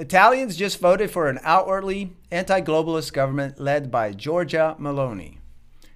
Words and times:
Italians 0.00 0.56
just 0.56 0.80
voted 0.80 1.10
for 1.10 1.28
an 1.28 1.38
outwardly 1.42 2.16
anti 2.30 2.62
globalist 2.62 3.12
government 3.12 3.60
led 3.60 3.90
by 3.90 4.14
Giorgia 4.14 4.74
Meloni. 4.80 5.40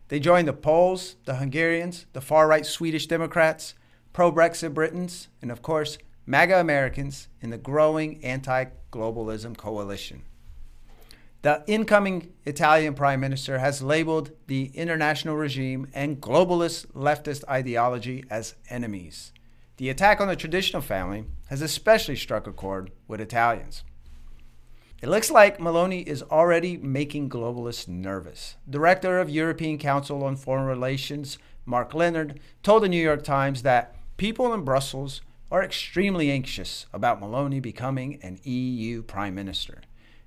They 0.09 0.21
joined 0.21 0.47
the 0.47 0.53
Poles, 0.53 1.17
the 1.25 1.37
Hungarians, 1.37 2.05
the 2.13 2.21
far 2.21 2.47
right 2.47 2.67
Swedish 2.67 3.07
Democrats, 3.07 3.73
pro 4.13 4.31
Brexit 4.31 4.75
Britons, 4.75 5.29
and 5.41 5.51
of 5.51 5.63
course, 5.63 5.97
MAGA 6.27 6.61
Americans 6.61 7.29
in 7.41 7.49
the 7.49 7.57
growing 7.57 8.23
anti 8.23 8.67
globalism 8.93 9.57
coalition. 9.57 10.25
The 11.41 11.65
incoming 11.67 12.35
Italian 12.45 12.93
prime 12.93 13.21
minister 13.21 13.59
has 13.61 13.81
labeled 13.81 14.33
the 14.49 14.67
international 14.75 15.37
regime 15.37 15.89
and 15.95 16.21
globalist 16.21 16.89
leftist 16.89 17.43
ideology 17.49 18.23
as 18.29 18.55
enemies. 18.69 19.33
The 19.79 19.89
attack 19.89 20.21
on 20.21 20.29
the 20.29 20.37
traditional 20.37 20.83
family 20.83 21.25
has 21.47 21.63
especially 21.63 22.17
struck 22.17 22.47
a 22.47 22.53
chord 22.53 22.91
with 23.09 23.23
Italians. 23.23 23.83
It 25.05 25.11
looks 25.11 25.31
like 25.31 25.59
Meloni 25.59 26.07
is 26.07 26.23
already 26.23 26.79
making 26.79 27.29
globalists 27.29 27.87
nervous. 27.87 28.57
Director 28.71 29.19
of 29.21 29.29
European 29.29 29.77
Council 29.77 30.25
on 30.25 30.35
Foreign 30.35 30.65
Relations, 30.65 31.37
Mark 31.67 31.93
Leonard, 31.93 32.41
told 32.63 32.83
the 32.83 32.89
New 32.89 33.03
York 33.03 33.23
Times 33.23 33.61
that 33.65 33.97
people 34.17 34.55
in 34.55 34.65
Brussels 34.65 35.21
are 35.53 35.63
extremely 35.63 36.31
anxious 36.31 36.87
about 36.91 37.21
Meloni 37.21 37.61
becoming 37.61 38.19
an 38.23 38.41
EU 38.45 39.03
prime 39.03 39.35
minister. 39.35 39.83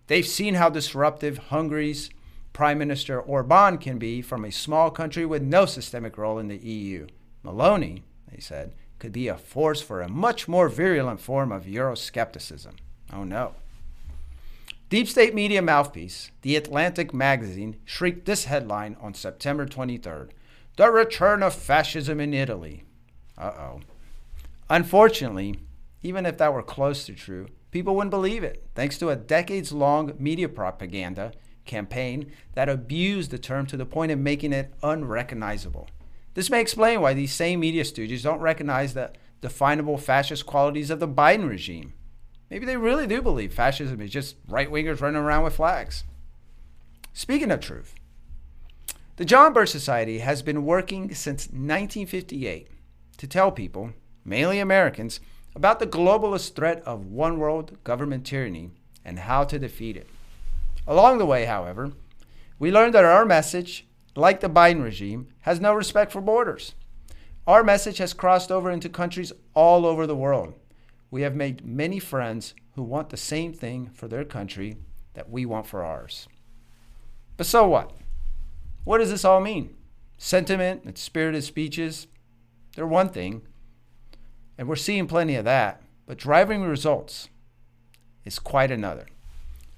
They've 0.06 0.28
seen 0.28 0.54
how 0.54 0.70
disruptive 0.70 1.40
Hungary's 1.50 2.12
Prime 2.54 2.78
Minister 2.78 3.20
Orban 3.20 3.80
can 3.80 3.98
be 3.98 4.22
from 4.22 4.46
a 4.46 4.52
small 4.52 4.92
country 4.92 5.26
with 5.26 5.42
no 5.42 5.66
systemic 5.66 6.20
role 6.20 6.38
in 6.38 6.50
the 6.50 6.58
EU. 6.58 7.08
Meloni, 7.44 8.04
they 8.32 8.40
said, 8.40 8.76
could 9.00 9.12
be 9.12 9.28
a 9.28 9.40
force 9.40 9.82
for 9.82 10.02
a 10.02 10.08
much 10.08 10.48
more 10.48 10.70
virulent 10.70 11.20
form 11.20 11.52
of 11.52 11.64
Euroscepticism. 11.64 12.74
Oh 13.12 13.24
no. 13.24 13.56
Deep 14.90 15.10
state 15.10 15.36
media 15.36 15.62
mouthpiece, 15.62 16.32
The 16.44 16.56
Atlantic 16.56 17.14
magazine, 17.14 17.76
shrieked 17.84 18.24
this 18.24 18.46
headline 18.46 18.96
on 19.02 19.14
September 19.14 19.66
23rd 19.66 20.30
The 20.78 20.90
Return 20.90 21.44
of 21.44 21.54
Fascism 21.54 22.22
in 22.22 22.34
Italy. 22.34 22.86
Uh 23.38 23.52
oh. 23.60 23.80
Unfortunately, 24.70 25.60
even 26.04 26.26
if 26.26 26.38
that 26.38 26.54
were 26.54 26.64
close 26.64 27.06
to 27.06 27.14
true, 27.14 27.48
people 27.70 27.98
wouldn't 27.98 28.12
believe 28.12 28.46
it, 28.46 28.64
thanks 28.76 28.98
to 29.00 29.10
a 29.10 29.18
decades 29.18 29.74
long 29.74 30.14
media 30.18 30.48
propaganda 30.48 31.34
campaign 31.66 32.32
that 32.54 32.70
abused 32.70 33.30
the 33.32 33.38
term 33.38 33.66
to 33.66 33.76
the 33.76 33.86
point 33.86 34.14
of 34.14 34.20
making 34.20 34.54
it 34.54 34.74
unrecognizable. 34.82 35.90
This 36.34 36.50
may 36.50 36.62
explain 36.62 37.02
why 37.02 37.14
these 37.14 37.34
same 37.34 37.60
media 37.60 37.84
stooges 37.84 38.24
don't 38.24 38.40
recognize 38.40 38.94
the 38.94 39.12
definable 39.42 39.98
fascist 39.98 40.46
qualities 40.46 40.90
of 40.90 41.02
the 41.02 41.10
Biden 41.10 41.50
regime. 41.50 41.92
Maybe 42.50 42.66
they 42.66 42.78
really 42.78 43.08
do 43.08 43.22
believe 43.22 43.54
fascism 43.54 44.02
is 44.02 44.12
just 44.12 44.36
right 44.48 44.72
wingers 44.72 45.02
running 45.02 45.22
around 45.22 45.44
with 45.44 45.56
flags. 45.56 46.04
Speaking 47.14 47.52
of 47.52 47.60
truth, 47.60 47.94
the 49.18 49.26
John 49.26 49.52
Birch 49.52 49.70
Society 49.70 50.20
has 50.20 50.42
been 50.42 50.66
working 50.66 51.14
since 51.14 51.48
1958 51.48 52.68
to 53.18 53.28
tell 53.28 53.52
people, 53.52 53.92
mainly 54.24 54.60
Americans, 54.60 55.20
about 55.56 55.80
the 55.80 55.88
globalist 55.88 56.54
threat 56.54 56.82
of 56.84 57.08
one 57.08 57.40
world 57.40 57.84
government 57.84 58.26
tyranny 58.26 58.70
and 59.04 59.20
how 59.20 59.44
to 59.44 59.60
defeat 59.60 59.98
it. 59.98 60.08
Along 60.86 61.18
the 61.18 61.26
way, 61.26 61.46
however, 61.46 61.92
we 62.60 62.72
learned 62.72 62.94
that 62.94 63.04
our 63.04 63.26
message, 63.26 63.88
like 64.16 64.40
the 64.40 64.50
Biden 64.50 64.84
regime, 64.84 65.28
has 65.42 65.60
no 65.60 65.74
respect 65.74 66.12
for 66.12 66.22
borders. 66.22 66.76
Our 67.46 67.64
message 67.64 67.98
has 67.98 68.14
crossed 68.14 68.52
over 68.52 68.70
into 68.70 68.88
countries 68.88 69.34
all 69.54 69.86
over 69.86 70.06
the 70.06 70.16
world 70.16 70.54
we 71.10 71.22
have 71.22 71.36
made 71.36 71.66
many 71.66 72.00
friends 72.00 72.54
who 72.76 72.84
want 72.84 73.10
the 73.10 73.18
same 73.18 73.54
thing 73.54 73.90
for 73.94 74.08
their 74.08 74.26
country 74.26 74.78
that 75.14 75.30
we 75.30 75.46
want 75.46 75.66
for 75.66 75.84
ours. 75.84 76.28
But 77.38 77.48
so 77.48 77.68
what? 77.68 77.92
What 78.84 79.00
does 79.00 79.10
this 79.10 79.26
all 79.26 79.42
mean? 79.42 79.76
Sentiment 80.18 80.84
and 80.84 80.98
spirited 80.98 81.44
speeches, 81.44 82.08
they're 82.76 82.88
one 82.88 83.10
thing, 83.10 83.42
and 84.58 84.68
we're 84.68 84.76
seeing 84.76 85.08
plenty 85.08 85.36
of 85.36 85.46
that, 85.46 85.82
but 86.06 86.18
driving 86.18 86.64
results 86.64 87.30
is 88.26 88.40
quite 88.40 88.72
another. 88.72 89.06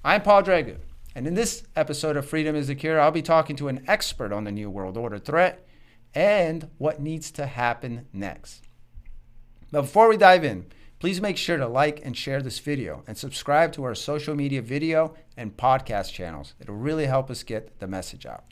I'm 0.04 0.22
Paul 0.22 0.42
Dragu, 0.42 0.76
and 1.14 1.26
in 1.26 1.34
this 1.34 1.64
episode 1.76 2.16
of 2.16 2.26
Freedom 2.26 2.56
is 2.56 2.68
the 2.68 2.74
Cure, 2.74 3.00
I'll 3.00 3.10
be 3.10 3.22
talking 3.22 3.56
to 3.56 3.68
an 3.68 3.84
expert 3.86 4.32
on 4.32 4.44
the 4.44 4.52
New 4.52 4.70
World 4.70 4.96
Order 4.96 5.18
threat 5.18 5.66
and 6.14 6.68
what 6.78 7.00
needs 7.00 7.30
to 7.32 7.46
happen 7.46 8.06
next. 8.12 8.64
But 9.70 9.82
before 9.82 10.08
we 10.08 10.16
dive 10.16 10.44
in, 10.44 10.66
Please 11.00 11.22
make 11.22 11.38
sure 11.38 11.56
to 11.56 11.66
like 11.66 12.04
and 12.04 12.14
share 12.14 12.42
this 12.42 12.58
video 12.58 13.02
and 13.06 13.16
subscribe 13.16 13.72
to 13.72 13.84
our 13.84 13.94
social 13.94 14.34
media 14.34 14.60
video 14.60 15.14
and 15.34 15.56
podcast 15.56 16.12
channels. 16.12 16.52
It'll 16.60 16.76
really 16.76 17.06
help 17.06 17.30
us 17.30 17.42
get 17.42 17.80
the 17.80 17.86
message 17.86 18.26
out. 18.26 18.44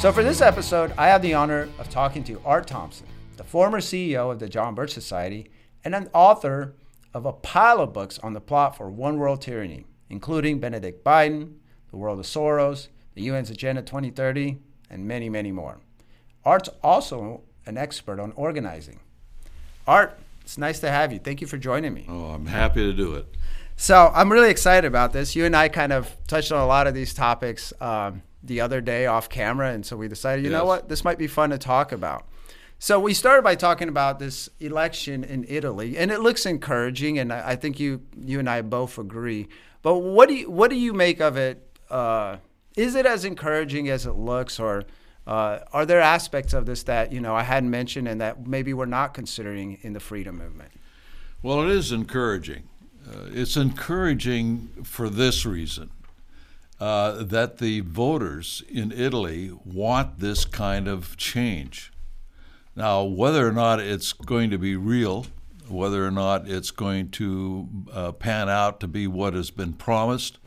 So, 0.00 0.10
for 0.10 0.24
this 0.24 0.40
episode, 0.40 0.92
I 0.98 1.06
have 1.06 1.22
the 1.22 1.34
honor 1.34 1.68
of 1.78 1.88
talking 1.88 2.24
to 2.24 2.42
Art 2.44 2.66
Thompson, 2.66 3.06
the 3.36 3.44
former 3.44 3.78
CEO 3.78 4.32
of 4.32 4.40
the 4.40 4.48
John 4.48 4.74
Birch 4.74 4.92
Society 4.92 5.52
and 5.84 5.94
an 5.94 6.10
author 6.12 6.74
of 7.14 7.26
a 7.26 7.32
pile 7.32 7.78
of 7.78 7.92
books 7.92 8.18
on 8.18 8.32
the 8.32 8.40
plot 8.40 8.76
for 8.76 8.90
One 8.90 9.18
World 9.18 9.40
Tyranny, 9.40 9.86
including 10.10 10.58
Benedict 10.58 11.04
Biden, 11.04 11.58
The 11.92 11.96
World 11.96 12.18
of 12.18 12.26
Soros, 12.26 12.88
the 13.14 13.28
UN's 13.28 13.50
Agenda 13.50 13.82
2030, 13.82 14.58
and 14.90 15.06
many, 15.06 15.28
many 15.28 15.52
more. 15.52 15.78
Art's 16.44 16.68
also 16.82 17.42
an 17.66 17.78
expert 17.78 18.18
on 18.18 18.32
organizing. 18.32 19.00
Art, 19.86 20.18
it's 20.42 20.58
nice 20.58 20.80
to 20.80 20.90
have 20.90 21.12
you. 21.12 21.18
Thank 21.18 21.40
you 21.40 21.46
for 21.46 21.58
joining 21.58 21.94
me. 21.94 22.06
Oh, 22.08 22.26
I'm 22.26 22.46
happy 22.46 22.80
to 22.80 22.92
do 22.92 23.14
it. 23.14 23.26
So 23.76 24.12
I'm 24.14 24.30
really 24.30 24.50
excited 24.50 24.86
about 24.86 25.12
this. 25.12 25.34
You 25.34 25.44
and 25.44 25.56
I 25.56 25.68
kind 25.68 25.92
of 25.92 26.14
touched 26.26 26.52
on 26.52 26.60
a 26.60 26.66
lot 26.66 26.86
of 26.86 26.94
these 26.94 27.14
topics 27.14 27.72
um, 27.80 28.22
the 28.42 28.60
other 28.60 28.80
day 28.80 29.06
off 29.06 29.28
camera, 29.28 29.72
and 29.72 29.84
so 29.84 29.96
we 29.96 30.08
decided, 30.08 30.44
you 30.44 30.50
yes. 30.50 30.58
know 30.58 30.64
what, 30.64 30.88
this 30.88 31.04
might 31.04 31.18
be 31.18 31.26
fun 31.26 31.50
to 31.50 31.58
talk 31.58 31.92
about. 31.92 32.26
So 32.78 32.98
we 32.98 33.14
started 33.14 33.42
by 33.42 33.54
talking 33.54 33.88
about 33.88 34.18
this 34.18 34.48
election 34.58 35.22
in 35.22 35.44
Italy, 35.48 35.96
and 35.96 36.10
it 36.10 36.18
looks 36.18 36.44
encouraging, 36.44 37.16
and 37.16 37.32
I, 37.32 37.54
think 37.54 37.78
you 37.78 38.02
you 38.20 38.40
and 38.40 38.50
I 38.50 38.62
both 38.62 38.98
agree. 38.98 39.46
But 39.82 39.98
what 39.98 40.28
do 40.28 40.34
you 40.34 40.50
what 40.50 40.68
do 40.68 40.76
you 40.76 40.92
make 40.92 41.20
of 41.20 41.36
it? 41.36 41.64
Uh, 41.88 42.38
is 42.76 42.94
it 42.94 43.06
as 43.06 43.24
encouraging 43.24 43.88
as 43.88 44.06
it 44.06 44.14
looks, 44.14 44.58
or 44.58 44.84
uh, 45.26 45.60
are 45.72 45.86
there 45.86 46.00
aspects 46.00 46.52
of 46.52 46.66
this 46.66 46.82
that 46.84 47.12
you 47.12 47.20
know 47.20 47.34
I 47.34 47.42
hadn't 47.42 47.70
mentioned 47.70 48.08
and 48.08 48.20
that 48.20 48.46
maybe 48.46 48.74
we're 48.74 48.86
not 48.86 49.14
considering 49.14 49.78
in 49.82 49.92
the 49.92 50.00
freedom 50.00 50.38
movement? 50.38 50.72
Well, 51.42 51.62
it 51.62 51.70
is 51.70 51.92
encouraging. 51.92 52.68
Uh, 53.06 53.26
it's 53.32 53.56
encouraging 53.56 54.68
for 54.84 55.08
this 55.08 55.44
reason. 55.44 55.90
Uh, 56.80 57.22
that 57.22 57.58
the 57.58 57.78
voters 57.78 58.60
in 58.68 58.90
Italy 58.90 59.52
want 59.64 60.18
this 60.18 60.44
kind 60.44 60.88
of 60.88 61.16
change. 61.16 61.92
Now, 62.74 63.04
whether 63.04 63.46
or 63.46 63.52
not 63.52 63.78
it's 63.78 64.12
going 64.12 64.50
to 64.50 64.58
be 64.58 64.74
real, 64.74 65.26
whether 65.68 66.04
or 66.04 66.10
not 66.10 66.48
it's 66.48 66.72
going 66.72 67.10
to 67.10 67.68
uh, 67.92 68.10
pan 68.10 68.48
out 68.48 68.80
to 68.80 68.88
be 68.88 69.06
what 69.06 69.34
has 69.34 69.52
been 69.52 69.74
promised, 69.74 70.38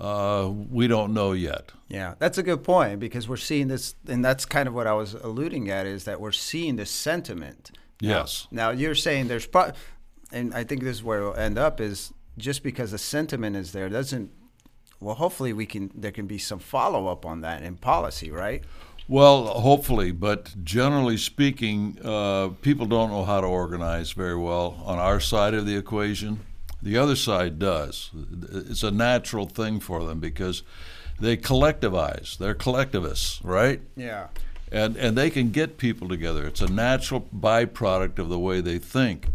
uh, 0.00 0.50
we 0.70 0.88
don't 0.88 1.12
know 1.12 1.32
yet. 1.32 1.72
Yeah, 1.88 2.14
that's 2.18 2.38
a 2.38 2.42
good 2.42 2.62
point 2.62 3.00
because 3.00 3.28
we're 3.28 3.36
seeing 3.36 3.68
this, 3.68 3.94
and 4.06 4.24
that's 4.24 4.44
kind 4.44 4.68
of 4.68 4.74
what 4.74 4.86
I 4.86 4.92
was 4.92 5.14
alluding 5.14 5.70
at 5.70 5.86
is 5.86 6.04
that 6.04 6.20
we're 6.20 6.32
seeing 6.32 6.76
this 6.76 6.90
sentiment. 6.90 7.70
Yes. 8.00 8.46
Now, 8.50 8.70
now 8.70 8.78
you're 8.78 8.94
saying 8.94 9.28
there's, 9.28 9.46
pro- 9.46 9.72
and 10.30 10.54
I 10.54 10.64
think 10.64 10.82
this 10.82 10.96
is 10.96 11.02
where 11.02 11.22
we'll 11.22 11.34
end 11.36 11.58
up 11.58 11.80
is 11.80 12.12
just 12.36 12.62
because 12.62 12.92
the 12.92 12.98
sentiment 12.98 13.56
is 13.56 13.72
there 13.72 13.88
doesn't. 13.88 14.30
Well, 15.00 15.14
hopefully 15.14 15.52
we 15.52 15.66
can. 15.66 15.90
There 15.94 16.12
can 16.12 16.26
be 16.26 16.38
some 16.38 16.58
follow 16.58 17.06
up 17.06 17.24
on 17.24 17.40
that 17.42 17.62
in 17.62 17.76
policy, 17.76 18.30
right? 18.30 18.64
Well, 19.06 19.46
hopefully, 19.46 20.10
but 20.12 20.54
generally 20.64 21.16
speaking, 21.16 21.98
uh, 22.04 22.48
people 22.60 22.84
don't 22.84 23.10
know 23.10 23.24
how 23.24 23.40
to 23.40 23.46
organize 23.46 24.12
very 24.12 24.36
well 24.36 24.82
on 24.84 24.98
our 24.98 25.18
side 25.18 25.54
of 25.54 25.64
the 25.64 25.76
equation. 25.76 26.40
The 26.82 26.96
other 26.96 27.16
side 27.16 27.58
does. 27.58 28.10
It's 28.52 28.82
a 28.82 28.90
natural 28.90 29.46
thing 29.46 29.80
for 29.80 30.04
them 30.04 30.20
because 30.20 30.62
they 31.20 31.36
collectivize. 31.36 32.38
They're 32.38 32.54
collectivists, 32.54 33.40
right? 33.42 33.80
Yeah. 33.96 34.28
And 34.70 34.96
and 34.96 35.16
they 35.16 35.30
can 35.30 35.50
get 35.50 35.78
people 35.78 36.08
together. 36.08 36.46
It's 36.46 36.60
a 36.60 36.70
natural 36.70 37.22
byproduct 37.34 38.18
of 38.18 38.28
the 38.28 38.38
way 38.38 38.60
they 38.60 38.78
think. 38.78 39.28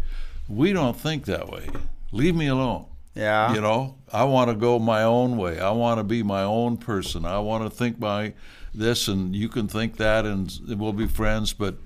We 0.48 0.72
don't 0.72 0.98
think 0.98 1.24
that 1.26 1.48
way. 1.48 1.68
Leave 2.12 2.34
me 2.34 2.46
alone. 2.46 2.86
Yeah. 3.14 3.54
You 3.54 3.60
know, 3.60 3.96
I 4.12 4.24
want 4.24 4.50
to 4.50 4.56
go 4.56 4.78
my 4.78 5.02
own 5.02 5.36
way. 5.36 5.60
I 5.60 5.70
want 5.70 5.98
to 5.98 6.04
be 6.04 6.22
my 6.22 6.42
own 6.42 6.76
person. 6.76 7.24
I 7.24 7.38
want 7.38 7.64
to 7.64 7.70
think 7.70 7.98
my 7.98 8.34
this 8.74 9.06
and 9.06 9.36
you 9.36 9.48
can 9.48 9.68
think 9.68 9.96
that 9.98 10.26
and 10.26 10.52
we'll 10.66 10.92
be 10.92 11.06
friends, 11.06 11.52
but 11.52 11.76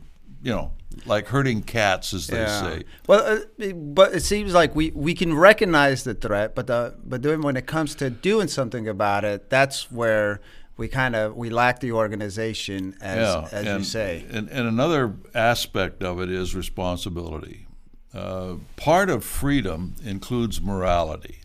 you 0.42 0.52
know, 0.52 0.72
like 1.06 1.28
herding 1.28 1.62
cats, 1.62 2.12
as 2.12 2.26
they 2.26 2.38
yeah. 2.38 2.62
say. 2.62 2.84
Well, 3.06 3.40
uh, 3.58 3.72
but 3.72 4.14
it 4.14 4.22
seems 4.22 4.54
like 4.54 4.74
we, 4.74 4.90
we 4.90 5.14
can 5.14 5.34
recognize 5.34 6.04
the 6.04 6.14
threat, 6.14 6.54
but 6.54 6.66
the 6.66 6.96
but 7.04 7.22
then 7.22 7.42
when 7.42 7.56
it 7.56 7.66
comes 7.66 7.94
to 7.96 8.10
doing 8.10 8.48
something 8.48 8.88
about 8.88 9.24
it, 9.24 9.50
that's 9.50 9.90
where 9.90 10.40
we 10.76 10.88
kind 10.88 11.16
of 11.16 11.36
we 11.36 11.50
lack 11.50 11.80
the 11.80 11.92
organization, 11.92 12.96
as 13.00 13.16
yeah, 13.16 13.48
as 13.52 13.66
and, 13.66 13.78
you 13.78 13.84
say. 13.84 14.24
And, 14.30 14.48
and 14.48 14.68
another 14.68 15.14
aspect 15.34 16.02
of 16.02 16.20
it 16.20 16.30
is 16.30 16.54
responsibility. 16.54 17.66
Uh, 18.14 18.54
part 18.76 19.10
of 19.10 19.24
freedom 19.24 19.94
includes 20.04 20.62
morality. 20.62 21.40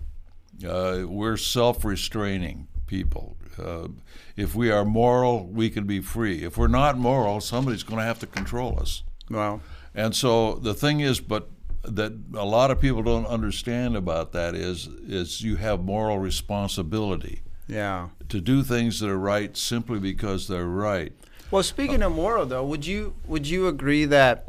Uh, 0.66 1.04
we're 1.08 1.36
self-restraining 1.36 2.68
people. 2.88 3.36
Uh, 3.58 3.88
if 4.36 4.56
we 4.56 4.72
are 4.72 4.86
moral, 4.86 5.46
we 5.46 5.70
can 5.70 5.86
be 5.86 6.00
free. 6.00 6.44
If 6.44 6.58
we're 6.58 6.68
not 6.68 6.98
moral, 6.98 7.42
somebody's 7.42 7.84
going 7.84 8.00
to 8.00 8.06
have 8.06 8.20
to 8.20 8.28
control 8.28 8.80
us. 8.80 9.04
Well, 9.30 9.62
And 9.96 10.16
so 10.16 10.56
the 10.56 10.74
thing 10.74 11.00
is, 11.00 11.20
but 11.20 11.50
that 11.84 12.14
a 12.34 12.46
lot 12.46 12.72
of 12.72 12.80
people 12.80 13.04
don't 13.04 13.25
understand 13.25 13.98
about 13.98 14.31
that 14.31 14.56
is 14.56 14.88
is 15.08 15.42
you 15.42 15.58
have 15.58 15.84
moral 15.84 16.18
responsibility 16.18 17.42
yeah. 17.68 18.10
to 18.30 18.40
do 18.40 18.64
things 18.64 19.00
that 19.00 19.10
are 19.10 19.20
right 19.20 19.56
simply 19.58 20.00
because 20.00 20.48
they're 20.48 20.66
right. 20.66 21.12
Well, 21.52 21.64
speaking 21.64 22.02
of 22.02 22.14
moral, 22.14 22.46
though, 22.46 22.66
would 22.66 22.86
you 22.86 23.16
would 23.28 23.48
you 23.48 23.68
agree 23.68 24.06
that 24.06 24.48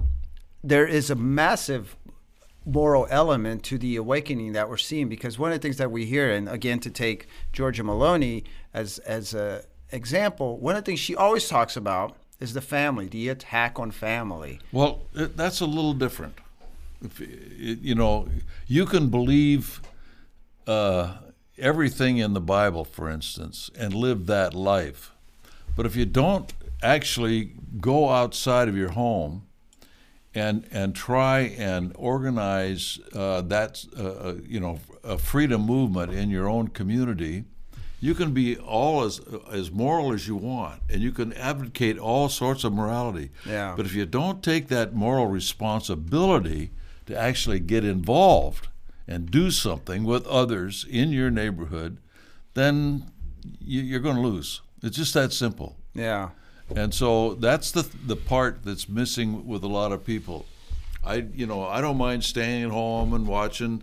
there 0.63 0.87
is 0.87 1.11
a 1.11 1.15
massive 1.15 1.97
moral 2.65 3.07
element 3.11 3.63
to 3.65 3.77
the 3.77 3.97
awakening 3.97 4.53
that 4.53 4.69
we're 4.69 4.77
seeing? 4.79 5.09
Because 5.09 5.39
one 5.39 5.53
of 5.53 5.61
the 5.61 5.63
things 5.63 5.77
that 5.77 5.91
we 5.91 6.07
hear, 6.07 6.31
and 6.31 6.49
again, 6.49 6.81
to 6.81 6.91
take 6.91 7.27
Giorgia 7.53 7.85
Meloni 7.85 8.45
as 8.73 8.99
as 9.01 9.35
a 9.35 9.65
example, 9.93 10.59
one 10.59 10.77
of 10.77 10.85
the 10.85 10.87
things 10.87 11.01
she 11.01 11.15
always 11.15 11.49
talks 11.49 11.77
about 11.77 12.17
is 12.41 12.55
the 12.55 12.61
family, 12.61 13.07
the 13.07 13.29
attack 13.29 13.79
on 13.79 13.91
family. 13.91 14.61
Well, 14.73 15.03
that's 15.15 15.61
a 15.61 15.67
little 15.67 15.95
different. 15.95 16.35
If, 17.03 17.21
you 17.21 17.95
know, 17.95 18.29
you 18.67 18.87
can 18.87 19.09
believe 19.09 19.81
uh, 20.67 21.15
everything 21.59 22.19
in 22.19 22.33
the 22.33 22.41
Bible, 22.41 22.85
for 22.85 23.11
instance, 23.11 23.71
and 23.79 23.95
live 23.95 24.27
that 24.27 24.55
life. 24.55 25.13
But 25.77 25.87
if 25.87 25.97
you 25.97 26.07
don't 26.07 26.53
actually 26.83 27.53
go 27.81 28.11
outside 28.11 28.69
of 28.69 28.77
your 28.77 28.91
home 28.91 29.47
and 30.35 30.67
and 30.73 30.95
try 30.95 31.41
and 31.59 31.93
organize 31.97 32.99
uh, 33.15 33.41
that 33.43 33.85
uh, 33.97 34.03
uh, 34.03 34.35
you 34.47 34.61
know 34.61 34.81
a 35.03 35.17
freedom 35.17 35.63
movement 35.63 36.13
in 36.13 36.31
your 36.31 36.49
own 36.49 36.69
community, 36.69 37.45
you 38.05 38.15
can 38.15 38.33
be 38.33 38.55
all 38.59 39.03
as 39.03 39.19
as 39.51 39.71
moral 39.71 40.13
as 40.13 40.29
you 40.29 40.37
want, 40.37 40.83
and 40.91 41.01
you 41.01 41.11
can 41.11 41.33
advocate 41.33 41.99
all 41.99 42.29
sorts 42.29 42.63
of 42.63 42.71
morality. 42.71 43.31
Yeah. 43.47 43.73
But 43.75 43.87
if 43.87 43.95
you 43.95 44.05
don't 44.05 44.43
take 44.43 44.69
that 44.69 44.95
moral 44.95 45.27
responsibility 45.27 46.71
to 47.07 47.17
actually 47.17 47.61
get 47.61 47.83
involved 47.83 48.69
and 49.09 49.31
do 49.31 49.51
something 49.51 50.05
with 50.05 50.27
others 50.27 50.85
in 50.89 51.13
your 51.13 51.31
neighborhood, 51.31 51.97
then 52.53 53.11
you, 53.59 53.81
you're 53.81 54.01
going 54.01 54.17
to 54.17 54.23
lose. 54.23 54.61
It's 54.83 54.99
just 54.99 55.15
that 55.15 55.33
simple. 55.33 55.77
Yeah. 55.95 56.31
And 56.77 56.93
so 56.93 57.37
that's 57.37 57.71
the 57.71 57.89
the 58.07 58.17
part 58.17 58.65
that's 58.65 58.87
missing 58.87 59.47
with 59.47 59.65
a 59.65 59.69
lot 59.69 59.93
of 59.93 60.05
people. 60.05 60.45
I 61.03 61.25
you 61.35 61.47
know 61.47 61.65
I 61.65 61.81
don't 61.81 61.97
mind 61.97 62.23
staying 62.25 62.65
at 62.65 62.71
home 62.71 63.15
and 63.15 63.27
watching 63.27 63.83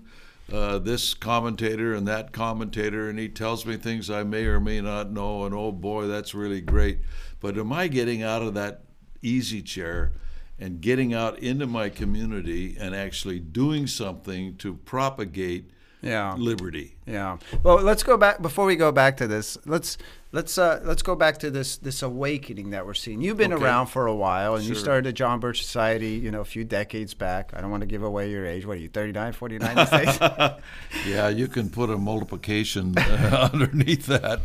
uh, 0.52 0.80
this 0.80 1.14
commentator 1.14 1.94
and 1.94 2.08
that 2.08 2.32
commentator, 2.32 3.10
and 3.10 3.18
he 3.18 3.30
tells 3.30 3.66
me 3.66 3.78
things 3.78 4.10
I 4.10 4.24
may 4.24 4.46
or 4.46 4.60
may 4.60 4.82
not 4.82 5.12
know, 5.12 5.46
and 5.46 5.56
oh 5.56 5.72
boy, 5.72 6.08
that's 6.08 6.34
really 6.34 6.62
great. 6.62 7.00
But 7.40 7.58
am 7.58 7.72
I 7.72 7.88
getting 7.88 8.22
out 8.22 8.42
of 8.42 8.54
that 8.56 8.84
easy 9.22 9.62
chair 9.62 10.12
and 10.60 10.82
getting 10.82 11.14
out 11.14 11.40
into 11.40 11.66
my 11.66 11.90
community 11.90 12.76
and 12.80 12.96
actually 12.96 13.40
doing 13.40 13.88
something 13.88 14.56
to 14.58 14.76
propagate 14.76 15.72
Yeah. 16.02 16.34
liberty? 16.36 16.96
Yeah. 17.06 17.38
Well, 17.64 17.82
let's 17.82 18.04
go 18.04 18.18
back 18.18 18.42
before 18.42 18.66
we 18.66 18.76
go 18.76 18.92
back 18.92 19.18
to 19.18 19.28
this. 19.28 19.58
Let's 19.66 19.98
let's 20.32 20.58
uh, 20.58 20.82
let's 20.84 21.02
go 21.04 21.16
back 21.16 21.38
to 21.40 21.52
this 21.52 21.78
this 21.78 22.02
awakening 22.02 22.72
that 22.72 22.86
we're 22.86 22.94
seeing. 22.96 23.22
You've 23.22 23.38
been 23.38 23.54
Okay. 23.54 23.64
around 23.64 23.88
for 23.88 24.08
a 24.08 24.16
while, 24.16 24.56
and 24.56 24.64
you 24.66 24.74
started 24.76 25.06
the 25.06 25.14
John 25.14 25.40
Birch 25.40 25.62
Society, 25.64 26.12
you 26.14 26.32
know, 26.32 26.42
a 26.42 26.46
few 26.46 26.64
decades 26.64 27.14
back. 27.14 27.52
I 27.56 27.62
don't 27.62 27.70
want 27.70 27.82
to 27.82 27.88
give 27.88 28.02
away 28.04 28.32
your 28.32 28.46
age. 28.46 28.66
What 28.66 28.78
are 28.78 28.82
you, 28.82 28.90
39, 28.90 29.34
49 29.34 29.76
these 29.76 29.90
days? 29.90 30.20
Yeah, 31.08 31.30
you 31.30 31.48
can 31.48 31.70
put 31.70 31.90
a 31.90 31.98
multiplication 31.98 32.98
uh, 32.98 33.50
underneath 33.54 34.06
that. 34.08 34.42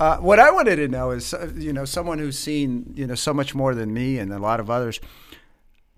Uh, 0.00 0.16
what 0.18 0.40
I 0.40 0.50
wanted 0.50 0.76
to 0.76 0.88
know 0.88 1.10
is, 1.12 1.32
uh, 1.34 1.50
you 1.54 1.72
know, 1.72 1.84
someone 1.84 2.18
who's 2.18 2.38
seen, 2.38 2.92
you 2.96 3.06
know, 3.06 3.14
so 3.14 3.32
much 3.32 3.54
more 3.54 3.74
than 3.74 3.92
me 3.94 4.18
and 4.18 4.32
a 4.32 4.38
lot 4.38 4.58
of 4.58 4.68
others. 4.70 5.00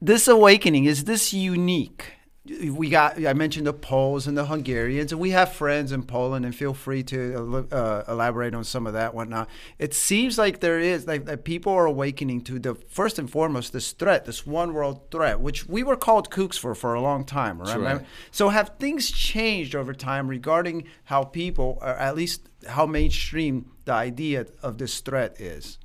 This 0.02 0.28
awakening 0.28 0.84
is 0.84 1.04
this 1.04 1.32
unique? 1.32 2.12
We 2.48 2.88
got. 2.90 3.24
I 3.24 3.32
mentioned 3.32 3.66
the 3.66 3.72
Poles 3.72 4.26
and 4.26 4.36
the 4.36 4.46
Hungarians, 4.46 5.12
and 5.12 5.20
we 5.20 5.30
have 5.30 5.52
friends 5.52 5.92
in 5.92 6.02
Poland. 6.02 6.44
And 6.44 6.54
feel 6.54 6.74
free 6.74 7.02
to 7.04 7.66
uh, 7.72 8.04
elaborate 8.08 8.54
on 8.54 8.64
some 8.64 8.86
of 8.86 8.92
that, 8.92 9.14
whatnot. 9.14 9.48
It 9.78 9.94
seems 9.94 10.38
like 10.38 10.60
there 10.60 10.78
is 10.78 11.06
like 11.06 11.24
that 11.26 11.44
people 11.44 11.72
are 11.72 11.86
awakening 11.86 12.42
to 12.42 12.58
the 12.58 12.74
first 12.88 13.18
and 13.18 13.30
foremost 13.30 13.72
this 13.72 13.92
threat, 13.92 14.24
this 14.24 14.46
one 14.46 14.74
world 14.74 15.10
threat, 15.10 15.40
which 15.40 15.66
we 15.66 15.82
were 15.82 15.96
called 15.96 16.30
kooks 16.30 16.58
for 16.58 16.74
for 16.74 16.94
a 16.94 17.00
long 17.00 17.24
time. 17.24 17.60
Right? 17.60 17.78
right. 17.78 18.06
So 18.30 18.50
have 18.50 18.72
things 18.78 19.10
changed 19.10 19.74
over 19.74 19.92
time 19.92 20.28
regarding 20.28 20.84
how 21.04 21.24
people, 21.24 21.78
or 21.80 21.88
at 21.88 22.16
least 22.16 22.48
how 22.68 22.86
mainstream 22.86 23.72
the 23.84 23.92
idea 23.92 24.46
of 24.62 24.78
this 24.78 25.00
threat 25.00 25.40
is? 25.40 25.78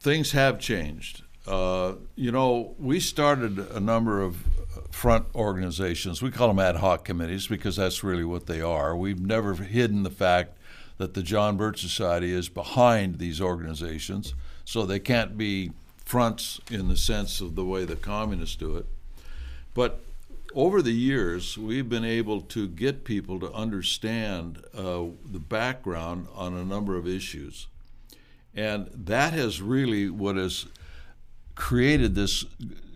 things 0.00 0.32
have 0.32 0.58
changed. 0.58 1.22
Uh, 1.46 1.94
you 2.16 2.32
know, 2.32 2.74
we 2.78 3.00
started 3.00 3.58
a 3.58 3.80
number 3.80 4.22
of 4.22 4.44
front 4.90 5.26
organizations. 5.34 6.20
We 6.20 6.30
call 6.30 6.48
them 6.48 6.58
ad 6.58 6.76
hoc 6.76 7.04
committees 7.04 7.46
because 7.46 7.76
that's 7.76 8.04
really 8.04 8.24
what 8.24 8.46
they 8.46 8.60
are. 8.60 8.96
We've 8.96 9.20
never 9.20 9.54
hidden 9.54 10.02
the 10.02 10.10
fact 10.10 10.56
that 10.98 11.14
the 11.14 11.22
John 11.22 11.56
Birch 11.56 11.80
Society 11.80 12.32
is 12.32 12.48
behind 12.48 13.18
these 13.18 13.40
organizations, 13.40 14.34
so 14.64 14.84
they 14.84 14.98
can't 14.98 15.38
be 15.38 15.70
fronts 16.04 16.60
in 16.70 16.88
the 16.88 16.96
sense 16.96 17.40
of 17.40 17.54
the 17.54 17.64
way 17.64 17.84
the 17.84 17.96
communists 17.96 18.56
do 18.56 18.76
it. 18.76 18.86
But 19.74 20.00
over 20.54 20.82
the 20.82 20.92
years, 20.92 21.56
we've 21.56 21.88
been 21.88 22.04
able 22.04 22.40
to 22.40 22.66
get 22.66 23.04
people 23.04 23.38
to 23.40 23.52
understand 23.52 24.62
uh, 24.76 25.04
the 25.24 25.38
background 25.38 26.26
on 26.34 26.54
a 26.54 26.64
number 26.64 26.96
of 26.96 27.06
issues. 27.06 27.68
And 28.54 28.90
that 28.92 29.32
has 29.32 29.62
really 29.62 30.10
what 30.10 30.36
has 30.36 30.66
created 31.60 32.14
this 32.14 32.46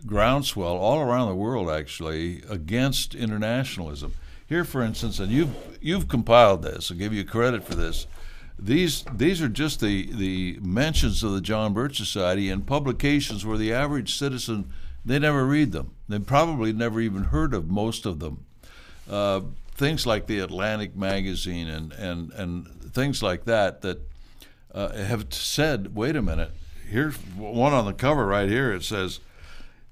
groundswell 0.05 0.75
all 0.75 0.99
around 0.99 1.29
the 1.29 1.35
world, 1.35 1.69
actually, 1.69 2.41
against 2.49 3.13
internationalism. 3.13 4.13
Here, 4.47 4.65
for 4.65 4.81
instance, 4.81 5.19
and 5.19 5.31
you've 5.31 5.55
you've 5.81 6.07
compiled 6.07 6.63
this. 6.63 6.91
I'll 6.91 6.97
give 6.97 7.13
you 7.13 7.23
credit 7.23 7.63
for 7.63 7.75
this. 7.75 8.07
These 8.57 9.05
these 9.13 9.41
are 9.41 9.49
just 9.49 9.79
the 9.79 10.11
the 10.11 10.59
mentions 10.61 11.23
of 11.23 11.33
the 11.33 11.41
John 11.41 11.73
Birch 11.73 11.97
Society 11.97 12.49
in 12.49 12.61
publications 12.61 13.45
where 13.45 13.57
the 13.57 13.71
average 13.71 14.15
citizen 14.15 14.71
they 15.05 15.19
never 15.19 15.45
read 15.45 15.71
them. 15.71 15.91
They 16.09 16.19
probably 16.19 16.73
never 16.73 16.99
even 16.99 17.25
heard 17.25 17.53
of 17.53 17.69
most 17.69 18.05
of 18.05 18.19
them. 18.19 18.45
Uh, 19.09 19.41
things 19.75 20.07
like 20.07 20.25
the 20.25 20.39
Atlantic 20.39 20.95
magazine 20.95 21.67
and 21.67 21.93
and 21.93 22.31
and 22.31 22.93
things 22.93 23.21
like 23.21 23.45
that 23.45 23.81
that 23.81 23.99
uh, 24.73 24.91
have 24.93 25.33
said, 25.33 25.95
wait 25.95 26.15
a 26.15 26.21
minute, 26.21 26.51
here's 26.89 27.15
one 27.35 27.73
on 27.73 27.85
the 27.85 27.93
cover 27.93 28.25
right 28.25 28.49
here. 28.49 28.71
It 28.73 28.83
says, 28.83 29.19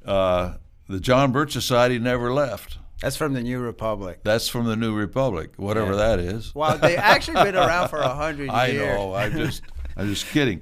uh, 0.05 0.55
the 0.87 0.99
John 0.99 1.31
Birch 1.31 1.51
Society 1.53 1.99
never 1.99 2.31
left. 2.33 2.77
That's 3.01 3.17
from 3.17 3.33
the 3.33 3.41
New 3.41 3.59
Republic. 3.59 4.19
That's 4.23 4.47
from 4.47 4.65
the 4.65 4.75
New 4.75 4.93
Republic, 4.95 5.51
whatever 5.57 5.91
Yeah. 5.91 5.97
that 6.15 6.19
is. 6.19 6.55
Well, 6.55 6.77
they 6.77 6.95
actually 6.95 7.43
been 7.43 7.55
around 7.55 7.89
for 7.89 7.99
a 7.99 8.13
hundred 8.13 8.43
years. 8.45 8.51
I 8.53 8.71
know. 8.71 9.13
I'm 9.13 9.33
just, 9.33 9.61
I'm 9.97 10.07
just 10.07 10.27
kidding. 10.27 10.61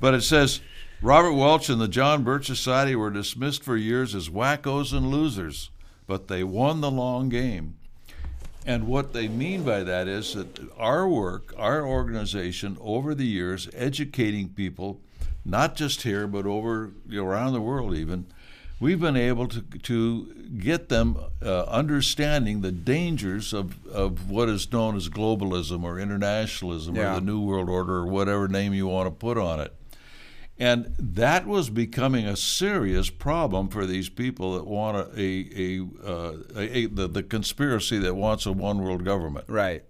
But 0.00 0.14
it 0.14 0.22
says 0.22 0.60
Robert 1.00 1.32
Welch 1.32 1.68
and 1.70 1.80
the 1.80 1.88
John 1.88 2.24
Birch 2.24 2.46
Society 2.46 2.94
were 2.94 3.10
dismissed 3.10 3.62
for 3.62 3.76
years 3.76 4.14
as 4.14 4.28
wackos 4.28 4.92
and 4.92 5.10
losers, 5.10 5.70
but 6.06 6.28
they 6.28 6.44
won 6.44 6.80
the 6.82 6.90
long 6.90 7.28
game. 7.30 7.76
And 8.66 8.86
what 8.86 9.14
they 9.14 9.28
mean 9.28 9.62
by 9.62 9.82
that 9.82 10.08
is 10.08 10.34
that 10.34 10.58
our 10.76 11.08
work, 11.08 11.54
our 11.56 11.86
organization, 11.86 12.76
over 12.82 13.14
the 13.14 13.24
years, 13.24 13.66
educating 13.72 14.50
people, 14.50 15.00
not 15.44 15.74
just 15.76 16.02
here 16.02 16.26
but 16.26 16.46
over 16.46 16.92
you 17.08 17.20
know, 17.22 17.26
around 17.28 17.52
the 17.52 17.60
world, 17.60 17.94
even, 17.94 18.26
we've 18.80 19.00
been 19.00 19.16
able 19.16 19.48
to 19.48 19.60
to 19.62 20.34
get 20.58 20.88
them 20.88 21.16
uh, 21.42 21.64
understanding 21.64 22.60
the 22.60 22.72
dangers 22.72 23.52
of, 23.52 23.86
of 23.88 24.30
what 24.30 24.48
is 24.48 24.70
known 24.72 24.96
as 24.96 25.08
globalism 25.08 25.82
or 25.84 25.98
internationalism 25.98 26.94
Yeah. 26.96 27.12
or 27.12 27.14
the 27.16 27.26
New 27.26 27.40
World 27.44 27.68
Order 27.68 27.96
or 27.96 28.06
whatever 28.06 28.48
name 28.48 28.72
you 28.74 28.86
want 28.86 29.06
to 29.06 29.10
put 29.10 29.36
on 29.38 29.60
it. 29.60 29.74
And 30.60 30.92
that 30.98 31.46
was 31.46 31.70
becoming 31.70 32.26
a 32.26 32.36
serious 32.36 33.10
problem 33.10 33.68
for 33.68 33.86
these 33.86 34.08
people 34.08 34.54
that 34.54 34.66
want 34.66 34.96
a, 35.16 35.20
a, 35.20 35.78
a, 35.78 35.86
uh, 36.04 36.36
a, 36.56 36.78
a 36.78 36.86
the, 36.86 37.06
the 37.08 37.22
conspiracy 37.22 37.98
that 37.98 38.14
wants 38.16 38.44
a 38.46 38.52
one 38.52 38.82
world 38.82 39.04
government 39.04 39.44
Right. 39.48 39.84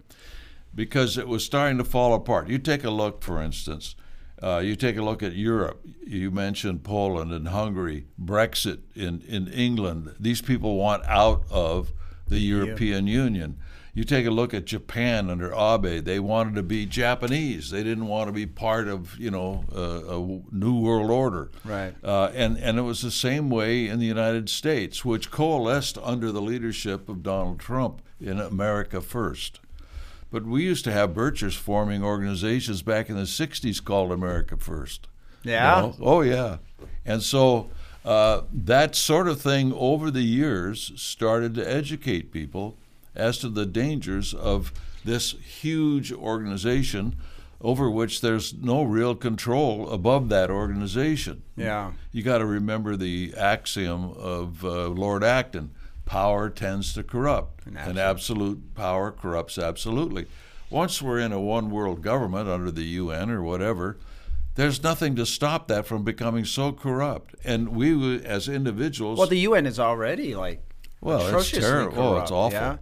because 0.75 1.17
it 1.17 1.27
was 1.27 1.43
starting 1.43 1.79
to 1.79 1.83
fall 1.83 2.13
apart. 2.13 2.49
You 2.49 2.59
take 2.59 2.83
a 2.83 2.91
look, 2.91 3.23
for 3.23 3.41
instance, 3.41 3.95
uh, 4.41 4.59
you 4.59 4.75
take 4.75 4.97
a 4.97 5.01
look 5.01 5.21
at 5.21 5.33
Europe. 5.33 5.81
You 6.05 6.31
mentioned 6.31 6.83
Poland 6.83 7.31
and 7.31 7.49
Hungary, 7.49 8.07
Brexit 8.21 8.79
in, 8.95 9.21
in 9.27 9.47
England. 9.47 10.15
These 10.19 10.41
people 10.41 10.77
want 10.77 11.05
out 11.05 11.43
of 11.49 11.91
the 12.27 12.39
European 12.39 13.07
Union. 13.07 13.57
You 13.93 14.03
take 14.03 14.25
a 14.25 14.31
look 14.31 14.53
at 14.53 14.65
Japan 14.65 15.29
under 15.29 15.53
Abe; 15.53 16.05
they 16.05 16.19
wanted 16.19 16.55
to 16.55 16.63
be 16.63 16.85
Japanese. 16.85 17.71
They 17.71 17.83
didn't 17.83 18.07
want 18.07 18.27
to 18.27 18.31
be 18.31 18.45
part 18.45 18.87
of 18.87 19.17
you 19.17 19.31
know 19.31 19.65
a, 19.75 20.15
a 20.15 20.55
new 20.55 20.79
world 20.79 21.09
order. 21.11 21.51
Right. 21.65 21.93
Uh, 22.03 22.31
and 22.33 22.57
and 22.59 22.77
it 22.77 22.83
was 22.83 23.01
the 23.01 23.11
same 23.11 23.49
way 23.49 23.87
in 23.87 23.99
the 23.99 24.05
United 24.05 24.47
States, 24.49 25.03
which 25.03 25.31
coalesced 25.31 25.97
under 25.97 26.31
the 26.31 26.41
leadership 26.41 27.09
of 27.09 27.23
Donald 27.23 27.59
Trump 27.59 28.01
in 28.21 28.39
America 28.39 29.01
First. 29.01 29.59
But 30.31 30.45
we 30.45 30.63
used 30.63 30.83
to 30.85 30.91
have 30.91 31.11
Birchers 31.11 31.55
forming 31.55 32.03
organizations 32.03 32.81
back 32.81 33.09
in 33.09 33.15
the 33.15 33.23
'60s 33.23 33.83
called 33.83 34.11
America 34.11 34.57
First. 34.57 35.07
Yeah. 35.43 35.75
You 35.75 35.87
know? 35.87 35.95
Oh 36.01 36.21
yeah. 36.21 36.57
And 37.05 37.23
so 37.23 37.69
uh, 38.05 38.41
that 38.53 38.95
sort 38.95 39.27
of 39.27 39.41
thing 39.41 39.73
over 39.73 40.11
the 40.11 40.21
years 40.21 40.91
started 40.95 41.53
to 41.55 41.69
educate 41.69 42.31
people 42.31 42.77
as 43.15 43.39
to 43.39 43.49
the 43.49 43.65
dangers 43.65 44.33
of 44.33 44.71
this 45.03 45.31
huge 45.31 46.11
organization 46.11 47.15
over 47.61 47.89
which 47.89 48.21
there's 48.21 48.53
no 48.53 48.83
real 48.83 49.15
control 49.15 49.89
above 49.89 50.29
that 50.29 50.49
organization. 50.49 51.43
Yeah. 51.57 51.91
You 52.11 52.23
got 52.23 52.37
to 52.37 52.45
remember 52.45 52.95
the 52.95 53.33
axiom 53.35 54.11
of 54.11 54.63
uh, 54.63 54.87
Lord 54.87 55.23
Acton 55.23 55.71
power 56.09 56.49
tends 56.49 56.91
to 56.93 57.03
corrupt, 57.03 57.67
An 57.67 57.77
and 57.77 57.99
absolute- 57.99 58.01
absolute 58.57 58.75
power 58.75 59.11
corrupts 59.11 59.59
absolutely. 59.59 60.25
Once 60.71 61.01
we're 61.03 61.19
in 61.19 61.31
a 61.31 61.39
one 61.39 61.69
world 61.69 62.01
government 62.01 62.49
under 62.49 62.71
the 62.71 62.83
UN 62.83 63.29
or 63.29 63.43
whatever, 63.43 63.95
there's 64.55 64.81
nothing 64.81 65.15
to 65.17 65.25
stop 65.25 65.67
that 65.67 65.85
from 65.85 66.03
becoming 66.03 66.45
so 66.45 66.71
corrupt. 66.71 67.35
And 67.43 67.69
we, 67.69 68.23
as 68.25 68.47
individuals, 68.49 69.19
Well, 69.19 69.27
the 69.27 69.37
UN 69.49 69.67
is 69.67 69.79
already 69.79 70.35
like 70.35 70.63
well, 70.99 71.37
it's 71.37 71.51
terrible. 71.51 71.93
Oh, 71.99 72.17
it's 72.17 72.29
corrupt, 72.29 72.31
awful. 72.31 72.51
yeah? 72.59 72.77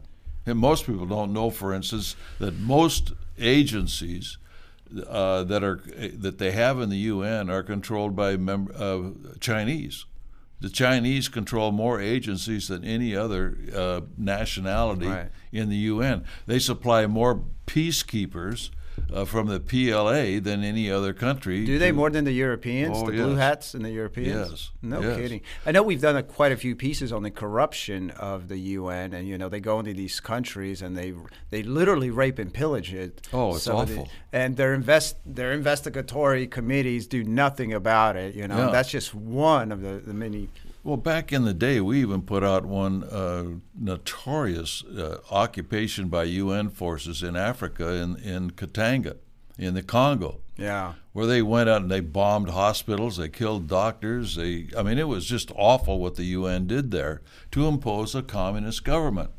And 0.46 0.58
most 0.58 0.86
people 0.86 1.06
don't 1.06 1.34
know, 1.34 1.50
for 1.50 1.74
instance, 1.74 2.16
that 2.40 2.58
most 2.58 3.12
agencies 3.38 4.38
uh, 5.06 5.44
that 5.44 5.64
are 5.66 5.82
that 6.14 6.38
they 6.38 6.52
have 6.52 6.80
in 6.80 6.90
the 6.90 6.98
UN 7.14 7.50
are 7.50 7.62
controlled 7.62 8.16
by 8.16 8.38
mem- 8.38 8.70
uh, 8.74 9.10
Chinese. 9.42 10.06
The 10.60 10.70
Chinese 10.70 11.30
control 11.30 11.72
more 11.72 12.02
agencies 12.02 12.68
than 12.68 12.84
any 12.84 13.16
other 13.16 13.58
uh, 13.76 14.02
nationality 14.18 15.08
Right. 15.08 15.30
in 15.52 15.70
the 15.70 15.76
UN. 15.76 16.24
They 16.48 16.58
supply 16.60 17.06
more 17.06 17.44
peacekeepers 17.68 18.70
uh, 19.14 19.26
from 19.26 19.48
the 19.48 19.60
PLA 19.60 20.40
than 20.40 20.64
any 20.64 20.90
other 20.92 21.14
country. 21.14 21.66
Do 21.66 21.78
they 21.80 21.88
to- 21.90 21.94
more 21.94 22.10
than 22.10 22.26
the 22.26 22.32
Europeans, 22.32 22.98
Oh, 22.98 23.06
the 23.06 23.14
blue 23.14 23.36
hats 23.36 23.74
and 23.74 23.84
the 23.86 23.92
Europeans? 23.92 24.50
Yes, 24.52 24.72
No 24.82 25.02
yes. 25.02 25.18
kidding. 25.18 25.42
I 25.66 25.72
know 25.72 25.84
we've 25.84 26.02
done 26.02 26.16
a, 26.18 26.24
quite 26.24 26.52
a 26.52 26.58
few 26.58 26.76
pieces 26.76 27.12
on 27.14 27.24
the 27.24 27.32
corruption 27.32 28.12
of 28.12 28.48
the 28.48 28.58
UN, 28.58 29.14
and 29.14 29.28
you 29.28 29.38
know 29.38 29.50
they 29.50 29.60
go 29.60 29.80
into 29.80 29.94
these 29.94 30.20
countries 30.20 30.82
and 30.82 30.98
they 30.98 31.14
they 31.50 31.64
literally 31.64 32.10
rape 32.10 32.40
and 32.40 32.54
pillage 32.54 32.94
it. 32.94 33.28
Oh, 33.34 33.56
it's 33.56 33.64
Some 33.64 33.78
of 33.78 33.88
the- 33.90 33.94
awful. 33.96 34.10
and 34.34 34.58
their 34.58 34.74
invest 34.74 35.18
their 35.26 35.54
investigatory 35.54 36.48
committees 36.48 37.08
do 37.08 37.24
nothing 37.24 37.74
about 37.74 38.16
it. 38.16 38.36
You 38.36 38.48
know, 38.48 38.58
Yeah. 38.66 38.72
that's 38.72 38.90
just 38.90 39.14
one 39.16 39.72
of 39.72 39.82
the, 39.82 40.02
the 40.06 40.14
many. 40.14 40.50
Well, 40.88 40.96
back 40.96 41.34
in 41.34 41.44
the 41.44 41.54
day, 41.54 41.82
we 41.82 42.00
even 42.00 42.22
put 42.22 42.46
out 42.46 42.64
one 42.64 43.04
uh, 43.04 43.44
notorious 43.78 44.86
uh, 44.86 45.18
occupation 45.30 46.08
by 46.08 46.24
UN 46.24 46.70
forces 46.70 47.22
in 47.24 47.36
Africa, 47.36 47.90
in, 47.92 48.16
in 48.16 48.52
Katanga, 48.52 49.18
in 49.58 49.74
the 49.74 49.84
Congo, 49.84 50.40
Yeah. 50.58 50.94
where 51.12 51.26
they 51.26 51.42
went 51.42 51.68
out 51.68 51.82
and 51.82 51.92
they 51.92 52.00
bombed 52.00 52.52
hospitals, 52.52 53.18
they 53.18 53.28
killed 53.28 53.68
doctors. 53.68 54.38
They, 54.38 54.70
I 54.78 54.82
mean, 54.82 54.98
it 54.98 55.10
was 55.10 55.26
just 55.26 55.52
awful 55.58 56.00
what 56.00 56.16
the 56.16 56.24
UN 56.24 56.68
did 56.68 56.92
there 56.92 57.22
to 57.52 57.68
impose 57.68 58.16
a 58.16 58.22
communist 58.24 58.86
government, 58.86 59.32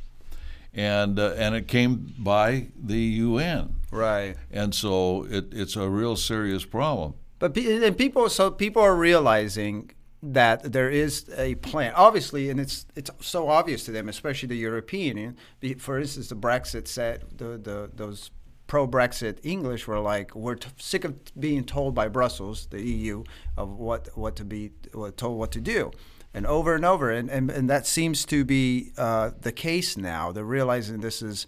and 0.74 1.18
uh, 1.18 1.32
and 1.38 1.54
it 1.54 1.66
came 1.66 2.12
by 2.18 2.66
the 2.78 3.00
UN, 3.00 3.76
Right. 3.90 4.36
and 4.50 4.74
so 4.74 5.24
it, 5.30 5.46
it's 5.52 5.76
a 5.76 5.88
real 5.88 6.14
serious 6.14 6.66
problem. 6.66 7.14
But 7.38 7.54
pe- 7.54 7.86
and 7.86 7.96
people, 7.96 8.28
so 8.28 8.50
people 8.50 8.82
are 8.82 8.94
realizing 8.96 9.92
that 10.22 10.72
there 10.72 10.90
is 10.90 11.26
a 11.36 11.54
plan, 11.56 11.92
obviously, 11.94 12.50
and 12.50 12.58
it's 12.58 12.86
it's 12.96 13.10
so 13.20 13.48
obvious 13.48 13.84
to 13.84 13.92
them, 13.92 14.08
especially 14.08 14.48
the 14.48 14.56
European. 14.56 15.36
For 15.78 15.98
instance, 15.98 16.28
the 16.28 16.34
Brexit 16.34 16.88
said 16.88 17.24
the, 17.36 17.58
the 17.58 17.90
those 17.94 18.30
pro-Brexit 18.66 19.38
English 19.42 19.86
were 19.86 19.98
like, 19.98 20.34
we're 20.34 20.56
t- 20.56 20.68
sick 20.76 21.04
of 21.04 21.16
being 21.40 21.64
told 21.64 21.94
by 21.94 22.06
Brussels, 22.06 22.66
the 22.70 22.82
EU, 22.82 23.24
of 23.56 23.78
what 23.78 24.08
what 24.16 24.36
to 24.36 24.44
be 24.44 24.72
what, 24.92 25.16
told 25.16 25.38
what 25.38 25.52
to 25.52 25.60
do. 25.60 25.90
And 26.34 26.46
over 26.46 26.74
and 26.74 26.84
over, 26.84 27.10
and, 27.10 27.30
and, 27.30 27.50
and 27.50 27.70
that 27.70 27.86
seems 27.86 28.26
to 28.26 28.44
be 28.44 28.92
uh, 28.98 29.30
the 29.40 29.50
case 29.50 29.96
now. 29.96 30.30
They're 30.30 30.44
realizing 30.44 31.00
this 31.00 31.22
is 31.22 31.46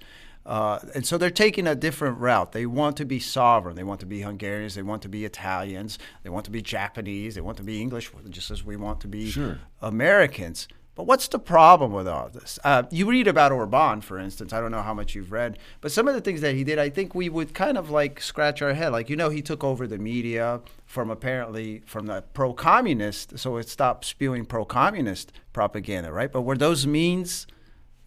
uh, 0.51 0.81
and 0.97 1.07
so 1.07 1.17
they're 1.17 1.31
taking 1.31 1.69
a 1.69 1.77
different 1.77 2.19
route. 2.19 2.51
They 2.51 2.67
want 2.67 2.97
to 2.97 3.05
be 3.05 3.21
sovereign. 3.21 3.77
They 3.77 3.85
want 3.85 4.01
to 4.01 4.07
be 4.07 4.23
Hungarians. 4.23 4.75
They 4.75 4.83
want 4.83 5.01
to 5.03 5.09
be 5.09 5.25
Italians. 5.25 5.97
They 6.25 6.31
want 6.31 6.45
to 6.47 6.51
be 6.51 6.61
Japanese. 6.61 7.37
They 7.37 7.41
want 7.41 7.57
to 7.59 7.63
be 7.63 7.81
English, 7.81 8.11
just 8.31 8.51
as 8.51 8.65
we 8.65 8.75
want 8.77 9.01
to 9.03 9.07
be 9.07 9.31
Sure. 9.31 9.59
Americans. 9.81 10.67
But 10.97 11.07
what's 11.07 11.29
the 11.29 11.39
problem 11.39 11.93
with 11.93 12.09
all 12.09 12.29
this? 12.31 12.59
Uh, 12.65 12.83
you 12.91 13.09
read 13.09 13.29
about 13.29 13.53
Orban, 13.53 14.01
for 14.01 14.19
instance. 14.19 14.53
I 14.53 14.61
don't 14.61 14.73
know 14.73 14.83
how 14.83 14.93
much 14.93 15.15
you've 15.15 15.31
read, 15.31 15.57
but 15.81 15.93
some 15.93 16.09
of 16.09 16.15
the 16.15 16.21
things 16.21 16.41
that 16.41 16.57
he 16.57 16.65
did, 16.65 16.81
I 16.81 16.91
think 16.91 17.15
we 17.15 17.29
would 17.29 17.55
kind 17.55 17.79
of 17.79 17.89
like 17.89 18.21
scratch 18.21 18.61
our 18.61 18.75
head. 18.75 18.91
Like, 18.91 19.09
you 19.09 19.15
know, 19.15 19.31
he 19.31 19.43
took 19.43 19.63
over 19.63 19.87
the 19.87 19.99
media 19.99 20.61
from 20.85 21.11
apparently 21.11 21.85
from 21.87 22.07
the 22.07 22.25
pro-communist, 22.35 23.39
so 23.39 23.57
it 23.57 23.69
stopped 23.69 24.05
spewing 24.05 24.45
pro-communist 24.45 25.33
propaganda, 25.53 26.13
right? 26.13 26.33
But 26.33 26.43
were 26.43 26.57
those 26.57 26.89
means? 26.89 27.47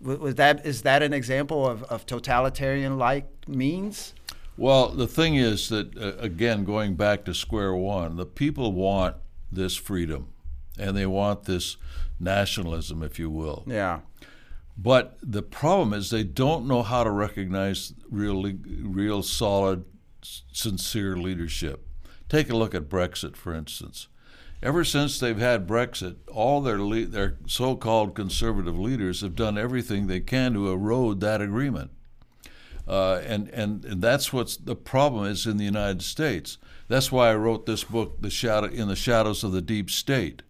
Wa- 0.04 0.16
Was 0.16 0.36
that 0.36 0.66
is 0.66 0.82
that 0.84 1.02
an 1.04 1.14
example 1.14 1.68
of, 1.68 1.84
of 1.84 2.06
totalitarian-like 2.06 3.48
means? 3.48 4.14
Well, 4.56 4.90
the 4.90 5.08
thing 5.08 5.36
is 5.36 5.70
that, 5.70 5.98
uh, 5.98 6.14
again, 6.20 6.64
going 6.64 6.96
back 6.96 7.26
to 7.26 7.34
square 7.34 7.74
one, 7.74 8.18
the 8.18 8.26
people 8.26 8.72
want 8.72 9.16
this 9.52 9.76
freedom 9.76 10.28
and 10.78 10.96
they 10.96 11.08
want 11.08 11.46
this 11.46 11.78
nationalism, 12.20 13.02
if 13.02 13.18
you 13.18 13.30
will. 13.30 13.64
Yeah. 13.66 14.02
But 14.78 15.18
the 15.22 15.42
problem 15.44 15.94
is 15.94 16.10
they 16.10 16.24
don't 16.24 16.68
know 16.68 16.84
how 16.84 17.04
to 17.04 17.12
recognize 17.12 17.94
real, 18.10 18.44
real 18.44 19.24
solid, 19.24 19.86
sincere 20.22 21.16
leadership. 21.16 21.86
Take 22.30 22.50
a 22.50 22.56
look 22.56 22.74
at 22.74 22.90
Brexit, 22.90 23.36
for 23.36 23.54
instance. 23.54 24.08
Ever 24.64 24.86
since 24.86 25.20
they've 25.20 25.38
had 25.38 25.68
Brexit, 25.68 26.16
all 26.32 26.62
their 26.62 26.80
le- 26.80 27.06
their 27.06 27.36
so-called 27.48 28.16
conservative 28.16 28.80
leaders 28.80 29.20
have 29.20 29.36
done 29.36 29.58
everything 29.58 30.08
they 30.08 30.22
can 30.22 30.54
to 30.54 30.72
erode 30.72 31.20
that 31.20 31.42
agreement. 31.42 31.92
Uh, 32.88 33.22
and, 33.26 33.50
and 33.50 33.84
and 33.84 34.02
that's 34.02 34.32
what's 34.32 34.56
the 34.56 34.76
problem 34.76 35.26
is 35.26 35.46
in 35.46 35.58
the 35.58 35.66
United 35.66 36.02
States. 36.02 36.58
That's 36.88 37.12
why 37.12 37.32
I 37.32 37.36
wrote 37.36 37.66
this 37.66 37.84
book, 37.84 38.22
The 38.22 38.30
Shadow 38.30 38.68
in 38.68 38.88
the 38.88 38.96
Shadows 38.96 39.44
of 39.44 39.52
the 39.52 39.62
Deep 39.62 39.90
State. 39.90 40.44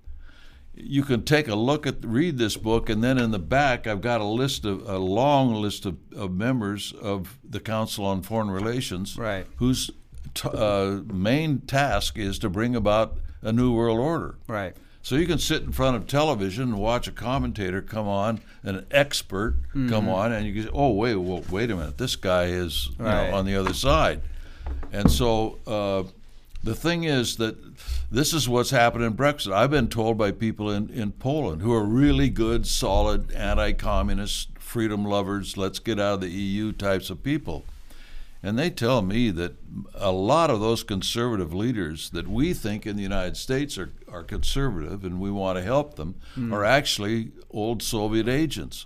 You 0.75 1.03
can 1.03 1.23
take 1.23 1.47
a 1.47 1.55
look 1.55 1.85
at 1.87 2.03
read 2.05 2.37
this 2.37 2.57
book, 2.57 2.89
and 2.89 3.03
then 3.03 3.17
in 3.17 3.31
the 3.31 3.39
back 3.39 3.87
I've 3.87 4.01
got 4.01 4.21
a 4.21 4.25
list 4.25 4.63
of 4.65 4.87
a 4.87 4.99
long 4.99 5.55
list 5.55 5.87
of, 5.87 5.97
of 6.15 6.31
members 6.31 6.93
of 6.93 7.39
the 7.47 7.59
Council 7.59 8.05
on 8.05 8.21
Foreign 8.21 8.51
Relations, 8.51 9.17
Right. 9.17 9.47
whose 9.57 9.89
t- 10.33 10.49
uh, 10.51 11.01
main 11.11 11.59
task 11.61 12.17
is 12.17 12.39
to 12.39 12.49
bring 12.49 12.75
about 12.75 13.17
a 13.41 13.51
new 13.51 13.73
world 13.73 13.99
order. 13.99 14.35
Right. 14.47 14.75
So 15.01 15.15
you 15.15 15.27
can 15.27 15.37
sit 15.37 15.63
in 15.63 15.71
front 15.73 15.97
of 15.97 16.07
television 16.07 16.63
and 16.63 16.77
watch 16.77 17.07
a 17.07 17.11
commentator 17.11 17.81
come 17.81 18.07
on, 18.07 18.39
an 18.63 18.85
expert 18.91 19.55
Mm-hmm. 19.69 19.89
come 19.89 20.07
on, 20.07 20.31
and 20.31 20.45
you 20.47 20.53
can 20.53 20.63
say, 20.63 20.69
"Oh, 20.73 20.91
wait, 20.93 21.15
well, 21.15 21.43
wait 21.49 21.69
a 21.71 21.75
minute, 21.75 21.97
this 21.97 22.15
guy 22.15 22.45
is 22.45 22.89
you 22.97 23.05
Right. 23.05 23.29
know, 23.31 23.35
on 23.37 23.45
the 23.45 23.55
other 23.55 23.73
side." 23.73 24.21
And 24.93 25.11
so 25.11 25.57
uh, 25.67 26.03
the 26.63 26.73
thing 26.75 27.03
is 27.03 27.35
that 27.37 27.57
this 28.09 28.33
is 28.33 28.47
what's 28.47 28.69
happened 28.69 29.03
in 29.03 29.13
Brexit. 29.15 29.51
I've 29.51 29.71
been 29.71 29.89
told 29.89 30.17
by 30.17 30.31
people 30.31 30.69
in, 30.71 30.87
in 30.89 31.11
Poland 31.11 31.61
who 31.63 31.73
are 31.73 31.83
really 31.83 32.29
good, 32.29 32.65
solid, 32.65 33.31
anti-communist, 33.33 34.49
freedom 34.59 35.03
lovers, 35.03 35.57
let's 35.57 35.79
get 35.79 35.99
out 35.99 36.15
of 36.15 36.21
the 36.21 36.29
EU 36.29 36.71
types 36.71 37.09
of 37.09 37.23
people. 37.23 37.65
And 38.45 38.59
they 38.59 38.69
tell 38.69 39.01
me 39.01 39.31
that 39.31 39.55
a 39.95 40.11
lot 40.11 40.49
of 40.49 40.59
those 40.59 40.83
conservative 40.83 41.53
leaders 41.53 42.09
that 42.09 42.27
we 42.27 42.53
think 42.53 42.85
in 42.85 42.97
the 42.97 43.01
United 43.01 43.37
States 43.37 43.77
are, 43.77 43.93
are 44.11 44.21
conservative 44.23 45.05
and 45.05 45.21
we 45.21 45.31
want 45.31 45.57
to 45.57 45.63
help 45.63 45.95
them 45.95 46.15
are 46.51 46.65
actually 46.65 47.31
old 47.49 47.81
Soviet 47.81 48.27
agents. 48.27 48.85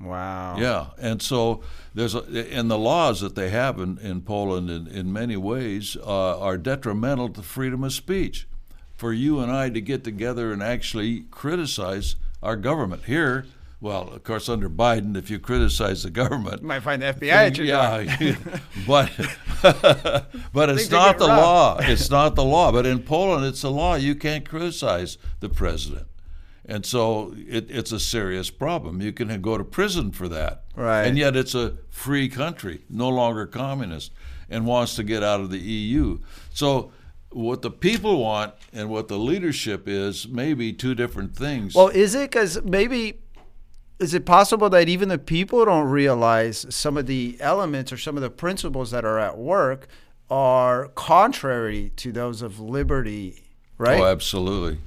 Wow. 0.00 0.56
Yeah, 0.58 0.86
and 0.98 1.22
so 1.22 1.62
there's 1.94 2.14
a, 2.14 2.22
and 2.52 2.70
the 2.70 2.78
laws 2.78 3.20
that 3.20 3.36
they 3.36 3.50
have 3.50 3.78
in, 3.78 3.98
in 3.98 4.22
Poland 4.22 4.68
in, 4.70 4.86
in 4.86 5.12
many 5.12 5.36
ways 5.36 5.96
uh, 5.96 6.40
are 6.40 6.58
detrimental 6.58 7.28
to 7.30 7.42
freedom 7.42 7.84
of 7.84 7.92
speech. 7.92 8.48
For 8.96 9.12
you 9.12 9.40
and 9.40 9.52
I 9.52 9.70
to 9.70 9.80
get 9.80 10.04
together 10.04 10.52
and 10.52 10.62
actually 10.62 11.26
criticize 11.30 12.16
our 12.42 12.56
government 12.56 13.04
here, 13.04 13.46
well, 13.84 14.08
of 14.14 14.24
course, 14.24 14.48
under 14.48 14.70
Biden, 14.70 15.14
if 15.14 15.28
you 15.28 15.38
criticize 15.38 16.04
the 16.04 16.10
government, 16.10 16.62
You 16.62 16.68
might 16.68 16.80
find 16.80 17.02
the 17.02 17.12
FBI 17.12 17.30
at 17.30 17.58
your 17.58 17.66
door. 17.66 18.02
yeah, 18.18 18.58
but 18.86 19.12
but 20.54 20.70
it's 20.70 20.90
not 20.90 21.18
the 21.18 21.26
law. 21.26 21.78
It's 21.82 22.08
not 22.08 22.34
the 22.34 22.44
law. 22.44 22.72
But 22.72 22.86
in 22.86 23.02
Poland, 23.02 23.44
it's 23.44 23.60
the 23.60 23.70
law. 23.70 23.96
You 23.96 24.14
can't 24.14 24.48
criticize 24.48 25.18
the 25.40 25.50
president, 25.50 26.06
And 26.64 26.86
so 26.86 27.34
it, 27.36 27.70
it's 27.70 27.92
a 27.92 28.00
serious 28.00 28.48
problem. 28.48 29.02
You 29.02 29.12
can 29.12 29.42
go 29.42 29.58
to 29.58 29.64
prison 29.64 30.12
for 30.12 30.28
that. 30.28 30.64
Right. 30.74 31.02
And 31.06 31.18
yet 31.18 31.36
it's 31.36 31.54
a 31.54 31.76
free 31.90 32.30
country, 32.30 32.84
no 32.88 33.10
longer 33.10 33.46
communist, 33.46 34.12
and 34.48 34.64
wants 34.64 34.96
to 34.96 35.02
get 35.02 35.22
out 35.22 35.40
of 35.42 35.50
the 35.50 35.60
EU. 35.60 36.20
So 36.54 36.90
what 37.28 37.60
the 37.60 37.70
people 37.70 38.22
want 38.22 38.54
and 38.72 38.88
what 38.88 39.08
the 39.08 39.18
leadership 39.18 39.86
is 39.86 40.26
may 40.26 40.54
be 40.54 40.72
two 40.72 40.94
different 40.94 41.36
things. 41.36 41.74
Well, 41.74 41.88
is 41.88 42.14
it 42.14 42.30
because 42.30 42.62
maybe 42.62 43.18
is 43.98 44.14
it 44.14 44.26
possible 44.26 44.68
that 44.70 44.88
even 44.88 45.08
the 45.08 45.18
people 45.18 45.64
don't 45.64 45.88
realize 45.88 46.66
some 46.68 46.96
of 46.96 47.06
the 47.06 47.36
elements 47.40 47.92
or 47.92 47.96
some 47.96 48.16
of 48.16 48.22
the 48.22 48.30
principles 48.30 48.90
that 48.90 49.04
are 49.04 49.18
at 49.18 49.38
work 49.38 49.86
are 50.30 50.88
contrary 50.88 51.92
to 51.96 52.10
those 52.10 52.42
of 52.42 52.58
liberty, 52.58 53.44
right? 53.78 54.00
Oh, 54.00 54.06
absolutely, 54.06 54.78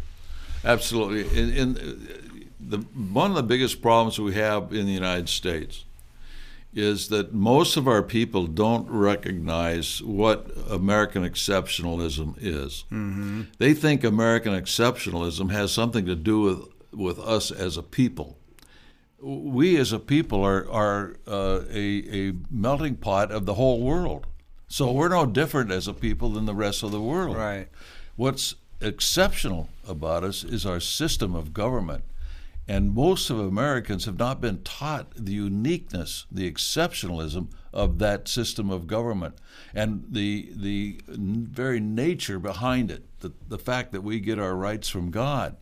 absolutely. 0.63 1.39
In, 1.39 1.53
in 1.55 2.33
the 2.59 2.77
one 2.77 3.31
of 3.31 3.35
the 3.35 3.43
biggest 3.43 3.81
problems 3.81 4.19
we 4.19 4.33
have 4.33 4.73
in 4.73 4.85
the 4.85 4.91
United 4.91 5.29
States 5.29 5.85
is 6.73 7.07
that 7.07 7.33
most 7.33 7.77
of 7.77 7.87
our 7.87 8.03
people 8.03 8.45
don't 8.45 8.87
recognize 8.89 10.03
what 10.03 10.51
American 10.69 11.23
exceptionalism 11.23 12.35
is. 12.39 12.83
Mm-hmm. 12.91 13.43
They 13.57 13.73
think 13.73 14.03
American 14.03 14.53
exceptionalism 14.53 15.49
has 15.51 15.71
something 15.71 16.05
to 16.05 16.15
do 16.15 16.41
with 16.41 16.59
with 16.91 17.19
us 17.19 17.51
as 17.51 17.77
a 17.77 17.83
people. 17.83 18.37
We 19.19 19.77
as 19.77 19.91
a 19.91 19.99
people 19.99 20.43
are 20.43 20.69
are 20.69 21.15
uh, 21.27 21.61
a, 21.71 22.29
a 22.29 22.33
melting 22.51 22.97
pot 22.97 23.31
of 23.31 23.45
the 23.45 23.55
whole 23.55 23.81
world. 23.81 24.27
So 24.67 24.91
we're 24.91 25.09
no 25.09 25.25
different 25.25 25.71
as 25.71 25.87
a 25.87 25.93
people 25.93 26.29
than 26.29 26.45
the 26.45 26.53
rest 26.53 26.83
of 26.83 26.91
the 26.91 27.01
world. 27.01 27.37
Right. 27.37 27.67
What's 28.15 28.55
exceptional 28.81 29.69
about 29.87 30.23
us 30.23 30.43
is 30.43 30.65
our 30.65 30.79
system 30.79 31.35
of 31.35 31.53
government. 31.53 32.03
And 32.67 32.93
most 32.93 33.29
of 33.29 33.39
Americans 33.39 34.03
have 34.05 34.19
not 34.19 34.41
been 34.41 34.61
taught 34.61 35.13
the 35.15 35.31
uniqueness, 35.31 36.25
the 36.29 36.51
exceptionalism 36.51 37.47
of 37.71 37.97
that 37.99 38.27
system 38.27 38.69
of 38.69 38.87
government, 38.87 39.35
and 39.73 40.03
the 40.09 40.51
the 40.53 40.99
very 41.07 41.79
nature 41.79 42.39
behind 42.39 42.91
it. 42.91 43.03
The, 43.21 43.31
the 43.47 43.57
fact 43.57 43.93
that 43.93 44.01
we 44.01 44.19
get 44.19 44.37
our 44.37 44.55
rights 44.55 44.89
from 44.89 45.11
God. 45.11 45.55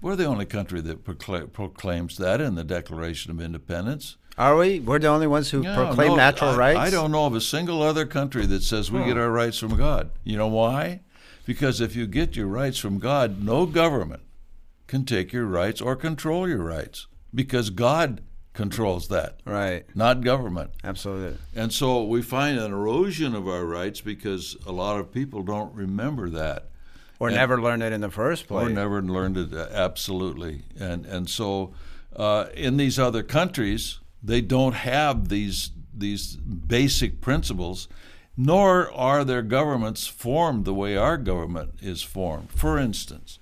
We're 0.00 0.16
the 0.16 0.26
only 0.26 0.46
country 0.46 0.80
that 0.82 1.04
procla- 1.04 1.52
proclaims 1.52 2.16
that 2.18 2.40
in 2.40 2.54
the 2.54 2.64
Declaration 2.64 3.30
of 3.30 3.40
Independence. 3.40 4.16
Are 4.38 4.56
we? 4.56 4.80
We're 4.80 4.98
the 4.98 5.08
only 5.08 5.26
ones 5.26 5.50
who 5.50 5.62
proclaim 5.62 6.10
no, 6.10 6.16
natural 6.16 6.50
I, 6.50 6.56
rights. 6.56 6.78
I 6.78 6.90
don't 6.90 7.10
know 7.10 7.26
of 7.26 7.34
a 7.34 7.40
single 7.40 7.82
other 7.82 8.04
country 8.04 8.44
that 8.46 8.62
says 8.62 8.92
we 8.92 9.04
get 9.04 9.14
hmm. 9.14 9.20
our 9.20 9.30
rights 9.30 9.58
from 9.58 9.76
God. 9.76 10.10
You 10.24 10.36
know 10.36 10.48
why? 10.48 11.00
Because 11.46 11.80
if 11.80 11.96
you 11.96 12.06
get 12.06 12.36
your 12.36 12.46
rights 12.46 12.78
from 12.78 12.98
God, 12.98 13.42
no 13.42 13.64
government 13.64 14.22
can 14.86 15.04
take 15.04 15.32
your 15.32 15.46
rights 15.46 15.80
or 15.80 15.96
control 15.96 16.48
your 16.48 16.62
rights 16.62 17.06
because 17.34 17.70
God 17.70 18.22
controls 18.52 19.08
that, 19.08 19.40
Right. 19.44 19.84
not 19.94 20.22
government. 20.22 20.70
Absolutely. 20.82 21.38
And 21.54 21.72
so 21.72 22.04
we 22.04 22.22
find 22.22 22.58
an 22.58 22.72
erosion 22.72 23.34
of 23.34 23.46
our 23.46 23.64
rights 23.64 24.00
because 24.00 24.56
a 24.66 24.72
lot 24.72 24.98
of 24.98 25.12
people 25.12 25.42
don't 25.42 25.74
remember 25.74 26.30
that 26.30 26.70
Or 27.18 27.28
And- 27.28 27.36
never 27.36 27.60
learned 27.60 27.82
it 27.82 27.92
in 27.92 28.00
the 28.00 28.10
first 28.10 28.46
place. 28.46 28.66
or 28.66 28.70
never 28.70 29.02
learned 29.02 29.36
it 29.38 29.54
uh, 29.54 29.68
absolutely. 29.72 30.62
And 30.78 31.06
and 31.06 31.28
so 31.28 31.72
uh, 32.14 32.46
in 32.54 32.76
these 32.76 32.98
other 32.98 33.22
countries, 33.22 34.00
they 34.22 34.40
don't 34.40 34.74
have 34.74 35.28
these 35.28 35.70
these 35.94 36.36
basic 36.36 37.20
principles, 37.22 37.88
nor 38.36 38.92
are 38.92 39.24
their 39.24 39.42
governments 39.42 40.06
formed 40.06 40.64
the 40.64 40.74
way 40.74 40.96
our 40.96 41.16
government 41.16 41.70
is 41.80 42.02
formed. 42.02 42.50
For 42.52 42.78
instance, 42.78 43.38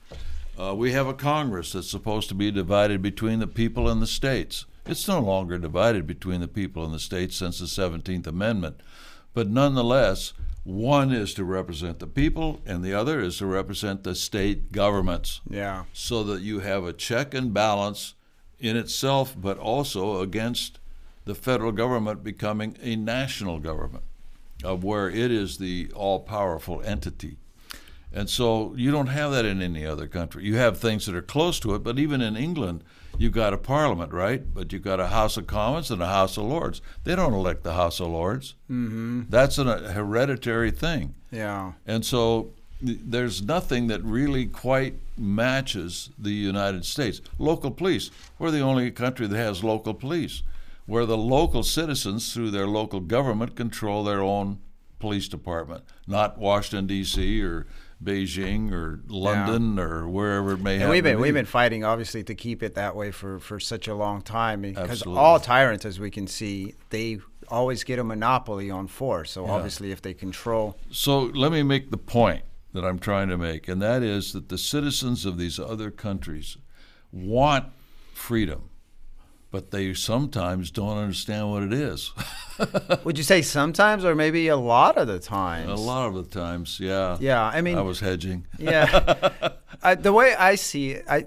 uh, 0.56 0.72
we 0.76 0.92
have 0.92 1.08
a 1.08 1.14
Congress 1.14 1.72
that's 1.72 1.90
supposed 1.90 2.28
to 2.28 2.34
be 2.34 2.52
divided 2.52 3.02
between 3.02 3.40
the 3.40 3.48
people 3.48 3.88
and 3.88 4.00
the 4.00 4.06
states. 4.06 4.66
It's 4.86 5.08
no 5.08 5.18
longer 5.18 5.58
divided 5.58 6.06
between 6.06 6.40
the 6.40 6.46
people 6.48 6.84
and 6.84 6.94
the 6.94 6.98
states 7.00 7.34
since 7.36 7.58
the 7.58 7.66
17th 7.66 8.26
Amendment. 8.26 8.80
But 9.32 9.48
nonetheless, 9.48 10.32
one 10.64 11.12
is 11.12 11.34
to 11.34 11.44
represent 11.44 11.98
the 11.98 12.06
people, 12.06 12.60
and 12.64 12.82
the 12.82 12.94
other 12.94 13.20
is 13.20 13.38
to 13.38 13.46
represent 13.46 14.02
the 14.02 14.14
state 14.14 14.72
governments 14.72 15.40
Yeah. 15.48 15.84
so 15.92 16.24
that 16.24 16.40
you 16.42 16.60
have 16.60 16.84
a 16.84 16.92
check 16.92 17.34
and 17.34 17.52
balance 17.52 18.14
in 18.58 18.76
itself, 18.76 19.34
but 19.38 19.58
also 19.58 20.20
against 20.20 20.78
the 21.26 21.34
federal 21.34 21.72
government 21.72 22.24
becoming 22.24 22.76
a 22.82 22.96
national 22.96 23.58
government, 23.58 24.04
of 24.62 24.82
where 24.82 25.10
it 25.10 25.30
is 25.30 25.58
the 25.58 25.90
all-powerful 25.94 26.80
entity. 26.82 27.36
And 28.12 28.30
so 28.30 28.74
you 28.76 28.90
don't 28.90 29.08
have 29.08 29.32
that 29.32 29.44
in 29.44 29.60
any 29.60 29.84
other 29.84 30.06
country. 30.06 30.44
You 30.44 30.56
have 30.56 30.78
things 30.78 31.04
that 31.06 31.14
are 31.16 31.22
close 31.22 31.58
to 31.60 31.74
it, 31.74 31.82
but 31.82 31.98
even 31.98 32.20
in 32.20 32.36
England, 32.36 32.84
you've 33.18 33.32
got 33.32 33.52
a 33.52 33.58
parliament, 33.58 34.12
right? 34.12 34.42
But 34.54 34.72
you've 34.72 34.82
got 34.82 35.00
a 35.00 35.08
House 35.08 35.36
of 35.36 35.46
Commons 35.46 35.90
and 35.90 36.02
a 36.02 36.06
House 36.06 36.36
of 36.36 36.44
Lords. 36.44 36.80
They 37.04 37.16
don't 37.16 37.32
elect 37.32 37.62
the 37.62 37.74
House 37.74 38.00
of 38.00 38.08
Lords. 38.08 38.54
Mm-hmm. 38.70 39.22
That's 39.28 39.58
an, 39.58 39.68
a 39.68 39.92
hereditary 39.92 40.70
thing. 40.70 41.14
Yeah. 41.30 41.72
And 41.86 42.04
so 42.04 42.50
th- 42.84 42.98
there's 43.02 43.42
nothing 43.42 43.86
that 43.88 44.02
really 44.02 44.46
quite 44.46 44.94
matches 45.16 46.10
the 46.18 46.32
United 46.32 46.84
States. 46.84 47.20
Local 47.38 47.70
police, 47.70 48.10
we're 48.38 48.50
the 48.50 48.60
only 48.60 48.90
country 48.90 49.26
that 49.26 49.36
has 49.36 49.64
local 49.64 49.94
police, 49.94 50.42
where 50.86 51.06
the 51.06 51.16
local 51.16 51.62
citizens, 51.62 52.32
through 52.32 52.50
their 52.50 52.66
local 52.66 53.00
government, 53.00 53.56
control 53.56 54.04
their 54.04 54.22
own 54.22 54.58
police 54.98 55.28
department, 55.28 55.84
not 56.06 56.38
Washington, 56.38 56.86
D.C. 56.86 57.42
or 57.42 57.66
Beijing 58.02 58.72
or 58.72 59.00
London 59.08 59.78
or 59.78 60.08
wherever 60.08 60.52
it 60.52 60.60
may 60.60 60.74
And 60.74 60.82
have 60.82 60.90
we've 60.90 61.02
been 61.02 61.16
be. 61.16 61.22
we've 61.22 61.34
been 61.34 61.46
fighting 61.46 61.84
obviously 61.84 62.22
to 62.24 62.34
keep 62.34 62.62
it 62.62 62.74
that 62.74 62.96
way 62.96 63.10
for, 63.10 63.38
for 63.38 63.58
such 63.60 63.88
a 63.88 63.94
long 63.94 64.22
time 64.22 64.62
because 64.62 65.02
all 65.02 65.38
tyrants, 65.40 65.84
as 65.84 65.98
we 66.00 66.10
can 66.10 66.26
see, 66.26 66.74
they 66.90 67.18
always 67.48 67.84
get 67.84 67.98
a 67.98 68.04
monopoly 68.04 68.70
on 68.70 68.86
force. 68.88 69.30
So 69.32 69.46
obviously, 69.46 69.90
if 69.92 70.02
they 70.02 70.14
control, 70.14 70.76
So 70.90 71.20
let 71.20 71.52
me 71.52 71.62
make 71.62 71.90
the 71.90 71.98
point 71.98 72.42
that 72.72 72.84
I'm 72.84 72.98
trying 72.98 73.28
to 73.28 73.36
make, 73.38 73.68
and 73.68 73.80
that 73.82 74.02
is 74.02 74.32
that 74.32 74.48
the 74.48 74.58
citizens 74.58 75.24
of 75.24 75.38
these 75.38 75.58
other 75.60 75.90
countries 75.90 76.56
want 77.12 77.66
freedom, 78.14 78.70
but 79.54 79.70
they 79.70 79.94
sometimes 79.94 80.72
don't 80.72 80.98
understand 80.98 81.48
what 81.48 81.62
it 81.62 81.72
is. 81.72 82.10
would 83.04 83.16
you 83.16 83.22
say 83.22 83.40
sometimes 83.40 84.04
or 84.04 84.16
maybe 84.16 84.48
a 84.48 84.56
lot 84.56 84.98
of 84.98 85.06
the 85.06 85.20
times? 85.20 85.70
A 85.70 85.76
lot 85.76 86.08
of 86.08 86.14
the 86.16 86.24
times, 86.24 86.80
yeah. 86.80 87.16
Yeah, 87.20 87.40
I 87.40 87.60
mean, 87.60 87.78
I 87.78 87.82
was 87.82 88.00
hedging. 88.00 88.48
yeah. 88.58 89.28
I, 89.84 89.94
the 89.94 90.12
way 90.12 90.34
I 90.34 90.56
see 90.56 90.90
it, 90.90 91.04
I 91.08 91.26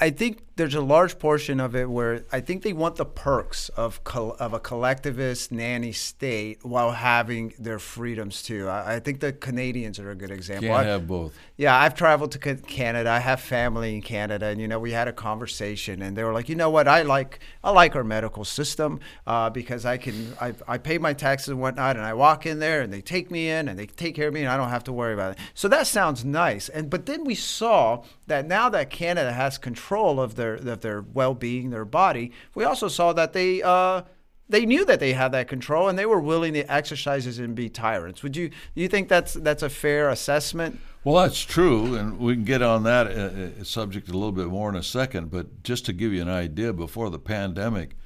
I 0.00 0.08
think 0.08 0.45
there's 0.56 0.74
a 0.74 0.80
large 0.80 1.18
portion 1.18 1.60
of 1.60 1.76
it 1.76 1.88
where 1.88 2.24
I 2.32 2.40
think 2.40 2.62
they 2.62 2.72
want 2.72 2.96
the 2.96 3.04
perks 3.04 3.68
of 3.70 4.02
col- 4.04 4.36
of 4.40 4.54
a 4.54 4.58
collectivist 4.58 5.52
nanny 5.52 5.92
state 5.92 6.64
while 6.64 6.92
having 6.92 7.52
their 7.58 7.78
freedoms 7.78 8.42
too. 8.42 8.66
I, 8.66 8.94
I 8.94 9.00
think 9.00 9.20
the 9.20 9.34
Canadians 9.34 9.98
are 9.98 10.10
a 10.10 10.14
good 10.14 10.30
example. 10.30 10.68
Can't 10.68 10.86
I- 10.86 10.90
have 10.90 11.06
both. 11.06 11.34
Yeah, 11.58 11.78
I've 11.78 11.94
traveled 11.94 12.32
to 12.32 12.38
Canada. 12.38 13.10
I 13.10 13.18
have 13.18 13.40
family 13.40 13.94
in 13.94 14.02
Canada, 14.02 14.46
and 14.46 14.60
you 14.60 14.68
know, 14.68 14.78
we 14.78 14.92
had 14.92 15.08
a 15.08 15.12
conversation, 15.12 16.02
and 16.02 16.16
they 16.16 16.24
were 16.24 16.32
like, 16.32 16.48
you 16.48 16.54
know 16.54 16.70
what, 16.70 16.88
I 16.88 17.02
like 17.02 17.40
I 17.62 17.70
like 17.70 17.94
our 17.94 18.04
medical 18.04 18.44
system 18.44 19.00
uh, 19.26 19.50
because 19.50 19.84
I 19.84 19.98
can 19.98 20.34
I, 20.40 20.54
I 20.66 20.78
pay 20.78 20.96
my 20.96 21.12
taxes 21.12 21.48
and 21.48 21.60
whatnot, 21.60 21.96
and 21.96 22.04
I 22.04 22.14
walk 22.14 22.46
in 22.46 22.60
there, 22.60 22.80
and 22.80 22.92
they 22.92 23.02
take 23.02 23.30
me 23.30 23.50
in, 23.50 23.68
and 23.68 23.78
they 23.78 23.86
take 23.86 24.14
care 24.14 24.28
of 24.28 24.34
me, 24.34 24.40
and 24.40 24.48
I 24.48 24.56
don't 24.56 24.70
have 24.70 24.84
to 24.84 24.92
worry 24.92 25.12
about 25.12 25.32
it. 25.32 25.38
So 25.54 25.68
that 25.68 25.86
sounds 25.86 26.24
nice. 26.24 26.70
And 26.70 26.88
but 26.88 27.04
then 27.04 27.24
we 27.24 27.34
saw 27.34 28.04
that 28.26 28.46
now 28.46 28.70
that 28.70 28.88
Canada 28.88 29.32
has 29.32 29.58
control 29.58 30.18
of 30.18 30.34
their 30.34 30.45
of 30.54 30.80
their 30.80 31.02
well 31.02 31.34
being, 31.34 31.70
their 31.70 31.84
body, 31.84 32.32
we 32.54 32.64
also 32.64 32.88
saw 32.88 33.12
that 33.12 33.32
they. 33.32 33.62
Uh, 33.62 34.02
they 34.48 34.64
knew 34.64 34.84
that 34.84 35.00
they 35.00 35.12
had 35.12 35.32
that 35.32 35.48
control, 35.48 35.88
and 35.88 35.98
they 35.98 36.06
were 36.06 36.20
willing 36.20 36.54
to 36.54 36.72
exercise 36.72 37.26
and 37.38 37.54
be 37.54 37.68
tyrants. 37.68 38.22
Would 38.22 38.36
you? 38.36 38.50
Do 38.50 38.56
you 38.74 38.86
think 38.86 39.08
that's 39.08 39.34
that's 39.34 39.62
a 39.62 39.68
fair 39.68 40.08
assessment? 40.08 40.78
Well, 41.02 41.22
that's 41.22 41.40
true, 41.40 41.94
and 41.96 42.18
we 42.18 42.34
can 42.34 42.44
get 42.44 42.62
on 42.62 42.82
that 42.84 43.06
uh, 43.06 43.60
uh, 43.60 43.64
subject 43.64 44.08
a 44.08 44.12
little 44.12 44.32
bit 44.32 44.46
more 44.46 44.68
in 44.68 44.76
a 44.76 44.82
second. 44.82 45.30
But 45.30 45.62
just 45.62 45.86
to 45.86 45.92
give 45.92 46.12
you 46.12 46.22
an 46.22 46.28
idea, 46.28 46.72
before 46.72 47.10
the 47.10 47.18
pandemic, 47.18 47.96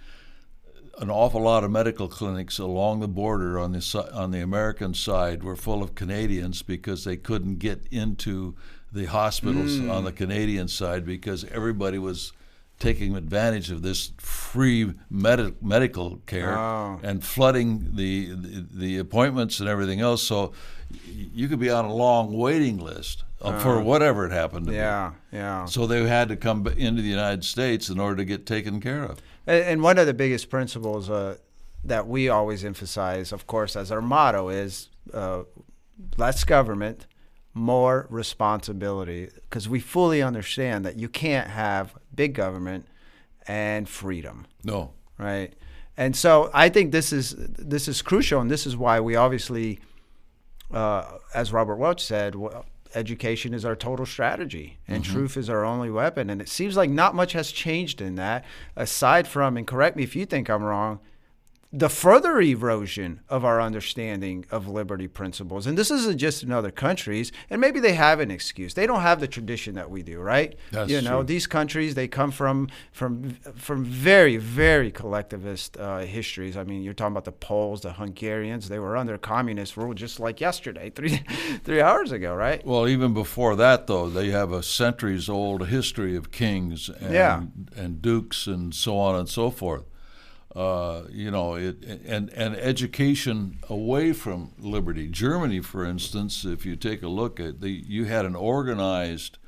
an 0.99 1.11
awful 1.11 1.43
lot 1.43 1.65
of 1.65 1.71
medical 1.71 2.09
clinics 2.09 2.59
along 2.59 3.01
the 3.01 3.09
border 3.09 3.59
on 3.59 3.73
the 3.73 4.11
on 4.13 4.31
the 4.31 4.41
American 4.41 4.95
side 4.95 5.43
were 5.43 5.57
full 5.57 5.83
of 5.83 5.95
Canadians 5.95 6.63
because 6.63 7.05
they 7.05 7.17
couldn't 7.17 7.59
get 7.59 7.87
into 7.91 8.55
the 8.93 9.07
hospitals 9.07 9.79
on 9.81 10.05
the 10.05 10.13
Canadian 10.13 10.69
side 10.69 11.05
because 11.07 11.45
everybody 11.45 11.99
was 11.99 12.33
taking 12.79 13.15
advantage 13.15 13.71
of 13.71 13.83
this 13.83 14.13
free 14.19 14.95
medi- 15.11 15.55
medical 15.61 16.17
care 16.27 16.57
Oh. 16.57 16.99
and 17.03 17.23
flooding 17.23 17.91
the, 17.95 18.31
the 18.35 18.67
the 18.73 18.99
appointments 18.99 19.61
and 19.61 19.69
everything 19.69 20.01
else. 20.01 20.23
So 20.23 20.53
you 21.05 21.47
could 21.47 21.61
be 21.61 21.71
on 21.71 21.85
a 21.85 21.95
long 21.95 22.33
waiting 22.33 22.79
list 22.79 23.23
uh, 23.43 23.59
for 23.61 23.81
whatever 23.83 24.25
it 24.27 24.33
happened 24.33 24.67
to 24.69 24.73
Yeah, 24.75 25.13
yeah. 25.31 25.65
be. 25.67 25.71
So 25.71 25.87
they 25.87 26.07
had 26.09 26.29
to 26.31 26.37
come 26.37 26.67
into 26.67 27.03
the 27.03 27.09
United 27.09 27.45
States 27.45 27.91
in 27.91 28.01
order 28.01 28.17
to 28.17 28.25
get 28.25 28.47
taken 28.47 28.81
care 28.81 29.05
of. 29.05 29.21
And, 29.47 29.63
and 29.65 29.83
one 29.83 29.99
of 29.99 30.07
the 30.07 30.15
biggest 30.15 30.49
principles 30.49 31.11
uh, 31.11 31.37
that 31.85 32.07
we 32.09 32.29
always 32.31 32.65
emphasize, 32.65 33.31
of 33.31 33.47
course, 33.47 33.77
as 33.77 33.93
our 33.93 34.01
motto 34.01 34.49
is 34.49 34.89
uh, 35.13 35.43
less 36.17 36.45
government, 36.45 37.07
more 37.55 38.07
responsibility 38.11 39.29
because 39.35 39.69
we 39.69 39.81
fully 39.81 40.23
understand 40.23 40.85
that 40.85 40.97
you 40.97 41.09
can't 41.09 41.49
have 41.49 41.95
big 42.15 42.35
government 42.35 42.87
and 43.47 43.89
freedom, 43.89 44.47
No. 44.63 44.93
right? 45.19 45.53
And 45.97 46.15
so 46.17 46.51
I 46.55 46.69
think 46.69 46.93
this 46.93 47.13
is 47.13 47.35
this 47.37 47.89
is 47.89 48.01
crucial, 48.03 48.41
and 48.41 48.51
this 48.51 48.67
is 48.67 48.77
why 48.77 49.01
we 49.01 49.17
obviously, 49.17 49.81
uh, 50.73 51.05
as 51.35 51.53
Robert 51.53 51.77
Welch 51.77 52.03
said, 52.03 52.35
well, 52.37 52.65
education 52.95 53.53
is 53.53 53.65
our 53.65 53.77
total 53.77 54.07
strategy, 54.07 54.79
and 54.89 55.05
truth 55.05 55.37
is 55.37 55.51
our 55.51 55.65
only 55.65 55.91
weapon. 55.91 56.31
And 56.31 56.41
it 56.41 56.49
seems 56.49 56.77
like 56.77 56.91
not 56.91 57.15
much 57.15 57.33
has 57.35 57.53
changed 57.53 58.01
in 58.01 58.15
that, 58.17 58.45
aside 58.77 59.29
from, 59.29 59.57
and 59.57 59.67
correct 59.67 59.97
me 59.97 60.03
if 60.03 60.17
you 60.17 60.25
think 60.27 60.49
I'm 60.49 60.63
wrong, 60.63 61.01
the 61.73 61.89
further 61.89 62.41
erosion 62.41 63.21
of 63.29 63.45
our 63.45 63.61
understanding 63.61 64.45
of 64.51 64.67
liberty 64.67 65.07
principles. 65.07 65.69
And 65.69 65.79
this 65.79 65.89
isn't 65.91 66.19
just 66.19 66.43
in 66.43 66.51
other 66.51 66.73
countries, 66.73 67.31
and 67.49 67.61
maybe 67.61 67.79
they 67.79 67.93
have 67.93 68.19
an 68.19 68.31
excuse. 68.31 68.75
They 68.75 68.89
don't 68.89 69.03
have 69.03 69.21
the 69.21 69.29
tradition 69.29 69.77
that 69.77 69.89
we 69.89 70.03
do, 70.03 70.19
right? 70.21 70.57
That's 70.73 70.91
you 70.91 71.01
know, 71.01 71.19
true. 71.19 71.25
these 71.25 71.47
countries 71.47 71.95
they 71.95 72.09
come 72.09 72.33
from 72.33 72.69
from 72.91 73.35
from 73.55 73.85
very 73.85 74.37
very 74.37 74.91
collectivist 74.91 75.77
uh, 75.77 76.01
histories. 76.01 76.57
I 76.57 76.65
mean, 76.65 76.83
you're 76.83 76.95
talking 76.95 77.13
about 77.13 77.25
the 77.25 77.33
Poles, 77.33 77.83
the 77.83 77.93
Hungarians. 77.93 78.69
They 78.69 78.81
were 78.81 78.97
under 78.97 79.17
communist 79.17 79.77
rule 79.77 79.95
just 79.95 80.19
like 80.19 80.41
yesterday, 80.41 80.91
three 80.95 81.21
three 81.63 81.81
hours 81.81 82.11
ago, 82.11 82.35
right? 82.35 82.67
Well, 82.67 82.89
even 82.89 83.15
before 83.15 83.55
that, 83.57 83.87
though, 83.87 84.11
they 84.11 84.31
have 84.31 84.51
a 84.53 84.63
centuries-old 84.65 85.69
history 85.69 86.17
of 86.17 86.33
kings 86.33 86.89
and, 86.89 87.15
Yeah. 87.15 87.43
and 87.77 88.03
dukes 88.03 88.49
and 88.49 88.75
so 88.75 88.99
on 88.99 89.15
and 89.15 89.29
so 89.29 89.51
forth. 89.51 89.85
Uh, 90.55 91.03
you 91.11 91.31
know, 91.31 91.55
it, 91.55 91.77
and 92.05 92.29
and 92.31 92.57
education 92.57 93.59
away 93.69 94.13
from 94.13 94.51
liberty. 94.59 95.07
Germany, 95.07 95.61
for 95.61 95.85
instance, 95.85 96.45
if 96.45 96.67
you 96.67 96.75
take 96.75 97.03
a 97.03 97.09
look 97.09 97.39
at 97.39 97.61
the, 97.61 97.71
you 97.71 98.07
had 98.07 98.25
an 98.25 98.35
organized 98.35 99.39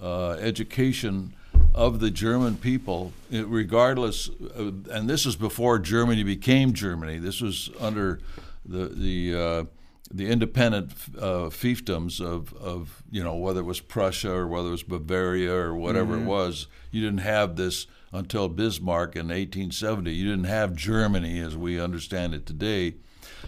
uh, 0.00 0.30
education 0.40 1.34
of 1.74 2.00
the 2.00 2.10
German 2.10 2.56
people, 2.56 3.12
regardless. 3.30 4.28
Of, 4.28 4.88
and 4.90 5.10
this 5.10 5.26
is 5.26 5.36
before 5.36 5.78
Germany 5.78 6.22
became 6.22 6.72
Germany. 6.72 7.18
This 7.18 7.42
was 7.42 7.68
under 7.78 8.20
the 8.64 8.86
the 8.86 9.34
uh, 9.34 9.64
the 10.10 10.28
independent 10.28 10.92
uh, 11.18 11.50
fiefdoms 11.50 12.20
of, 12.20 12.54
of 12.54 13.02
you 13.10 13.22
know 13.22 13.36
whether 13.36 13.60
it 13.60 13.64
was 13.64 13.80
Prussia 13.80 14.32
or 14.32 14.46
whether 14.46 14.68
it 14.68 14.72
was 14.72 14.82
Bavaria 14.82 15.52
or 15.52 15.74
whatever 15.74 16.16
it 16.16 16.24
was. 16.24 16.66
You 16.90 17.02
didn't 17.02 17.20
have 17.20 17.56
this 17.56 17.86
until 18.12 18.48
Bismarck 18.48 19.16
in 19.16 19.28
1870. 19.28 20.12
You 20.12 20.30
didn't 20.30 20.44
have 20.44 20.74
Germany 20.74 21.40
as 21.40 21.56
we 21.56 21.80
understand 21.80 22.34
it 22.34 22.46
today, 22.46 22.94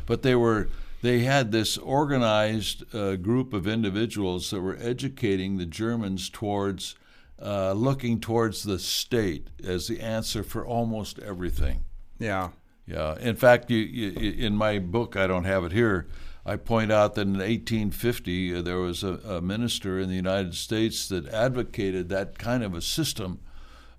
but 0.07 0.23
they 0.23 0.35
were 0.35 0.69
they 1.01 1.21
had 1.21 1.53
this 1.53 1.79
organized 1.79 2.93
uh, 2.95 3.17
group 3.17 3.53
of 3.53 3.69
individuals 3.69 4.51
that 4.51 4.61
were 4.61 4.77
educating 4.81 5.57
the 5.57 5.67
Germans 5.67 6.29
towards 6.29 6.97
uh, 7.41 7.73
looking 7.73 8.19
towards 8.21 8.65
the 8.65 8.79
state 8.79 9.49
as 9.65 9.87
the 9.87 10.01
answer 10.01 10.43
for 10.43 10.67
almost 10.67 11.19
everything. 11.21 11.85
Yeah. 12.19 12.49
Yeah. 12.87 13.17
In 13.21 13.37
fact, 13.37 13.71
you, 13.71 13.79
you, 13.79 14.47
in 14.47 14.57
my 14.57 14.79
book, 14.79 15.17
I 15.17 15.27
don't 15.27 15.45
have 15.45 15.63
it 15.65 15.73
here. 15.73 16.09
I 16.45 16.57
point 16.57 16.91
out 16.91 17.15
that 17.15 17.23
in 17.23 17.35
1850 17.35 18.55
uh, 18.57 18.63
there 18.63 18.79
was 18.79 19.05
a, 19.05 19.15
a 19.25 19.41
minister 19.41 20.01
in 20.01 20.09
the 20.09 20.15
United 20.15 20.55
States 20.55 21.07
that 21.09 21.29
advocated 21.29 22.09
that 22.09 22.39
kind 22.39 22.65
of 22.65 22.75
a 22.75 22.81
system, 22.81 23.39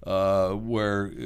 uh, 0.05 0.49
where 0.51 1.07
uh, 1.07 1.25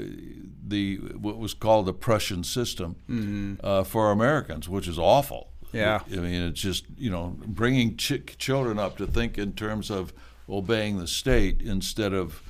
the 0.68 0.96
what 1.20 1.38
was 1.38 1.54
called 1.54 1.86
the 1.86 1.94
Prussian 1.94 2.44
system 2.44 3.58
uh, 3.64 3.84
for 3.84 4.12
Americans, 4.12 4.68
which 4.70 4.88
is 4.88 4.98
awful. 4.98 5.50
Yeah. 5.72 6.02
I 6.12 6.16
mean, 6.18 6.42
it's 6.50 6.62
just 6.62 6.86
you 6.98 7.10
know 7.10 7.36
bringing 7.46 7.98
ch- 7.98 8.38
children 8.38 8.78
up 8.80 8.98
to 8.98 9.08
think 9.08 9.38
in 9.38 9.54
terms 9.54 9.90
of 9.90 10.14
obeying 10.50 10.98
the 11.00 11.08
state 11.08 11.62
instead 11.62 12.14
of 12.14 12.42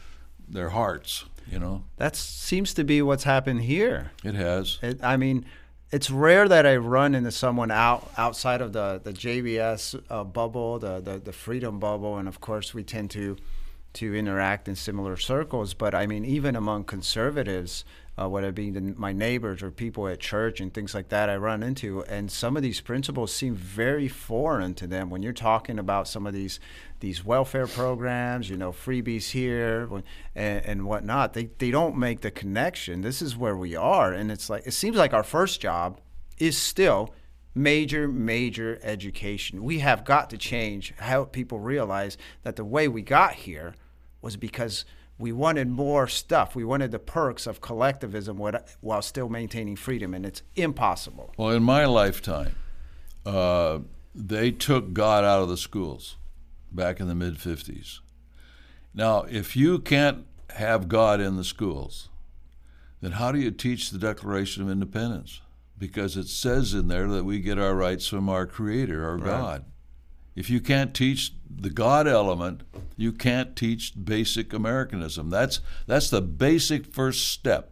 their 0.47 0.69
hearts. 0.69 1.25
You 1.51 1.59
know, 1.59 1.83
That 1.97 2.15
seems 2.15 2.73
to 2.75 2.83
be 2.83 3.01
what's 3.01 3.25
happened 3.25 3.61
here. 3.63 4.11
it 4.23 4.33
has. 4.35 4.79
It, 4.81 5.03
I 5.03 5.17
mean, 5.17 5.45
it's 5.91 6.09
rare 6.09 6.47
that 6.47 6.65
I 6.65 6.77
run 6.77 7.13
into 7.15 7.31
someone 7.31 7.69
out 7.69 8.09
outside 8.17 8.61
of 8.61 8.71
the 8.73 8.99
the 9.03 9.11
JBS 9.13 10.01
uh, 10.09 10.23
bubble, 10.23 10.79
the, 10.79 10.99
the 11.01 11.19
the 11.19 11.33
freedom 11.33 11.79
bubble, 11.79 12.17
and 12.17 12.27
of 12.27 12.39
course 12.39 12.73
we 12.73 12.83
tend 12.83 13.09
to 13.11 13.35
to 13.93 14.15
interact 14.15 14.67
in 14.67 14.75
similar 14.75 15.17
circles. 15.17 15.73
But 15.73 15.93
I 15.93 16.07
mean, 16.07 16.25
even 16.25 16.55
among 16.55 16.85
conservatives, 16.85 17.85
uh, 18.19 18.29
whether 18.29 18.49
it 18.49 18.55
be 18.55 18.69
the, 18.69 18.81
my 18.81 19.11
neighbors 19.11 19.63
or 19.63 19.71
people 19.71 20.07
at 20.07 20.19
church 20.19 20.59
and 20.59 20.73
things 20.73 20.93
like 20.93 21.09
that, 21.09 21.29
I 21.29 21.35
run 21.37 21.63
into, 21.63 22.03
and 22.03 22.31
some 22.31 22.55
of 22.55 22.61
these 22.61 22.81
principles 22.81 23.33
seem 23.33 23.55
very 23.55 24.07
foreign 24.07 24.75
to 24.75 24.87
them 24.87 25.09
when 25.09 25.23
you're 25.23 25.33
talking 25.33 25.79
about 25.79 26.07
some 26.07 26.27
of 26.27 26.33
these 26.33 26.59
these 26.99 27.25
welfare 27.25 27.67
programs, 27.67 28.49
you 28.49 28.55
know, 28.55 28.71
freebies 28.71 29.31
here 29.31 29.89
and, 30.35 30.65
and 30.65 30.85
whatnot. 30.85 31.33
They 31.33 31.49
they 31.57 31.71
don't 31.71 31.97
make 31.97 32.21
the 32.21 32.31
connection. 32.31 33.01
This 33.01 33.21
is 33.21 33.35
where 33.35 33.57
we 33.57 33.75
are, 33.75 34.13
and 34.13 34.31
it's 34.31 34.49
like 34.49 34.67
it 34.67 34.73
seems 34.73 34.97
like 34.97 35.13
our 35.13 35.23
first 35.23 35.59
job 35.59 35.99
is 36.37 36.57
still 36.57 37.13
major, 37.55 38.07
major 38.07 38.79
education. 38.83 39.63
We 39.63 39.79
have 39.79 40.05
got 40.05 40.29
to 40.31 40.37
change 40.37 40.93
how 40.97 41.25
people 41.25 41.59
realize 41.59 42.17
that 42.43 42.55
the 42.55 42.65
way 42.65 42.87
we 42.87 43.01
got 43.01 43.33
here 43.33 43.75
was 44.23 44.37
because 44.37 44.85
we 45.19 45.31
wanted 45.31 45.67
more 45.69 46.07
stuff. 46.07 46.55
We 46.55 46.63
wanted 46.63 46.91
the 46.91 46.99
perks 46.99 47.45
of 47.45 47.61
collectivism 47.61 48.37
while 48.81 49.01
still 49.03 49.29
maintaining 49.29 49.75
freedom, 49.75 50.13
and 50.13 50.25
it's 50.25 50.41
impossible. 50.55 51.33
Well, 51.37 51.51
in 51.51 51.61
my 51.61 51.85
lifetime, 51.85 52.55
uh, 53.25 53.79
they 54.15 54.49
took 54.51 54.93
God 54.93 55.23
out 55.23 55.41
of 55.41 55.49
the 55.49 55.57
schools 55.57 56.17
back 56.71 56.99
in 56.99 57.07
the 57.07 57.15
mid 57.15 57.35
50s. 57.35 57.99
Now, 58.93 59.25
if 59.29 59.55
you 59.55 59.79
can't 59.79 60.25
have 60.51 60.87
God 60.87 61.19
in 61.19 61.35
the 61.35 61.43
schools, 61.43 62.09
then 63.01 63.13
how 63.13 63.31
do 63.31 63.39
you 63.39 63.51
teach 63.51 63.89
the 63.89 63.97
Declaration 63.97 64.63
of 64.63 64.69
Independence? 64.69 65.41
Because 65.77 66.15
it 66.15 66.27
says 66.27 66.73
in 66.73 66.87
there 66.87 67.07
that 67.09 67.25
we 67.25 67.39
get 67.39 67.59
our 67.59 67.75
rights 67.75 68.07
from 68.07 68.29
our 68.29 68.45
Creator, 68.45 69.05
our 69.05 69.17
God. 69.17 69.65
If 70.35 70.49
you 70.49 70.61
can't 70.61 70.93
teach 70.93 71.33
the 71.49 71.69
God 71.69 72.07
element, 72.07 72.63
you 72.95 73.11
can't 73.11 73.55
teach 73.55 73.93
basic 74.01 74.53
Americanism. 74.53 75.29
That's 75.29 75.61
that's 75.87 76.09
the 76.09 76.21
basic 76.21 76.85
first 76.85 77.27
step 77.27 77.71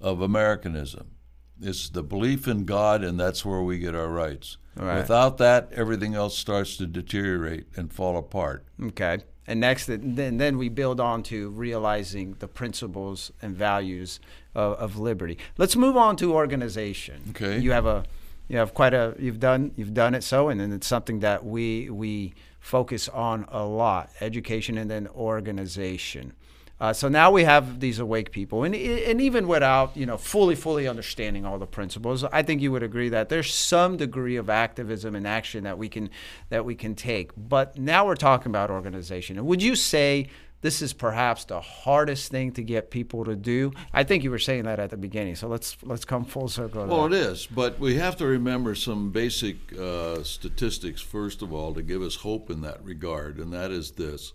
of 0.00 0.20
Americanism. 0.20 1.12
It's 1.60 1.88
the 1.88 2.02
belief 2.02 2.48
in 2.48 2.64
God, 2.64 3.04
and 3.04 3.20
that's 3.20 3.44
where 3.44 3.62
we 3.62 3.78
get 3.78 3.94
our 3.94 4.08
rights. 4.08 4.56
Right. 4.76 4.96
Without 4.96 5.38
that, 5.38 5.70
everything 5.74 6.14
else 6.14 6.38
starts 6.38 6.76
to 6.78 6.86
deteriorate 6.86 7.66
and 7.76 7.92
fall 7.92 8.16
apart. 8.16 8.64
Okay. 8.82 9.18
And 9.46 9.60
next, 9.60 9.86
then, 9.86 10.36
then 10.38 10.58
we 10.58 10.68
build 10.68 11.00
on 11.00 11.22
to 11.24 11.50
realizing 11.50 12.36
the 12.38 12.46
principles 12.46 13.32
and 13.42 13.56
values 13.56 14.20
of, 14.54 14.74
of 14.74 14.98
liberty. 14.98 15.38
Let's 15.58 15.76
move 15.76 15.96
on 15.96 16.16
to 16.16 16.32
organization. 16.32 17.20
Okay. 17.30 17.58
You 17.58 17.72
have 17.72 17.84
a, 17.84 18.04
you 18.50 18.56
have 18.56 18.74
quite 18.74 18.92
a, 18.92 19.14
you've 19.16 19.38
done, 19.38 19.70
you've 19.76 19.94
done 19.94 20.12
it 20.12 20.24
so, 20.24 20.48
and 20.48 20.60
then 20.60 20.72
it's 20.72 20.86
something 20.88 21.20
that 21.20 21.46
we 21.46 21.88
we 21.88 22.34
focus 22.58 23.08
on 23.08 23.46
a 23.48 23.64
lot: 23.64 24.10
education 24.20 24.76
and 24.76 24.90
then 24.90 25.06
organization. 25.14 26.32
Uh, 26.80 26.92
so 26.92 27.08
now 27.08 27.30
we 27.30 27.44
have 27.44 27.78
these 27.78 28.00
awake 28.00 28.32
people, 28.32 28.64
and 28.64 28.74
and 28.74 29.20
even 29.20 29.46
without 29.46 29.96
you 29.96 30.04
know 30.04 30.16
fully 30.16 30.56
fully 30.56 30.88
understanding 30.88 31.46
all 31.46 31.58
the 31.60 31.66
principles, 31.66 32.24
I 32.24 32.42
think 32.42 32.60
you 32.60 32.72
would 32.72 32.82
agree 32.82 33.08
that 33.10 33.28
there's 33.28 33.54
some 33.54 33.96
degree 33.96 34.34
of 34.34 34.50
activism 34.50 35.14
and 35.14 35.28
action 35.28 35.62
that 35.62 35.78
we 35.78 35.88
can 35.88 36.10
that 36.48 36.64
we 36.64 36.74
can 36.74 36.96
take. 36.96 37.30
But 37.36 37.78
now 37.78 38.04
we're 38.04 38.16
talking 38.16 38.50
about 38.50 38.68
organization, 38.68 39.38
and 39.38 39.46
would 39.46 39.62
you 39.62 39.76
say 39.76 40.26
this 40.62 40.82
is 40.82 40.92
perhaps 40.92 41.44
the 41.44 41.60
hardest 41.60 42.30
thing 42.30 42.52
to 42.52 42.62
get 42.62 42.90
people 42.90 43.24
to 43.24 43.34
do? 43.34 43.72
I 43.92 44.04
think 44.04 44.24
you 44.24 44.30
were 44.30 44.38
saying 44.38 44.64
that 44.64 44.78
at 44.78 44.90
the 44.90 44.96
beginning, 44.96 45.36
so 45.36 45.48
let's 45.48 45.76
let's 45.82 46.04
come 46.04 46.24
full 46.24 46.48
circle. 46.48 46.86
Well, 46.86 47.08
that. 47.08 47.16
it 47.16 47.20
is, 47.20 47.46
but 47.46 47.78
we 47.78 47.96
have 47.96 48.16
to 48.16 48.26
remember 48.26 48.74
some 48.74 49.10
basic 49.10 49.56
uh, 49.78 50.22
statistics, 50.22 51.00
first 51.00 51.42
of 51.42 51.52
all, 51.52 51.72
to 51.74 51.82
give 51.82 52.02
us 52.02 52.16
hope 52.16 52.50
in 52.50 52.60
that 52.62 52.82
regard, 52.84 53.38
and 53.38 53.52
that 53.52 53.70
is 53.70 53.92
this 53.92 54.32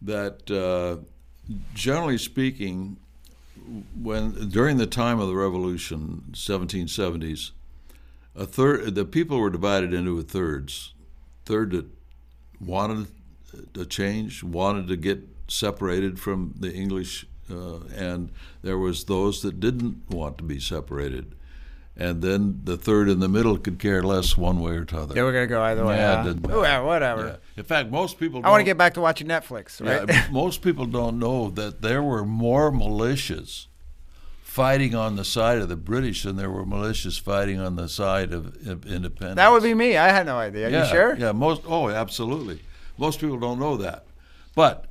that 0.00 0.50
uh, 0.50 1.02
generally 1.74 2.18
speaking, 2.18 2.96
when 4.00 4.48
during 4.48 4.76
the 4.76 4.86
time 4.86 5.20
of 5.20 5.28
the 5.28 5.34
revolution, 5.34 6.24
1770s, 6.32 7.52
a 8.34 8.46
third 8.46 8.94
the 8.94 9.04
people 9.04 9.38
were 9.38 9.50
divided 9.50 9.92
into 9.92 10.20
thirds. 10.22 10.94
Third 11.44 11.72
that 11.72 11.86
wanted 12.60 13.08
a 13.76 13.84
change, 13.84 14.42
wanted 14.42 14.86
to 14.88 14.96
get 14.96 15.28
separated 15.52 16.18
from 16.18 16.54
the 16.58 16.72
English, 16.72 17.26
uh, 17.50 17.80
and 17.94 18.30
there 18.62 18.78
was 18.78 19.04
those 19.04 19.42
that 19.42 19.60
didn't 19.60 20.02
want 20.08 20.38
to 20.38 20.44
be 20.44 20.58
separated. 20.58 21.34
And 21.94 22.22
then 22.22 22.62
the 22.64 22.78
third 22.78 23.10
in 23.10 23.20
the 23.20 23.28
middle 23.28 23.58
could 23.58 23.78
care 23.78 24.02
less 24.02 24.34
one 24.34 24.60
way 24.60 24.72
or 24.72 24.86
t'other. 24.86 25.14
Yeah, 25.14 25.24
we're 25.24 25.32
gonna 25.32 25.46
go 25.46 25.62
either 25.62 25.84
way. 25.84 25.96
Yeah, 25.96 26.12
it 26.12 26.16
huh? 26.16 26.22
doesn't 26.24 26.50
Oh, 26.50 26.62
yeah, 26.62 26.80
whatever. 26.80 27.26
Yeah. 27.26 27.36
In 27.58 27.64
fact, 27.64 27.90
most 27.90 28.18
people. 28.18 28.40
I 28.42 28.48
want 28.48 28.60
to 28.60 28.64
get 28.64 28.78
back 28.78 28.94
to 28.94 29.02
watching 29.02 29.28
Netflix, 29.28 29.78
right? 29.86 30.08
yeah, 30.08 30.26
most 30.32 30.62
people 30.62 30.86
don't 30.86 31.18
know 31.18 31.50
that 31.50 31.82
there 31.82 32.02
were 32.02 32.24
more 32.24 32.72
militias 32.72 33.66
fighting 34.42 34.94
on 34.94 35.16
the 35.16 35.24
side 35.24 35.58
of 35.58 35.68
the 35.68 35.76
British 35.76 36.22
than 36.22 36.36
there 36.36 36.50
were 36.50 36.64
militias 36.64 37.20
fighting 37.20 37.60
on 37.60 37.76
the 37.76 37.88
side 37.88 38.32
of, 38.32 38.46
of 38.66 38.86
independence. 38.86 39.36
that 39.36 39.50
would 39.52 39.62
be 39.62 39.74
me. 39.74 39.98
I 39.98 40.08
had 40.08 40.24
no 40.24 40.38
idea. 40.38 40.70
yeah, 40.70 40.84
you 40.84 40.90
sure? 40.90 41.14
Yeah, 41.16 41.32
most. 41.32 41.60
Oh, 41.66 41.90
absolutely. 41.90 42.60
Most 42.96 43.20
people 43.20 43.38
don't 43.38 43.58
know 43.58 43.76
that. 43.76 44.06
But 44.54 44.86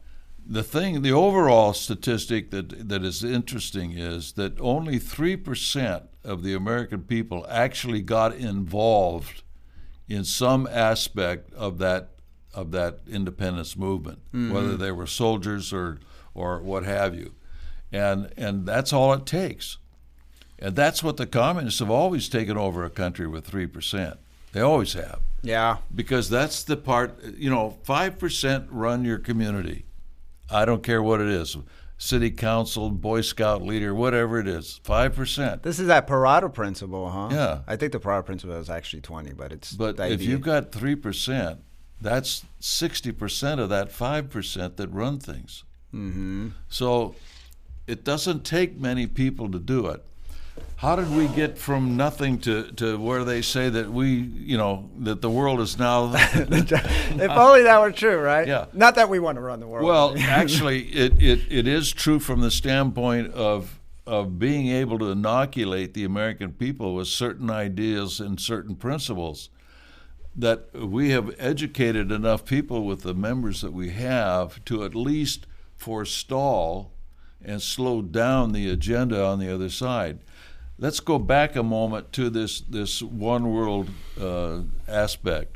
the 0.52 0.64
thing, 0.64 1.02
the 1.02 1.14
overall 1.14 1.72
statistic 1.72 2.52
that 2.52 2.90
that 2.90 3.06
is 3.06 3.24
interesting 3.24 3.94
is 3.94 4.34
that 4.34 4.60
only 4.60 5.00
three 5.00 5.38
percent 5.38 6.04
of 6.26 6.44
the 6.44 6.54
American 6.54 7.04
people 7.04 7.46
actually 7.50 8.02
got 8.02 8.36
involved 8.36 9.44
in 10.10 10.26
some 10.26 10.68
aspect 10.70 11.54
of 11.54 11.78
that 11.78 12.10
of 12.54 12.72
that 12.72 13.00
independence 13.10 13.78
movement, 13.78 14.20
mm-hmm. 14.34 14.54
whether 14.54 14.76
they 14.76 14.92
were 14.92 15.08
soldiers 15.08 15.72
or 15.72 16.00
or 16.34 16.60
what 16.60 16.84
have 16.84 17.16
you, 17.16 17.34
and 17.90 18.30
and 18.36 18.66
that's 18.66 18.92
all 18.92 19.14
it 19.14 19.26
takes, 19.26 19.78
and 20.60 20.76
that's 20.76 21.02
what 21.02 21.16
the 21.16 21.26
communists 21.26 21.80
have 21.80 21.90
always 21.90 22.28
taken 22.28 22.58
over 22.58 22.84
a 22.84 22.90
country 22.90 23.26
with 23.26 23.46
three 23.46 23.68
percent. 23.68 24.20
They 24.52 24.60
always 24.60 24.92
have. 24.94 25.22
Yeah. 25.44 25.78
Because 25.96 26.30
that's 26.30 26.64
the 26.64 26.76
part. 26.76 27.24
You 27.24 27.50
know, 27.50 27.78
five 27.84 28.20
percent 28.20 28.68
run 28.70 29.06
your 29.06 29.18
community. 29.18 29.86
I 30.52 30.66
don't 30.66 30.84
care 30.84 31.02
what 31.02 31.22
it 31.22 31.30
is 31.30 31.58
city 32.02 32.32
council, 32.32 32.90
Boy 32.90 33.22
Scout 33.22 33.62
leader, 33.62 33.94
whatever 33.94 34.40
it 34.40 34.48
is, 34.48 34.82
five 34.84 35.16
percent. 35.16 35.64
This 35.64 35.80
is 35.80 35.88
that 35.88 36.08
Pareto 36.08 36.52
principle, 36.52 37.10
huh? 37.10 37.30
Yeah. 37.32 37.60
I 37.68 37.76
think 37.76 37.92
the 37.92 38.00
Pareto 38.00 38.26
principle 38.26 38.56
is 38.56 38.70
actually 38.70 39.02
twenty, 39.02 39.34
but 39.34 39.52
it's. 39.52 39.74
But 39.74 40.00
if 40.00 40.22
you've 40.22 40.42
got 40.42 40.72
three 40.72 40.96
percent, 40.96 41.60
that's 42.02 42.44
sixty 42.60 43.12
percent 43.12 43.62
of 43.62 43.70
that 43.70 43.92
five 43.92 44.30
percent 44.30 44.78
that 44.78 44.90
run 44.90 45.20
things. 45.20 45.64
Mm-hmm. 45.94 46.50
So, 46.70 47.16
it 47.86 48.04
doesn't 48.04 48.46
take 48.46 48.80
many 48.80 49.06
people 49.08 49.52
to 49.52 49.60
do 49.60 49.88
it 49.88 50.04
how 50.82 50.96
did 50.96 51.16
we 51.16 51.28
get 51.28 51.60
from 51.60 51.96
nothing 51.96 52.40
to, 52.40 52.72
to 52.72 52.98
where 52.98 53.24
they 53.24 53.44
say 53.44 53.70
that 53.70 53.92
we, 53.92 54.14
you 54.16 54.58
know, 54.58 54.90
that 55.02 55.22
the 55.22 55.30
world 55.30 55.60
is 55.60 55.78
now. 55.78 56.12
if 56.16 57.30
only 57.30 57.62
that 57.62 57.80
were 57.80 57.92
true, 57.92 58.18
right? 58.18 58.48
Yeah. 58.48 58.66
Not 58.74 58.96
that 58.96 59.08
we 59.08 59.20
want 59.20 59.36
to 59.36 59.42
run 59.42 59.60
the 59.60 59.68
world. 59.68 59.86
Well, 59.86 60.16
actually, 60.20 60.86
it, 60.86 61.22
it, 61.22 61.42
it 61.52 61.68
is 61.68 61.92
true 61.92 62.18
from 62.20 62.42
the 62.42 62.50
standpoint 62.50 63.32
of 63.34 63.80
of 64.08 64.40
being 64.40 64.70
able 64.70 64.98
to 64.98 65.12
inoculate 65.12 65.94
the 65.94 66.04
American 66.04 66.52
people 66.52 66.96
with 66.96 67.08
certain 67.08 67.52
ideas 67.52 68.20
and 68.20 68.40
certain 68.40 68.76
principles. 68.76 69.52
That 70.36 70.74
we 70.74 71.12
have 71.12 71.36
educated 71.38 72.12
enough 72.12 72.44
people 72.44 72.86
with 72.86 73.04
the 73.04 73.14
members 73.14 73.62
that 73.62 73.72
we 73.72 73.92
have 73.92 74.66
to 74.66 74.84
at 74.84 74.96
least 74.96 75.46
forestall 75.78 76.92
and 77.40 77.62
slow 77.62 78.02
down 78.02 78.52
the 78.52 78.68
agenda 78.68 79.24
on 79.24 79.38
the 79.38 79.54
other 79.54 79.70
side 79.70 80.18
let's 80.82 81.00
go 81.00 81.18
back 81.18 81.56
a 81.56 81.64
moment 81.64 82.12
to 82.12 82.30
this 82.30 82.60
this 82.60 83.02
one 83.02 83.54
world 83.54 83.90
uh, 84.20 84.62
aspect. 84.88 85.56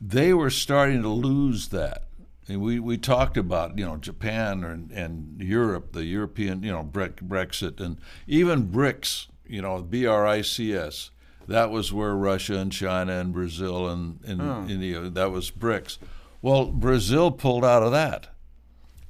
They 0.00 0.32
were 0.32 0.50
starting 0.50 1.02
to 1.02 1.08
lose 1.08 1.68
that. 1.68 2.04
And 2.48 2.60
we, 2.60 2.80
we 2.80 2.98
talked 2.98 3.36
about 3.36 3.78
you 3.78 3.84
know 3.84 3.98
Japan 3.98 4.64
and, 4.64 4.90
and 4.90 5.42
Europe, 5.42 5.92
the 5.92 6.04
European 6.04 6.62
you 6.62 6.72
know 6.72 6.84
Brexit 6.84 7.80
and 7.80 7.98
even 8.26 8.68
BRICS, 8.68 9.26
you 9.46 9.60
know 9.60 9.82
B 9.82 10.06
R 10.06 10.26
I 10.26 10.40
C 10.40 10.74
S. 10.74 11.10
That 11.48 11.70
was 11.70 11.92
where 11.92 12.14
Russia 12.14 12.56
and 12.56 12.72
China 12.72 13.12
and 13.12 13.32
Brazil 13.32 13.88
and, 13.88 14.20
and 14.24 14.40
oh. 14.40 14.66
India 14.68 15.00
that 15.10 15.30
was 15.30 15.50
BRICS. 15.50 15.98
Well, 16.40 16.66
Brazil 16.66 17.30
pulled 17.30 17.64
out 17.64 17.82
of 17.82 17.92
that 17.92 18.31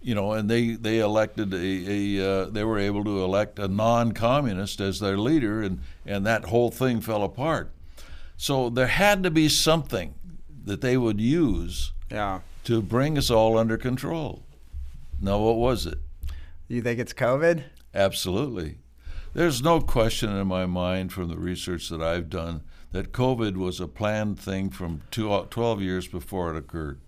you 0.03 0.15
know, 0.15 0.33
and 0.33 0.51
they 0.51 0.73
they 0.73 0.99
elected 0.99 1.55
a, 1.55 1.57
a 1.57 2.31
uh, 2.31 2.45
they 2.47 2.65
were 2.65 2.79
able 2.79 3.05
to 3.05 3.23
elect 3.23 3.59
a 3.59 3.69
non-communist 3.69 4.81
as 4.81 5.01
their 5.01 5.17
leader, 5.17 5.63
and 5.63 5.81
and 6.05 6.27
that 6.27 6.47
whole 6.47 6.71
thing 6.71 7.01
fell 7.01 7.23
apart. 7.23 7.71
So 8.37 8.69
there 8.69 8.89
had 8.89 9.23
to 9.23 9.31
be 9.31 9.49
something 9.49 10.15
that 10.65 10.81
they 10.81 10.97
would 10.97 11.21
use 11.21 11.93
yeah. 12.11 12.41
to 12.65 12.83
bring 12.83 13.17
us 13.17 13.31
all 13.31 13.57
under 13.57 13.77
control. 13.77 14.43
Now, 15.21 15.39
what 15.39 15.57
was 15.57 15.87
it? 15.87 15.99
You 16.67 16.83
think 16.83 16.99
it's 16.99 17.13
COVID? 17.13 17.65
Absolutely. 17.95 18.79
There's 19.35 19.63
no 19.63 19.81
question 19.81 20.35
in 20.37 20.47
my 20.47 20.67
mind 20.67 21.13
from 21.13 21.29
the 21.29 21.39
research 21.39 21.89
that 21.89 22.03
I've 22.03 22.29
done 22.29 22.63
that 22.91 23.13
COVID 23.13 23.57
was 23.57 23.81
a 23.81 23.89
planned 23.89 24.39
thing 24.39 24.71
from 24.71 25.03
two, 25.11 25.47
12 25.49 25.81
years 25.81 26.09
before 26.09 26.55
it 26.55 26.59
occurred 26.59 26.99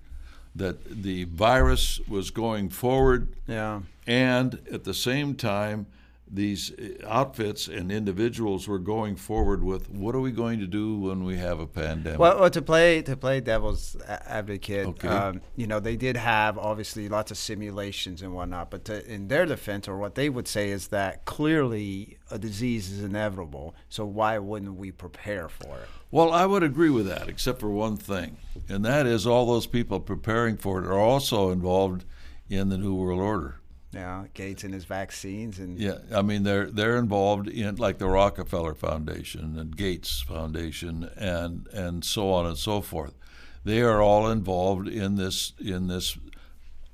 that 0.55 1.03
the 1.03 1.25
virus 1.25 2.01
was 2.09 2.31
going 2.31 2.69
forward. 2.69 3.29
Yeah. 3.47 3.81
And 4.07 4.61
at 4.71 4.85
the 4.85 4.95
same 4.95 5.35
time, 5.35 5.87
these 6.35 6.73
outfits 7.07 7.68
and 7.68 7.92
individuals 7.92 8.66
were 8.66 8.79
going 8.79 9.16
forward 9.16 9.62
with 9.62 9.88
what 9.88 10.14
are 10.14 10.20
we 10.20 10.33
going 10.33 10.59
to 10.59 10.66
do 10.66 10.99
when 10.99 11.25
we 11.25 11.37
have 11.37 11.61
a 11.61 11.66
pandemic? 11.66 12.18
Well, 12.18 12.40
well 12.40 12.51
to 12.51 12.62
play 12.62 13.03
to 13.03 13.16
play 13.16 13.40
devil's 13.40 13.97
advocate, 14.07 14.87
okay. 14.88 15.09
um, 15.09 15.40
you 15.55 15.66
know, 15.66 15.81
they 15.81 15.97
did 15.97 16.16
have 16.16 16.59
obviously 16.59 17.09
lots 17.09 17.31
of 17.31 17.37
simulations 17.37 18.23
and 18.23 18.35
whatnot, 18.35 18.70
but 18.70 18.85
to, 18.87 19.12
in 19.12 19.29
their 19.29 19.47
defense, 19.47 19.87
or 19.87 19.97
what 19.97 20.14
they 20.14 20.29
would 20.29 20.49
say 20.49 20.70
is 20.70 20.88
that 20.88 21.25
clearly 21.25 22.18
a 22.31 22.38
disease 22.38 22.90
is 22.90 23.05
inevitable. 23.05 23.75
So 23.88 24.05
why 24.05 24.38
wouldn't 24.38 24.75
we 24.75 24.90
prepare 24.90 25.49
for 25.49 25.79
it? 25.79 25.88
Well, 26.11 26.33
I 26.33 26.47
would 26.47 26.62
agree 26.62 26.90
with 26.90 27.07
that, 27.07 27.29
except 27.29 27.61
for 27.61 27.70
one 27.70 27.97
thing, 27.97 28.37
and 28.68 28.85
that 28.85 29.07
is 29.07 29.27
all 29.27 29.47
those 29.47 29.66
people 29.66 30.01
preparing 30.01 30.57
for 30.57 30.83
it 30.83 30.87
are 30.87 30.99
also 30.99 31.51
involved 31.51 32.05
in 32.49 32.68
the 32.68 32.79
New 32.79 32.94
World 32.94 33.20
Order. 33.20 33.57
Yeah, 33.94 34.24
Gates 34.35 34.64
and 34.64 34.74
his 34.74 34.85
vaccines 34.85 35.59
and 35.59 35.78
yeah, 35.78 35.98
I 36.14 36.22
mean 36.22 36.42
they're 36.42 36.70
they're 36.70 36.96
involved 36.96 37.48
in 37.48 37.76
like 37.76 37.98
the 37.98 38.09
Rockefeller 38.09 38.74
Foundation 38.74 39.59
and 39.59 39.76
Gates 39.76 40.20
Foundation 40.20 41.11
and 41.16 41.66
and 41.72 42.04
so 42.04 42.33
on 42.33 42.46
and 42.46 42.59
so 42.59 42.80
forth. 42.80 43.14
They 43.64 43.80
are 43.80 44.02
all 44.02 44.28
involved 44.28 44.88
in 44.88 45.16
this 45.16 45.52
in 45.59 45.87
this 45.88 46.18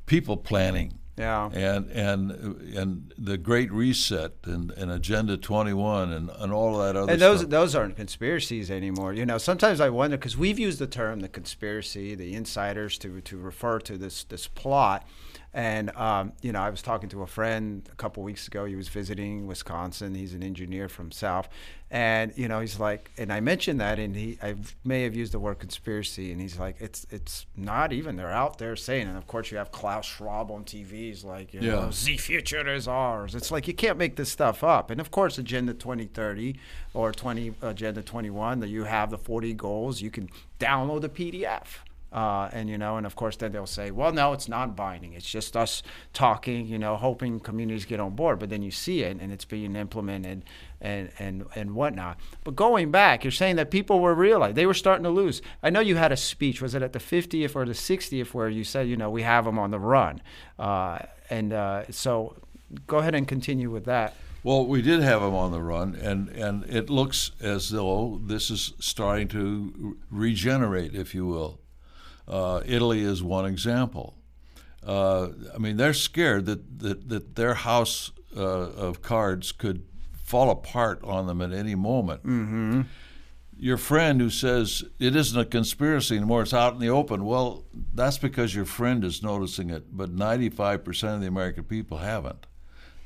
people 0.06 0.36
planning. 0.36 0.98
Yeah. 1.16 1.50
And 1.52 1.90
and 1.90 2.30
and 2.74 3.12
the 3.18 3.36
Great 3.36 3.70
Reset 3.70 4.32
and, 4.44 4.70
and 4.70 4.90
Agenda 4.90 5.36
21 5.36 6.12
and, 6.12 6.30
and 6.30 6.52
all 6.52 6.78
that 6.78 6.96
other 6.96 7.12
and 7.12 7.20
those 7.20 7.40
stuff. 7.40 7.50
those 7.50 7.74
aren't 7.74 7.96
conspiracies 7.96 8.70
anymore. 8.70 9.12
You 9.12 9.26
know, 9.26 9.36
sometimes 9.36 9.80
I 9.80 9.90
wonder 9.90 10.16
because 10.16 10.38
we've 10.38 10.58
used 10.58 10.78
the 10.78 10.86
term 10.86 11.20
the 11.20 11.28
conspiracy, 11.28 12.14
the 12.14 12.34
insiders 12.34 12.96
to 12.98 13.20
to 13.20 13.36
refer 13.36 13.80
to 13.80 13.98
this 13.98 14.24
this 14.24 14.46
plot 14.46 15.06
and 15.52 15.94
um, 15.96 16.32
you 16.42 16.52
know, 16.52 16.60
I 16.60 16.70
was 16.70 16.80
talking 16.80 17.08
to 17.08 17.22
a 17.22 17.26
friend 17.26 17.88
a 17.90 17.96
couple 17.96 18.22
weeks 18.22 18.46
ago. 18.46 18.66
He 18.66 18.76
was 18.76 18.88
visiting 18.88 19.48
Wisconsin. 19.48 20.14
He's 20.14 20.32
an 20.32 20.44
engineer 20.44 20.88
from 20.88 21.10
South, 21.10 21.48
and 21.90 22.32
you 22.36 22.46
know, 22.46 22.60
he's 22.60 22.78
like, 22.78 23.10
and 23.18 23.32
I 23.32 23.40
mentioned 23.40 23.80
that, 23.80 23.98
and 23.98 24.14
he, 24.14 24.38
I 24.40 24.54
may 24.84 25.02
have 25.02 25.16
used 25.16 25.32
the 25.32 25.40
word 25.40 25.58
conspiracy, 25.58 26.30
and 26.30 26.40
he's 26.40 26.56
like, 26.56 26.76
it's 26.78 27.04
it's 27.10 27.46
not 27.56 27.92
even. 27.92 28.14
They're 28.14 28.30
out 28.30 28.58
there 28.58 28.76
saying, 28.76 29.08
and 29.08 29.18
of 29.18 29.26
course, 29.26 29.50
you 29.50 29.58
have 29.58 29.72
Klaus 29.72 30.06
Schwab 30.06 30.52
on 30.52 30.62
TV. 30.64 30.90
He's 30.90 31.24
like, 31.24 31.52
you 31.52 31.60
yeah. 31.60 31.72
know, 31.72 31.90
the 31.90 32.16
future 32.16 32.72
is 32.72 32.86
ours. 32.86 33.34
It's 33.34 33.50
like 33.50 33.66
you 33.66 33.74
can't 33.74 33.98
make 33.98 34.14
this 34.14 34.30
stuff 34.30 34.62
up. 34.62 34.90
And 34.90 35.00
of 35.00 35.10
course, 35.10 35.36
Agenda 35.36 35.74
2030 35.74 36.60
or 36.94 37.10
20 37.10 37.54
Agenda 37.62 38.02
21, 38.02 38.60
that 38.60 38.68
you 38.68 38.84
have 38.84 39.10
the 39.10 39.18
40 39.18 39.54
goals. 39.54 40.00
You 40.00 40.12
can 40.12 40.30
download 40.60 41.00
the 41.00 41.08
PDF 41.08 41.78
uh, 42.12 42.48
and 42.52 42.68
you 42.68 42.76
know, 42.76 42.96
and 42.96 43.06
of 43.06 43.14
course, 43.14 43.36
then 43.36 43.52
they'll 43.52 43.66
say, 43.66 43.90
"Well, 43.90 44.12
no, 44.12 44.32
it's 44.32 44.48
not 44.48 44.74
binding. 44.76 45.12
It's 45.12 45.30
just 45.30 45.56
us 45.56 45.82
talking, 46.12 46.66
you 46.66 46.78
know, 46.78 46.96
hoping 46.96 47.38
communities 47.38 47.84
get 47.84 48.00
on 48.00 48.16
board." 48.16 48.38
But 48.38 48.50
then 48.50 48.62
you 48.62 48.70
see 48.70 49.02
it, 49.02 49.18
and 49.20 49.32
it's 49.32 49.44
being 49.44 49.76
implemented, 49.76 50.44
and 50.80 51.10
and 51.18 51.44
and 51.54 51.74
whatnot. 51.74 52.18
But 52.42 52.56
going 52.56 52.90
back, 52.90 53.22
you're 53.24 53.30
saying 53.30 53.56
that 53.56 53.70
people 53.70 54.00
were 54.00 54.14
realizing 54.14 54.54
they 54.54 54.66
were 54.66 54.74
starting 54.74 55.04
to 55.04 55.10
lose. 55.10 55.40
I 55.62 55.70
know 55.70 55.80
you 55.80 55.96
had 55.96 56.10
a 56.10 56.16
speech. 56.16 56.60
Was 56.60 56.74
it 56.74 56.82
at 56.82 56.92
the 56.92 56.98
50th 56.98 57.54
or 57.54 57.64
the 57.64 57.72
60th 57.72 58.34
where 58.34 58.48
you 58.48 58.64
said, 58.64 58.88
you 58.88 58.96
know, 58.96 59.10
we 59.10 59.22
have 59.22 59.44
them 59.44 59.58
on 59.58 59.70
the 59.70 59.78
run, 59.78 60.20
uh, 60.58 60.98
and 61.28 61.52
uh, 61.52 61.84
so 61.90 62.34
go 62.86 62.98
ahead 62.98 63.14
and 63.14 63.28
continue 63.28 63.70
with 63.70 63.84
that. 63.84 64.14
Well, 64.42 64.66
we 64.66 64.80
did 64.80 65.02
have 65.02 65.20
them 65.20 65.34
on 65.34 65.52
the 65.52 65.60
run, 65.60 65.94
and, 65.94 66.30
and 66.30 66.64
it 66.64 66.88
looks 66.88 67.32
as 67.42 67.70
though 67.70 68.20
this 68.24 68.50
is 68.50 68.72
starting 68.78 69.28
to 69.28 69.98
regenerate, 70.10 70.94
if 70.94 71.14
you 71.14 71.26
will. 71.26 71.59
Uh, 72.28 72.60
Italy 72.64 73.00
is 73.02 73.22
one 73.22 73.46
example. 73.46 74.14
Uh, 74.86 75.28
I 75.54 75.58
mean, 75.58 75.76
they're 75.76 75.92
scared 75.92 76.46
that, 76.46 76.78
that, 76.80 77.08
that 77.08 77.36
their 77.36 77.54
house 77.54 78.12
uh, 78.36 78.40
of 78.40 79.02
cards 79.02 79.52
could 79.52 79.84
fall 80.24 80.50
apart 80.50 81.02
on 81.02 81.26
them 81.26 81.42
at 81.42 81.52
any 81.52 81.74
moment. 81.74 82.22
Mm-hmm. 82.22 82.82
Your 83.58 83.76
friend 83.76 84.20
who 84.20 84.30
says 84.30 84.84
it 84.98 85.14
isn't 85.14 85.38
a 85.38 85.44
conspiracy 85.44 86.16
anymore, 86.16 86.42
it's 86.42 86.54
out 86.54 86.72
in 86.72 86.78
the 86.78 86.88
open. 86.88 87.24
Well, 87.26 87.64
that's 87.92 88.16
because 88.16 88.54
your 88.54 88.64
friend 88.64 89.04
is 89.04 89.22
noticing 89.22 89.68
it, 89.68 89.94
but 89.94 90.14
95% 90.14 91.14
of 91.14 91.20
the 91.20 91.26
American 91.26 91.64
people 91.64 91.98
haven't. 91.98 92.46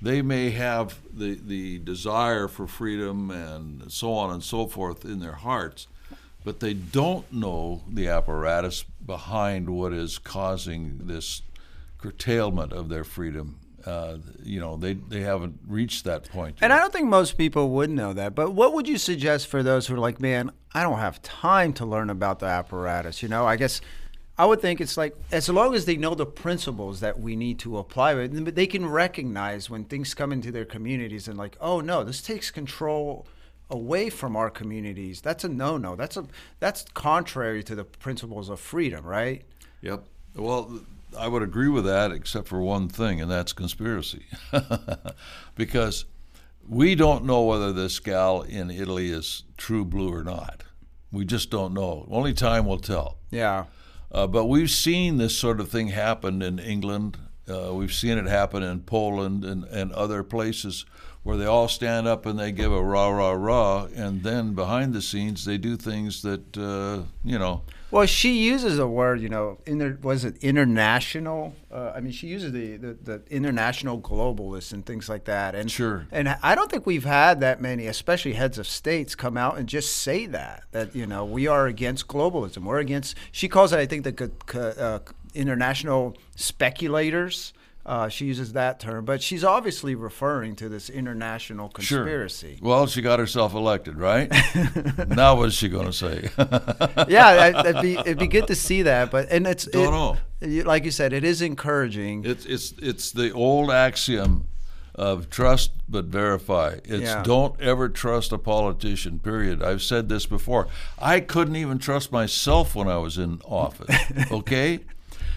They 0.01 0.21
may 0.21 0.51
have 0.51 1.01
the, 1.13 1.41
the 1.43 1.79
desire 1.79 2.47
for 2.47 2.67
freedom 2.67 3.31
and 3.31 3.91
so 3.91 4.13
on 4.13 4.31
and 4.31 4.43
so 4.43 4.67
forth 4.67 5.05
in 5.05 5.19
their 5.21 5.33
hearts, 5.33 5.87
but 6.45 6.61
they 6.61 6.75
don't 6.75 7.33
know 7.33 7.83
the 7.89 8.07
apparatus 8.07 8.85
behind 9.05 9.71
what 9.71 9.93
is 9.93 10.19
causing 10.19 11.01
this 11.05 11.43
curtailment 11.99 12.73
of 12.73 12.91
their 12.91 13.03
freedom. 13.03 13.59
Uh, 13.85 14.19
you 14.43 14.61
know, 14.61 14.77
they, 14.77 14.95
they 14.95 15.21
haven't 15.21 15.59
reached 15.67 16.05
that 16.05 16.29
point. 16.31 16.57
Yet. 16.57 16.65
And 16.65 16.73
I 16.73 16.79
don't 16.79 16.93
think 16.93 17.07
most 17.07 17.37
people 17.37 17.71
would 17.71 17.91
know 17.91 18.13
that. 18.13 18.35
But 18.35 18.53
what 18.53 18.73
would 18.75 18.89
you 18.89 18.99
suggest 18.99 19.47
for 19.47 19.63
those 19.63 19.87
who 19.87 19.95
are 19.95 19.99
like, 19.99 20.21
man, 20.21 20.53
I 20.73 20.83
don't 20.83 20.99
have 20.99 21.21
time 21.23 21.73
to 21.75 21.87
learn 21.87 22.09
about 22.09 22.39
the 22.39 22.47
apparatus? 22.47 23.23
You 23.23 23.29
know, 23.29 23.47
I 23.47 23.57
guess 23.57 23.81
I 24.37 24.47
would 24.47 24.61
think 24.61 24.81
it's 24.81 24.97
like 24.97 25.17
as 25.31 25.49
long 25.49 25.75
as 25.75 25.85
they 25.85 25.97
know 25.97 26.15
the 26.15 26.27
principles 26.27 27.01
that 27.01 27.21
we 27.21 27.37
need 27.37 27.59
to 27.61 27.79
apply, 27.79 28.15
but 28.15 28.55
they 28.55 28.67
can 28.67 28.87
recognize 28.87 29.71
when 29.71 29.85
things 29.85 30.15
come 30.15 30.33
into 30.33 30.51
their 30.51 30.65
communities 30.65 31.29
and 31.29 31.39
like, 31.39 31.57
oh 31.61 31.81
no, 31.81 32.05
this 32.05 32.21
takes 32.21 32.51
control 32.51 33.27
away 33.71 34.11
from 34.11 34.37
our 34.37 34.51
communities. 34.51 35.21
That's 35.21 35.45
a 35.45 35.49
no-no. 35.49 35.97
That's 35.97 36.17
a 36.17 36.27
that's 36.61 36.85
contrary 36.95 37.63
to 37.65 37.75
the 37.75 37.85
principles 37.85 38.49
of 38.49 38.61
freedom, 38.61 39.05
right? 39.05 39.43
Yep. 39.81 40.05
Well, 40.37 40.81
I 41.19 41.29
would 41.29 41.43
agree 41.43 41.69
with 41.69 41.85
that, 41.85 42.11
except 42.13 42.49
for 42.49 42.61
one 42.61 42.89
thing, 42.89 43.21
and 43.21 43.31
that's 43.31 43.53
conspiracy, 43.53 44.27
because 45.55 46.07
we 46.69 46.95
don't 46.95 47.25
know 47.25 47.43
whether 47.43 47.73
this 47.73 48.01
gal 48.01 48.43
in 48.43 48.71
Italy 48.71 49.11
is 49.11 49.45
true 49.57 49.85
blue 49.85 50.13
or 50.13 50.25
not. 50.25 50.65
We 51.13 51.25
just 51.25 51.51
don't 51.51 51.75
know. 51.75 52.09
Only 52.11 52.33
time 52.33 52.67
will 52.67 52.79
tell. 52.79 53.19
Yeah. 53.31 53.67
Uh, 54.11 54.27
but 54.27 54.47
we've 54.47 54.71
seen 54.71 55.19
this 55.19 55.37
sort 55.37 55.61
of 55.61 55.69
thing 55.69 55.89
happen 55.89 56.43
in 56.43 56.59
England. 56.59 57.19
Uh, 57.49 57.73
we've 57.75 57.93
seen 57.93 58.19
it 58.19 58.27
happen 58.27 58.63
in 58.63 58.81
Poland 58.81 59.45
and, 59.45 59.65
and 59.65 59.93
other 59.93 60.23
places 60.23 60.85
where 61.25 61.37
they 61.37 61.47
all 61.47 61.69
stand 61.69 62.07
up 62.07 62.27
and 62.27 62.39
they 62.39 62.53
give 62.53 62.71
a 62.71 62.83
rah 62.83 63.09
rah 63.09 63.33
rah, 63.33 63.89
and 63.97 64.23
then 64.23 64.55
behind 64.55 64.93
the 64.93 65.03
scenes 65.03 65.45
they 65.45 65.59
do 65.59 65.77
things 65.77 66.23
that 66.23 66.57
uh, 66.57 67.03
you 67.25 67.39
know. 67.39 67.63
Well, 67.91 68.07
she 68.07 68.33
uses 68.33 68.81
a 68.81 68.89
word, 68.89 69.21
you 69.21 69.29
know, 69.29 69.59
inter, 69.67 69.97
was 70.03 70.25
it 70.25 70.37
international? 70.43 71.55
Uh, 71.71 71.93
I 71.95 72.01
mean, 72.01 72.13
she 72.13 72.27
uses 72.27 72.51
the, 72.51 72.77
the, 72.77 72.95
the 72.95 73.23
international 73.31 74.01
globalists 74.01 74.73
and 74.73 74.85
things 74.85 75.09
like 75.09 75.27
that. 75.27 75.55
And 75.55 75.71
sure. 75.71 76.09
And 76.11 76.37
I 76.43 76.57
don't 76.57 76.69
think 76.69 76.87
we've 76.87 77.05
had 77.05 77.41
that 77.43 77.61
many, 77.61 77.87
especially 77.87 78.33
heads 78.33 78.59
of 78.59 78.67
states, 78.67 79.15
come 79.15 79.37
out 79.37 79.59
and 79.59 79.69
just 79.69 79.97
say 79.97 80.27
that 80.27 80.65
that 80.73 80.95
you 80.95 81.07
know 81.07 81.25
we 81.25 81.47
are 81.47 81.67
against 81.67 82.09
globalism. 82.09 82.65
We're 82.65 82.81
against. 82.81 83.17
She 83.31 83.49
calls 83.49 83.73
it, 83.73 83.79
I 83.79 83.87
think, 83.87 84.05
the 84.05 84.31
uh, 84.79 84.99
international 85.35 86.17
speculators. 86.37 87.53
Uh, 87.87 88.09
she 88.09 88.25
uses 88.25 88.55
that 88.55 88.81
term, 88.81 89.05
but 89.05 89.23
she's 89.23 89.45
obviously 89.45 89.95
referring 89.95 90.57
to 90.57 90.71
this 90.71 90.89
international 90.89 91.69
conspiracy. 91.69 92.57
Sure. 92.59 92.67
Well, 92.69 92.87
she 92.87 93.03
got 93.03 93.19
herself 93.19 93.53
elected, 93.53 93.99
right? 93.99 94.33
now, 95.09 95.37
what 95.37 95.49
is 95.49 95.55
she 95.55 95.69
going 95.69 95.87
to 95.87 95.93
say? 95.93 96.31
yeah, 97.09 97.61
it'd 97.61 97.83
be 97.83 97.99
it'd 97.99 98.19
be 98.19 98.27
good 98.27 98.47
to 98.47 98.55
see 98.55 98.83
that, 98.83 99.11
but 99.11 99.29
and 99.31 99.47
it's 99.47 99.67
don't 99.67 99.93
know. 99.93 100.63
like 100.65 100.85
you 100.85 100.91
said, 100.91 101.13
it 101.13 101.25
is 101.25 101.43
encouraging. 101.43 102.25
It's 102.25 102.47
it's 102.47 102.73
it's 102.81 103.13
the 103.13 103.33
old 103.33 103.71
axiom 103.71 104.47
of 104.95 105.29
trust 105.29 105.73
but 105.89 106.07
verify. 106.07 106.79
It's 106.85 107.03
Yeah. 107.03 107.23
don't 107.23 107.61
ever 107.61 107.89
trust 107.89 108.33
a 108.33 108.39
politician. 108.39 109.19
Period. 109.19 109.63
I've 109.63 109.83
said 109.83 110.09
this 110.09 110.25
before. 110.25 110.69
I 110.99 111.21
couldn't 111.21 111.57
even 111.57 111.79
trust 111.79 112.13
myself 112.13 112.75
when 112.75 112.89
I 112.89 112.97
was 112.99 113.19
in 113.19 113.41
office. 113.45 113.95
Okay. 114.31 114.81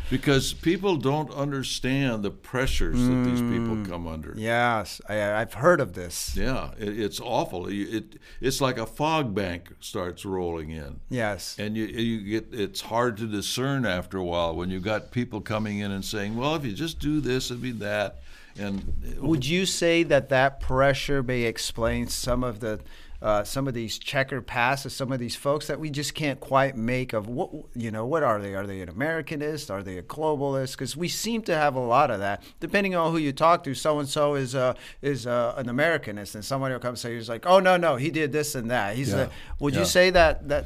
Because 0.09 0.53
people 0.53 0.95
don't 0.95 1.31
understand 1.33 2.23
the 2.23 2.31
pressures 2.31 2.95
that 3.07 3.23
these 3.25 3.41
people 3.41 3.75
mm. 3.75 3.87
come 3.87 4.07
under. 4.07 4.33
Yes, 4.37 5.01
I, 5.09 5.33
I've 5.33 5.55
heard 5.55 5.81
of 5.81 5.93
this. 5.93 6.35
Yeah, 6.35 6.71
it, 6.77 6.99
it's 6.99 7.19
awful. 7.19 7.71
You- 7.71 7.97
It, 7.97 8.19
it's 8.39 8.61
like 8.61 8.77
a 8.77 8.85
fog 8.85 9.35
bank 9.35 9.73
starts 9.79 10.23
rolling 10.25 10.69
in, 10.69 11.01
Yes. 11.09 11.55
and 11.59 11.75
you 11.75 11.85
you 11.85 12.39
get 12.39 12.53
it's 12.53 12.81
hard 12.81 13.17
to 13.17 13.27
discern 13.27 13.85
after 13.85 14.17
a 14.17 14.23
while 14.23 14.55
when 14.55 14.69
you've 14.69 14.83
got 14.83 15.11
people 15.11 15.41
coming 15.41 15.79
in 15.79 15.91
and 15.91 16.05
saying, 16.05 16.37
"Well, 16.37 16.55
if 16.55 16.63
you 16.65 16.73
just 16.73 16.99
do 16.99 17.19
this, 17.19 17.51
it'd 17.51 17.61
be 17.61 17.71
that," 17.73 18.21
and 18.57 19.17
Would 19.19 19.45
you 19.45 19.65
say 19.65 20.03
that 20.03 20.29
that 20.29 20.59
pressure 20.59 21.21
may 21.21 21.43
explain 21.43 22.07
some 22.07 22.43
of 22.43 22.59
the 22.59 22.79
uh, 23.21 23.43
some 23.43 23.67
of 23.67 23.73
these 23.73 23.97
checker 23.97 24.41
passes, 24.41 24.95
some 24.95 25.11
of 25.11 25.19
these 25.19 25.35
folks 25.35 25.67
that 25.67 25.79
we 25.79 25.89
just 25.89 26.13
can't 26.13 26.39
quite 26.39 26.77
make 26.77 27.13
of 27.13 27.27
what 27.27 27.49
you 27.75 27.89
know 27.89 28.05
what 28.05 28.21
are 28.23 28.39
they? 28.41 28.53
Are 28.53 28.67
they 28.67 28.81
an 28.81 28.89
Americanist? 28.89 29.71
Are 29.71 29.81
they 29.81 29.97
a 29.97 30.03
globalist? 30.03 30.73
Because 30.73 30.95
we 30.95 31.07
seem 31.07 31.41
to 31.43 31.55
have 31.55 31.75
a 31.75 31.79
lot 31.79 32.11
of 32.11 32.19
that. 32.19 32.43
Depending 32.59 32.95
on 32.95 33.11
who 33.11 33.17
you 33.17 33.33
talk 33.33 33.63
to, 33.63 33.73
so 33.73 33.99
and 33.99 34.07
so 34.07 34.35
is 34.35 34.53
uh, 34.53 34.73
is 35.01 35.25
uh, 35.25 35.55
an 35.57 35.65
Americanist, 35.67 36.35
and 36.35 36.45
somebody 36.45 36.73
will 36.73 36.79
come 36.79 36.95
say 36.95 37.15
he's 37.15 37.29
like, 37.29 37.45
oh 37.47 37.59
no 37.59 37.75
no, 37.77 37.95
he 37.95 38.11
did 38.11 38.31
this 38.31 38.53
and 38.55 38.69
that. 38.69 38.95
He's 38.95 39.09
Yeah. 39.09 39.21
a, 39.21 39.29
would 39.59 39.73
Yeah. 39.73 39.79
you 39.81 39.85
say 39.85 40.09
that 40.11 40.47
that 40.49 40.65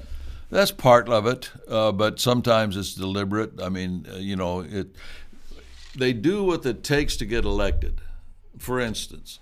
That's 0.50 0.72
part 0.72 1.08
of 1.08 1.26
it, 1.28 1.50
uh, 1.70 1.94
but 1.94 2.20
sometimes 2.20 2.76
it's 2.76 2.94
deliberate. 2.94 3.62
I 3.62 3.70
mean, 3.70 4.06
uh, 4.12 4.18
you 4.18 4.36
know, 4.36 4.60
it. 4.60 4.88
They 5.96 6.12
do 6.14 6.44
what 6.44 6.66
it 6.66 6.84
takes 6.84 7.16
to 7.18 7.26
get 7.26 7.46
elected. 7.46 8.02
For 8.58 8.80
instance, 8.80 9.40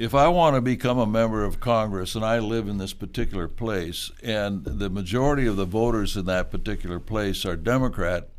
if 0.00 0.14
I 0.14 0.28
want 0.28 0.56
to 0.56 0.62
become 0.62 0.98
a 0.98 1.06
member 1.06 1.44
of 1.44 1.60
Congress 1.60 2.14
and 2.14 2.24
I 2.24 2.38
live 2.38 2.68
in 2.68 2.78
this 2.78 2.94
particular 2.94 3.48
place, 3.48 4.10
and 4.22 4.64
the 4.64 4.88
majority 4.88 5.46
of 5.46 5.56
the 5.56 5.66
voters 5.66 6.16
in 6.16 6.24
that 6.24 6.50
particular 6.50 6.98
place 6.98 7.44
are 7.44 7.54
Democrat, 7.54 8.30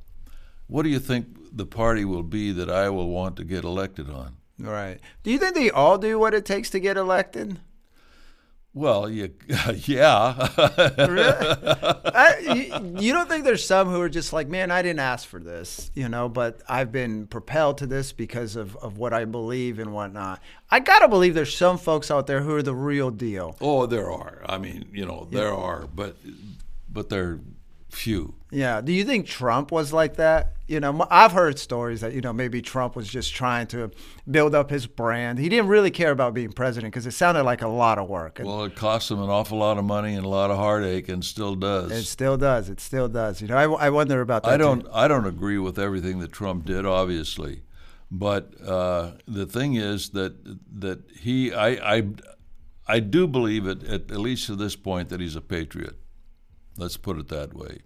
what 0.65 0.82
do 0.82 0.89
you 0.89 0.97
think 0.97 1.28
the 1.56 1.67
party 1.67 2.04
will 2.04 2.24
be 2.24 2.52
that 2.52 2.71
I 2.71 2.89
will 2.89 3.10
want 3.10 3.36
to 3.36 3.43
get 3.43 3.63
elected 3.63 4.10
on? 4.10 4.38
right? 4.58 5.00
Do 5.21 5.30
you 5.30 5.38
think 5.38 5.54
they 5.54 5.69
all 5.69 6.00
do 6.00 6.17
what 6.17 6.34
it 6.34 6.45
takes 6.45 6.71
to 6.71 6.80
get 6.80 6.97
elected? 6.97 7.60
Well, 8.74 9.08
you, 9.08 9.32
yeah. 9.76 10.34
I, 10.58 12.31
you, 12.56 12.96
you 13.00 13.14
don't 13.14 13.30
think 13.30 13.44
there's 13.44 13.66
some 13.66 13.90
who 13.90 14.00
are 14.02 14.10
just 14.10 14.34
like, 14.34 14.48
man, 14.48 14.72
I 14.72 14.82
didn't 14.82 15.00
ask 15.00 15.28
for 15.28 15.40
this, 15.40 15.92
you 15.94 16.10
know, 16.10 16.30
but 16.30 16.62
I've 16.68 16.92
been 16.92 17.28
propelled 17.28 17.78
to 17.80 17.88
this 17.88 18.12
because 18.12 18.56
of, 18.56 18.76
of 18.78 18.98
what 18.98 19.14
I 19.14 19.26
believe 19.26 19.80
and 19.80 19.94
whatnot. 19.94 20.42
I 20.70 20.80
gotta 20.80 21.08
believe 21.08 21.34
there's 21.34 21.56
some 21.56 21.78
folks 21.78 22.10
out 22.12 22.28
there 22.28 22.42
who 22.42 22.56
are 22.56 22.64
the 22.64 22.76
real 22.76 23.12
deal. 23.12 23.58
oh, 23.62 23.86
there 23.86 24.12
are. 24.12 24.44
I 24.48 24.58
mean, 24.58 24.90
you 24.94 25.06
know, 25.06 25.28
there 25.32 25.54
are, 25.54 25.88
but 25.94 26.16
but 26.90 27.10
they're 27.10 27.40
few. 27.90 28.36
Yeah. 28.52 28.82
Do 28.82 28.92
you 28.92 29.06
think 29.06 29.26
Trump 29.28 29.72
was 29.72 29.94
like 29.94 30.18
that? 30.18 30.54
You 30.68 30.80
know, 30.80 31.06
I've 31.10 31.32
heard 31.32 31.58
stories 31.58 32.02
that 32.02 32.14
you 32.14 32.22
know 32.22 32.34
maybe 32.34 32.62
Trump 32.62 32.96
was 32.96 33.08
just 33.08 33.34
trying 33.34 33.68
to 33.68 33.92
build 34.30 34.54
up 34.54 34.70
his 34.70 34.88
brand. 34.88 35.40
He 35.40 35.50
didn't 35.50 35.68
really 35.68 35.92
care 35.92 36.12
about 36.12 36.34
being 36.34 36.52
president 36.52 36.94
because 36.94 37.06
it 37.06 37.12
sounded 37.12 37.44
like 37.44 37.62
a 37.62 37.68
lot 37.68 37.98
of 37.98 38.08
work. 38.10 38.40
And 38.40 38.48
Well, 38.48 38.64
it 38.66 38.76
cost 38.76 39.10
him 39.10 39.22
an 39.22 39.30
awful 39.30 39.58
lot 39.58 39.78
of 39.78 39.86
money 39.86 40.16
and 40.16 40.26
a 40.26 40.30
lot 40.30 40.52
of 40.52 40.58
heartache, 40.58 41.10
and 41.10 41.24
still 41.26 41.56
does. 41.56 41.92
it 41.92 42.04
still 42.04 42.38
does. 42.38 42.70
It 42.70 42.80
still 42.80 43.08
does. 43.08 43.42
You 43.42 43.48
know, 43.48 43.58
I, 43.58 43.88
I 43.88 43.90
wonder 43.90 44.22
about 44.22 44.44
that. 44.44 44.54
I 44.54 44.58
don't. 44.58 44.86
I 44.94 45.08
don't 45.08 45.26
agree 45.26 45.58
with 45.58 45.80
everything 45.80 46.20
that 46.20 46.32
Trump 46.32 46.66
did, 46.66 46.86
obviously, 46.86 47.64
but 48.10 48.54
uh, 48.66 49.14
the 49.28 49.46
thing 49.46 49.76
is 49.76 50.10
that 50.12 50.36
that 50.80 51.00
he. 51.20 51.54
I. 51.54 51.96
I. 51.96 52.08
I 52.88 53.00
do 53.00 53.26
believe 53.26 53.68
it 53.68 53.84
at, 53.84 54.12
at 54.12 54.18
least 54.18 54.48
to 54.48 54.56
this 54.56 54.76
point 54.76 55.10
that 55.10 55.22
he's 55.22 55.38
a 55.38 55.42
patriot. 55.42 55.96
Let's 56.78 56.98
put 56.98 57.18
it 57.18 57.30
that 57.30 57.54
way. 57.54 57.80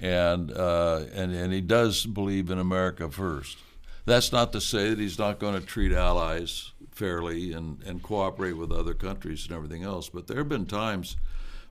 And 0.00 0.50
uh, 0.52 1.02
and 1.14 1.32
and 1.34 1.52
he 1.52 1.60
does 1.60 2.06
believe 2.06 2.50
in 2.50 2.58
America 2.58 3.10
first. 3.10 3.58
That's 4.06 4.32
not 4.32 4.52
to 4.52 4.60
say 4.60 4.90
that 4.90 4.98
he's 4.98 5.18
not 5.18 5.38
going 5.38 5.54
to 5.60 5.64
treat 5.64 5.92
allies 5.92 6.72
fairly 6.90 7.52
and, 7.52 7.82
and 7.84 8.02
cooperate 8.02 8.54
with 8.54 8.72
other 8.72 8.94
countries 8.94 9.44
and 9.46 9.54
everything 9.54 9.84
else. 9.84 10.08
But 10.08 10.26
there 10.26 10.38
have 10.38 10.48
been 10.48 10.66
times 10.66 11.16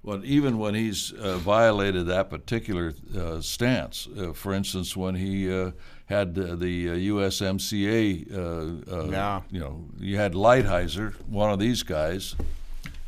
when 0.04 0.24
even 0.24 0.58
when 0.60 0.76
he's 0.76 1.12
uh, 1.12 1.38
violated 1.40 2.06
that 2.08 2.30
particular 2.30 2.94
uh, 3.18 3.42
stance, 3.42 4.08
uh, 4.18 4.32
for 4.34 4.54
instance, 4.54 4.96
when 4.96 5.16
he 5.16 5.52
uh, 5.52 5.72
had 6.06 6.36
the 6.36 6.90
uh, 6.90 6.94
USMCA, 6.94 8.32
uh, 8.32 8.96
uh, 8.96 9.10
Yeah. 9.10 9.42
you 9.52 9.60
know, 9.60 9.86
you 10.00 10.18
had 10.18 10.34
Lighthizer, 10.34 11.14
one 11.28 11.52
of 11.52 11.60
these 11.60 11.84
guys, 11.84 12.36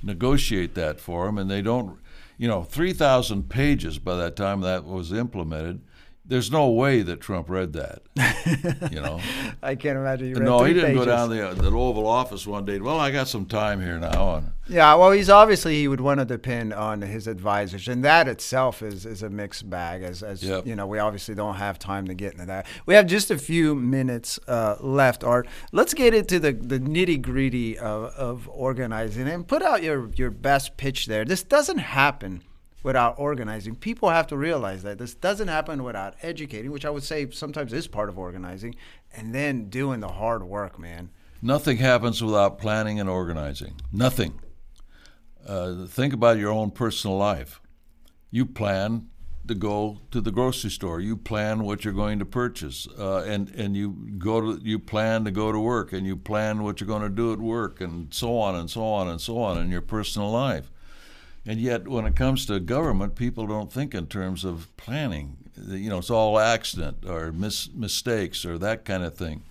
negotiate 0.04 0.74
that 0.76 1.00
for 1.00 1.28
him, 1.28 1.38
and 1.38 1.50
they 1.50 1.62
don't, 1.62 1.98
you 2.42 2.48
know, 2.48 2.64
3,000 2.64 3.50
pages 3.50 4.00
by 4.00 4.16
that 4.16 4.36
time 4.36 4.62
that 4.62 4.84
was 4.84 5.14
implemented. 5.14 5.80
There's 6.24 6.52
no 6.52 6.70
way 6.70 7.02
that 7.02 7.20
Trump 7.20 7.50
read 7.50 7.74
that, 7.74 8.04
you 8.92 9.02
know. 9.02 9.20
I 9.64 9.76
can't 9.76 9.98
imagine. 9.98 10.30
You 10.30 10.36
read 10.36 10.46
no, 10.46 10.64
he 10.64 10.74
didn't 10.74 10.96
go 10.96 11.04
down 11.04 11.30
the, 11.30 11.54
the 11.56 11.72
Oval 11.72 12.06
Office 12.08 12.46
one 12.46 12.64
day. 12.64 12.80
Well, 12.80 13.00
I 13.00 13.10
got 13.12 13.28
some 13.28 13.46
time 13.46 13.82
here 13.82 13.98
now, 13.98 14.36
and 14.36 14.52
Yeah, 14.70 14.94
well, 14.96 15.12
he's 15.12 15.32
obviously 15.32 15.80
he 15.80 15.88
would 15.88 16.00
want 16.00 16.20
to 16.20 16.26
depend 16.26 16.74
on 16.74 17.02
his 17.02 17.26
advisors, 17.28 17.88
and 17.88 18.06
that 18.06 18.28
itself 18.28 18.84
is 18.84 19.06
is 19.06 19.24
a 19.24 19.30
mixed 19.30 19.68
bag. 19.70 20.04
As 20.04 20.22
as 20.22 20.44
Yep. 20.44 20.68
you 20.68 20.76
know, 20.76 20.86
we 20.86 21.00
obviously 21.00 21.34
don't 21.34 21.56
have 21.56 21.80
time 21.80 22.06
to 22.08 22.14
get 22.14 22.34
into 22.34 22.46
that. 22.46 22.68
We 22.86 22.94
have 22.94 23.08
just 23.08 23.32
a 23.32 23.38
few 23.38 23.74
minutes 23.74 24.40
uh, 24.48 24.76
left. 24.80 25.24
Art, 25.24 25.48
let's 25.72 25.96
get 25.96 26.14
into 26.14 26.40
the 26.40 26.54
the 26.54 26.80
nitty 26.80 27.22
gritty 27.22 27.80
of, 27.80 28.14
of 28.16 28.48
organizing 28.50 29.28
and 29.28 29.48
put 29.48 29.64
out 29.64 29.82
your 29.82 30.12
your 30.16 30.30
best 30.30 30.78
pitch 30.78 31.08
there. 31.08 31.26
This 31.26 31.42
doesn't 31.44 31.80
happen 31.80 32.44
without 32.84 33.16
organizing. 33.18 33.76
People 33.76 34.10
have 34.10 34.28
to 34.28 34.38
realize 34.38 34.84
that 34.84 34.98
this 34.98 35.14
doesn't 35.14 35.48
happen 35.48 35.84
without 35.84 36.16
educating, 36.22 36.72
which 36.72 36.86
I 36.86 36.90
would 36.90 37.04
say 37.04 37.30
sometimes 37.32 37.74
is 37.74 37.88
part 37.88 38.10
of 38.10 38.18
organizing, 38.18 38.76
and 39.16 39.34
then 39.34 39.70
doing 39.70 40.00
the 40.00 40.10
hard 40.10 40.44
work, 40.44 40.80
man. 40.80 41.10
Nothing 41.42 41.78
happens 41.78 42.24
without 42.24 42.60
planning 42.60 43.00
and 43.00 43.10
organizing. 43.10 43.76
Nothing. 43.92 44.40
Uh, 45.46 45.86
think 45.86 46.14
about 46.14 46.38
your 46.38 46.52
own 46.52 46.72
personal 46.72 47.18
life. 47.18 47.62
You 48.30 48.46
plan 48.46 49.08
to 49.48 49.56
go 49.56 50.00
to 50.12 50.22
the 50.22 50.32
grocery 50.32 50.70
store. 50.70 51.00
You 51.00 51.18
plan 51.18 51.64
what 51.64 51.84
you're 51.84 51.94
going 51.94 52.20
to 52.20 52.26
purchase, 52.26 52.88
uh, 52.98 53.24
and 53.24 53.50
and 53.50 53.76
you 53.76 54.16
go 54.18 54.40
to 54.42 54.62
you 54.64 54.78
plan 54.78 55.26
to 55.26 55.32
go 55.32 55.52
to 55.52 55.60
work, 55.60 55.94
and 55.94 56.06
you 56.06 56.16
plan 56.16 56.64
what 56.64 56.80
you're 56.80 56.88
going 56.88 57.02
to 57.02 57.10
do 57.10 57.34
at 57.34 57.40
work, 57.40 57.82
and 57.82 58.14
so 58.14 58.38
on 58.38 58.56
and 58.56 58.70
so 58.70 58.84
on 58.84 59.08
and 59.08 59.20
so 59.20 59.40
on 59.40 59.58
in 59.58 59.72
your 59.72 59.82
personal 59.82 60.32
life. 60.32 60.72
And 61.46 61.60
yet, 61.60 61.88
when 61.88 62.06
it 62.06 62.16
comes 62.16 62.46
to 62.46 62.60
government, 62.60 63.16
people 63.16 63.48
don't 63.48 63.74
think 63.74 63.96
in 63.96 64.08
terms 64.08 64.46
of 64.46 64.76
planning. 64.78 65.38
You 65.58 65.90
know, 65.90 65.98
it's 65.98 66.10
all 66.10 66.40
accident 66.40 67.04
or 67.08 67.32
mis- 67.32 67.70
mistakes 67.74 68.46
or 68.46 68.58
that 68.60 68.86
kind 68.86 69.04
of 69.04 69.16
thing. 69.16 69.44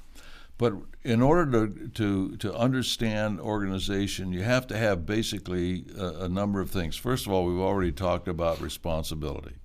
But 0.57 0.75
in 1.03 1.23
order 1.23 1.51
to, 1.67 1.89
to, 1.89 2.37
to 2.37 2.55
understand 2.55 3.41
organization, 3.41 4.33
you 4.33 4.43
have 4.43 4.67
to 4.69 4.77
have 4.77 5.07
basically 5.07 5.87
a, 5.99 6.25
a 6.25 6.29
number 6.29 6.61
of 6.61 6.71
things. 6.71 6.97
First 6.97 7.27
of 7.27 7.33
all, 7.33 7.47
we've 7.47 7.59
already 7.59 7.93
talked 7.93 8.29
about 8.29 8.61
responsibility. 8.61 9.57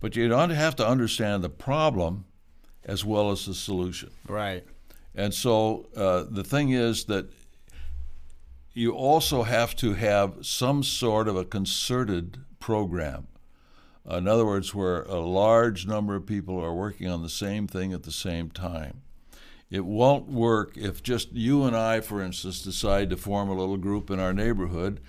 But 0.00 0.16
you 0.16 0.28
don't 0.28 0.50
have 0.50 0.74
to 0.76 0.86
understand 0.86 1.44
the 1.44 1.50
problem 1.50 2.24
as 2.84 3.04
well 3.04 3.30
as 3.30 3.44
the 3.44 3.54
solution. 3.54 4.10
Right. 4.26 4.64
And 5.14 5.34
so 5.34 5.86
uh, 5.94 6.24
the 6.30 6.44
thing 6.44 6.70
is 6.70 7.04
that 7.04 7.30
you 8.72 8.92
also 8.92 9.42
have 9.42 9.74
to 9.76 9.94
have 9.94 10.34
some 10.42 10.82
sort 10.82 11.28
of 11.28 11.36
a 11.36 11.44
concerted 11.44 12.38
program. 12.58 13.26
In 14.08 14.26
other 14.26 14.46
words, 14.46 14.74
where 14.74 15.02
a 15.02 15.20
large 15.20 15.86
number 15.86 16.16
of 16.16 16.26
people 16.26 16.58
are 16.64 16.74
working 16.74 17.08
on 17.08 17.22
the 17.22 17.28
same 17.28 17.66
thing 17.66 17.92
at 17.92 18.02
the 18.02 18.12
same 18.12 18.50
time. 18.50 19.02
It 19.70 19.84
won't 19.84 20.28
work 20.28 20.76
if 20.76 21.02
just 21.02 21.32
you 21.32 21.64
and 21.64 21.76
I, 21.76 22.00
for 22.00 22.20
instance, 22.20 22.62
decide 22.62 23.10
to 23.10 23.16
form 23.16 23.48
a 23.48 23.54
little 23.54 23.76
group 23.76 24.10
in 24.10 24.18
our 24.18 24.32
neighborhood 24.32 25.00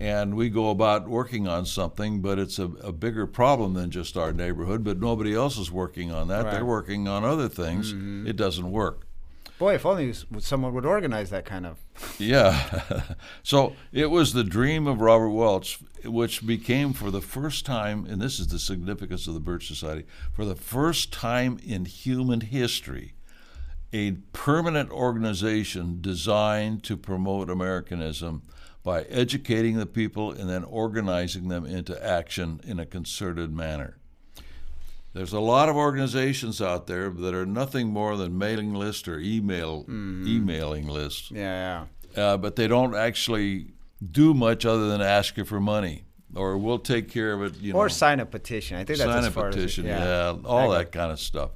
and 0.00 0.34
we 0.34 0.48
go 0.48 0.70
about 0.70 1.08
working 1.08 1.46
on 1.46 1.66
something, 1.66 2.22
but 2.22 2.38
it's 2.38 2.58
a, 2.58 2.64
a 2.82 2.90
bigger 2.90 3.26
problem 3.26 3.74
than 3.74 3.90
just 3.90 4.16
our 4.16 4.32
neighborhood, 4.32 4.82
but 4.82 4.98
nobody 4.98 5.34
else 5.34 5.58
is 5.58 5.70
working 5.70 6.10
on 6.10 6.28
that. 6.28 6.46
Right. 6.46 6.52
They're 6.52 6.64
working 6.64 7.06
on 7.06 7.22
other 7.22 7.50
things. 7.50 7.92
Mm-hmm. 7.92 8.26
It 8.26 8.36
doesn't 8.36 8.70
work. 8.70 9.06
Boy, 9.60 9.74
if 9.74 9.84
only 9.84 10.14
someone 10.38 10.72
would 10.72 10.86
organize 10.86 11.28
that 11.28 11.44
kind 11.44 11.66
of. 11.66 11.84
Yeah. 12.18 13.02
so 13.42 13.74
it 13.92 14.06
was 14.06 14.32
the 14.32 14.42
dream 14.42 14.86
of 14.86 15.02
Robert 15.02 15.28
Welch, 15.28 15.80
which 16.02 16.46
became 16.46 16.94
for 16.94 17.10
the 17.10 17.20
first 17.20 17.66
time, 17.66 18.06
and 18.06 18.22
this 18.22 18.40
is 18.40 18.48
the 18.48 18.58
significance 18.58 19.26
of 19.26 19.34
the 19.34 19.40
Birch 19.40 19.68
Society, 19.68 20.06
for 20.32 20.46
the 20.46 20.56
first 20.56 21.12
time 21.12 21.60
in 21.62 21.84
human 21.84 22.40
history, 22.40 23.12
a 23.92 24.12
permanent 24.32 24.90
organization 24.90 25.98
designed 26.00 26.82
to 26.84 26.96
promote 26.96 27.50
Americanism 27.50 28.40
by 28.82 29.02
educating 29.02 29.76
the 29.76 29.84
people 29.84 30.32
and 30.32 30.48
then 30.48 30.64
organizing 30.64 31.48
them 31.48 31.66
into 31.66 32.02
action 32.02 32.62
in 32.64 32.80
a 32.80 32.86
concerted 32.86 33.52
manner. 33.52 33.99
There's 35.12 35.32
a 35.32 35.40
lot 35.40 35.68
of 35.68 35.76
organizations 35.76 36.62
out 36.62 36.86
there 36.86 37.10
that 37.10 37.34
are 37.34 37.46
nothing 37.46 37.88
more 37.88 38.16
than 38.16 38.38
mailing 38.38 38.74
list 38.74 39.08
or 39.08 39.18
email 39.18 39.84
emailing 39.88 40.86
lists, 40.86 41.30
Yeah, 41.30 41.86
uh, 42.16 42.36
but 42.36 42.56
they 42.56 42.68
don't 42.68 42.94
actually 42.94 43.72
do 44.00 44.34
much 44.34 44.64
other 44.64 44.88
than 44.88 45.00
ask 45.00 45.36
you 45.36 45.44
for 45.44 45.60
money 45.60 46.04
or 46.34 46.56
we'll 46.56 46.78
take 46.78 47.08
care 47.08 47.32
of 47.32 47.42
it. 47.42 47.60
You. 47.60 47.74
Or 47.74 47.84
know, 47.84 47.88
sign 47.88 48.20
a 48.20 48.26
petition. 48.26 48.76
I 48.76 48.84
think 48.84 48.98
that's 48.98 49.10
sign 49.10 49.18
as 49.18 49.26
a 49.26 49.30
far 49.30 49.50
petition, 49.50 49.86
as 49.86 50.00
it, 50.00 50.04
yeah, 50.04 50.48
all 50.48 50.70
that 50.70 50.92
kind 50.92 51.12
of 51.12 51.18
stuff. 51.18 51.50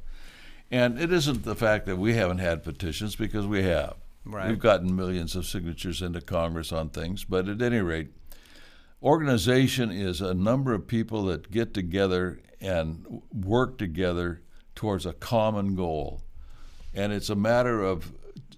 And 0.70 0.98
it 0.98 1.12
isn't 1.12 1.44
the 1.44 1.54
fact 1.54 1.86
that 1.86 1.96
we 1.96 2.14
haven't 2.14 2.38
had 2.38 2.64
petitions 2.64 3.16
because 3.16 3.46
we 3.46 3.62
have. 3.62 3.94
Right. 4.24 4.48
We've 4.48 4.58
gotten 4.58 4.96
millions 4.96 5.36
of 5.36 5.46
signatures 5.46 6.02
into 6.02 6.20
Congress 6.20 6.72
on 6.72 6.88
things, 6.88 7.24
but 7.24 7.48
at 7.48 7.60
any 7.60 7.80
rate, 7.80 8.08
organization 9.02 9.90
is 9.90 10.20
a 10.20 10.34
number 10.34 10.72
of 10.72 10.86
people 10.86 11.24
that 11.26 11.50
get 11.50 11.74
together 11.74 12.40
and 12.64 13.22
work 13.32 13.76
together 13.76 14.40
towards 14.74 15.04
a 15.04 15.12
common 15.12 15.74
goal. 15.76 16.22
And 16.94 17.12
it's 17.12 17.28
a 17.28 17.34
matter 17.34 17.82
of 17.82 18.10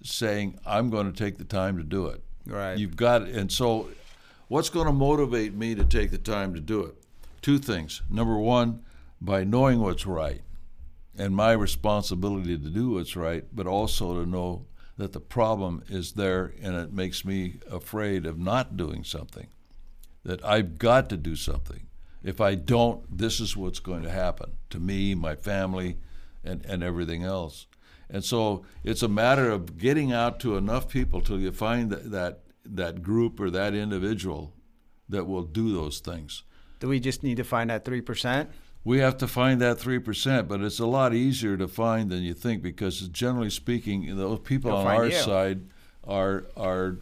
saying, 0.02 0.58
I'm 0.64 0.90
going 0.90 1.12
to 1.12 1.18
take 1.18 1.38
the 1.38 1.44
time 1.44 1.76
to 1.78 1.82
do 1.82 2.06
it. 2.06 2.22
Right. 2.46 2.78
You've 2.78 2.96
got, 2.96 3.22
and 3.22 3.50
so 3.50 3.88
what's 4.48 4.70
going 4.70 4.86
to 4.86 4.92
motivate 4.92 5.54
me 5.54 5.74
to 5.74 5.84
take 5.84 6.12
the 6.12 6.18
time 6.18 6.54
to 6.54 6.60
do 6.60 6.82
it? 6.82 6.94
Two 7.42 7.58
things. 7.58 8.02
Number 8.08 8.38
one, 8.38 8.84
by 9.20 9.42
knowing 9.42 9.80
what's 9.80 10.06
right 10.06 10.42
and 11.18 11.34
my 11.34 11.52
responsibility 11.52 12.56
to 12.56 12.70
do 12.70 12.90
what's 12.90 13.16
right, 13.16 13.44
but 13.52 13.66
also 13.66 14.22
to 14.22 14.28
know 14.28 14.66
that 14.98 15.12
the 15.12 15.20
problem 15.20 15.82
is 15.88 16.12
there 16.12 16.54
and 16.62 16.76
it 16.76 16.92
makes 16.92 17.24
me 17.24 17.58
afraid 17.70 18.24
of 18.24 18.38
not 18.38 18.76
doing 18.76 19.02
something. 19.02 19.48
That 20.24 20.44
I've 20.44 20.78
got 20.78 21.08
to 21.10 21.16
do 21.16 21.36
something. 21.36 21.86
If 22.26 22.40
I 22.40 22.56
don't, 22.56 23.04
this 23.16 23.38
is 23.38 23.56
what's 23.56 23.78
going 23.78 24.02
to 24.02 24.10
happen 24.10 24.52
to 24.70 24.80
me, 24.80 25.14
my 25.14 25.36
family, 25.36 25.98
and, 26.44 26.64
and 26.66 26.82
everything 26.82 27.22
else. 27.22 27.66
And 28.10 28.24
so 28.24 28.64
it's 28.82 29.02
a 29.02 29.08
matter 29.08 29.48
of 29.48 29.78
getting 29.78 30.12
out 30.12 30.40
to 30.40 30.56
enough 30.56 30.88
people 30.88 31.20
till 31.20 31.38
you 31.38 31.52
find 31.52 31.88
that, 31.90 32.10
that, 32.10 32.40
that 32.64 33.02
group 33.02 33.38
or 33.38 33.48
that 33.50 33.74
individual 33.74 34.52
that 35.08 35.26
will 35.26 35.44
do 35.44 35.72
those 35.72 36.00
things. 36.00 36.42
Do 36.80 36.88
we 36.88 36.98
just 36.98 37.22
need 37.22 37.36
to 37.36 37.44
find 37.44 37.70
that 37.70 37.84
three 37.84 38.00
percent? 38.00 38.50
We 38.82 38.98
have 38.98 39.16
to 39.18 39.28
find 39.28 39.60
that 39.60 39.78
three 39.78 40.00
percent, 40.00 40.48
but 40.48 40.60
it's 40.60 40.80
a 40.80 40.86
lot 40.86 41.14
easier 41.14 41.56
to 41.56 41.68
find 41.68 42.10
than 42.10 42.22
you 42.22 42.34
think 42.34 42.60
because 42.60 43.08
generally 43.08 43.50
speaking, 43.50 44.16
those 44.16 44.40
people 44.40 44.72
They'll 44.72 44.80
on 44.80 44.86
our 44.86 45.06
you. 45.06 45.12
side 45.12 45.60
are 46.04 46.44
are 46.56 46.98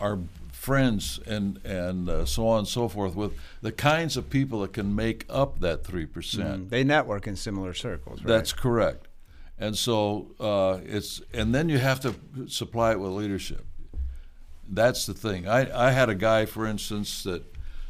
are 0.00 0.18
friends 0.68 1.18
and 1.26 1.64
and 1.64 2.08
uh, 2.08 2.26
so 2.26 2.46
on 2.46 2.58
and 2.60 2.68
so 2.68 2.88
forth 2.88 3.14
with 3.16 3.32
the 3.62 3.72
kinds 3.72 4.16
of 4.18 4.28
people 4.28 4.60
that 4.60 4.72
can 4.74 4.94
make 4.94 5.24
up 5.28 5.60
that 5.60 5.78
three 5.82 6.06
percent. 6.06 6.70
They 6.70 6.84
network 6.84 7.26
in 7.26 7.36
similar 7.36 7.74
circles. 7.74 8.18
Right? 8.18 8.28
That's 8.28 8.52
correct. 8.52 9.08
And 9.58 9.76
so 9.76 9.98
uh, 10.38 10.80
it's 10.84 11.22
and 11.32 11.54
then 11.54 11.68
you 11.68 11.78
have 11.78 12.00
to 12.00 12.14
supply 12.48 12.92
it 12.92 13.00
with 13.00 13.12
leadership. 13.12 13.64
That's 14.70 15.06
the 15.06 15.14
thing. 15.14 15.48
I, 15.48 15.88
I 15.88 15.90
had 15.92 16.10
a 16.10 16.14
guy, 16.14 16.44
for 16.44 16.66
instance, 16.66 17.22
that 17.22 17.42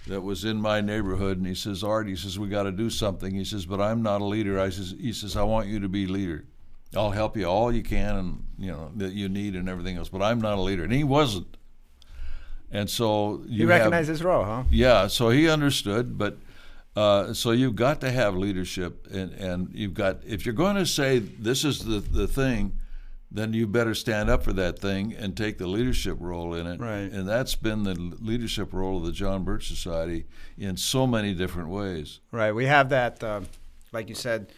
that 0.07 0.23
was 0.23 0.45
in 0.45 0.61
my 0.61 0.81
neighborhood, 0.81 1.37
and 1.39 1.47
he 1.47 1.57
says, 1.57 1.83
Art, 1.83 2.07
he 2.07 2.17
says, 2.17 2.39
we 2.39 2.49
got 2.49 2.63
to 2.63 2.73
do 2.73 2.89
something. 2.89 3.35
He 3.35 3.45
says, 3.45 3.67
but 3.67 3.81
I'm 3.81 4.01
not 4.03 4.21
a 4.21 4.25
leader. 4.25 4.59
I 4.59 4.71
says, 4.71 4.95
he 4.99 5.13
says, 5.13 5.37
I 5.37 5.43
want 5.43 5.67
you 5.67 5.81
to 5.81 5.89
be 5.89 6.07
leader. 6.07 6.45
I'll 6.97 7.11
help 7.11 7.37
you 7.37 7.45
all 7.45 7.71
you 7.71 7.83
can, 7.83 8.17
and 8.17 8.45
you 8.59 8.71
know 8.71 8.91
that 8.97 9.13
you 9.13 9.29
need, 9.29 9.57
and 9.57 9.69
everything 9.69 9.97
else. 9.99 10.09
But 10.09 10.23
I'm 10.23 10.41
not 10.41 10.57
a 10.57 10.63
leader, 10.63 10.85
and 10.85 10.93
he 10.93 11.05
wasn't. 11.05 11.58
And 12.71 12.89
so 12.91 13.43
you 13.47 13.69
have- 13.69 13.79
recognize 13.79 14.09
his 14.09 14.23
role, 14.23 14.45
huh? 14.45 14.65
yeah, 14.71 15.07
so 15.07 15.31
he 15.31 15.49
understood, 15.49 16.19
but 16.19 16.37
uh, 16.97 17.33
so 17.33 17.53
you've 17.53 17.77
got 17.77 18.01
to 18.01 18.11
have 18.11 18.35
leadership, 18.35 19.07
and, 19.11 19.33
and 19.35 19.69
you've 19.73 19.95
got 19.95 20.19
if 20.27 20.45
you're 20.45 20.55
going 20.55 20.77
to 20.77 20.87
say 20.87 21.19
this 21.19 21.65
is 21.65 21.85
the 21.85 22.01
the 22.01 22.27
thing, 22.27 22.73
then 23.31 23.53
you 23.53 23.67
better 23.67 23.95
stand 23.95 24.31
up 24.31 24.43
for 24.43 24.53
that 24.55 24.79
thing 24.79 25.15
and 25.15 25.37
take 25.37 25.59
the 25.59 25.67
leadership 25.67 26.17
role 26.19 26.55
in 26.55 26.67
it. 26.67 26.81
Right. 26.81 27.11
And 27.13 27.29
that's 27.29 27.55
been 27.55 27.85
the 27.85 27.95
leadership 27.95 28.73
role 28.73 28.97
of 28.99 29.05
the 29.05 29.13
John 29.13 29.45
Birch 29.45 29.69
Society 29.69 30.25
in 30.57 30.77
so 30.77 31.07
many 31.07 31.35
different 31.35 31.69
ways. 31.69 32.21
Right. 32.33 32.53
We 32.53 32.67
have 32.67 32.89
that, 32.89 33.23
um, 33.23 33.47
like 33.93 34.09
you 34.09 34.15
said, 34.15 34.53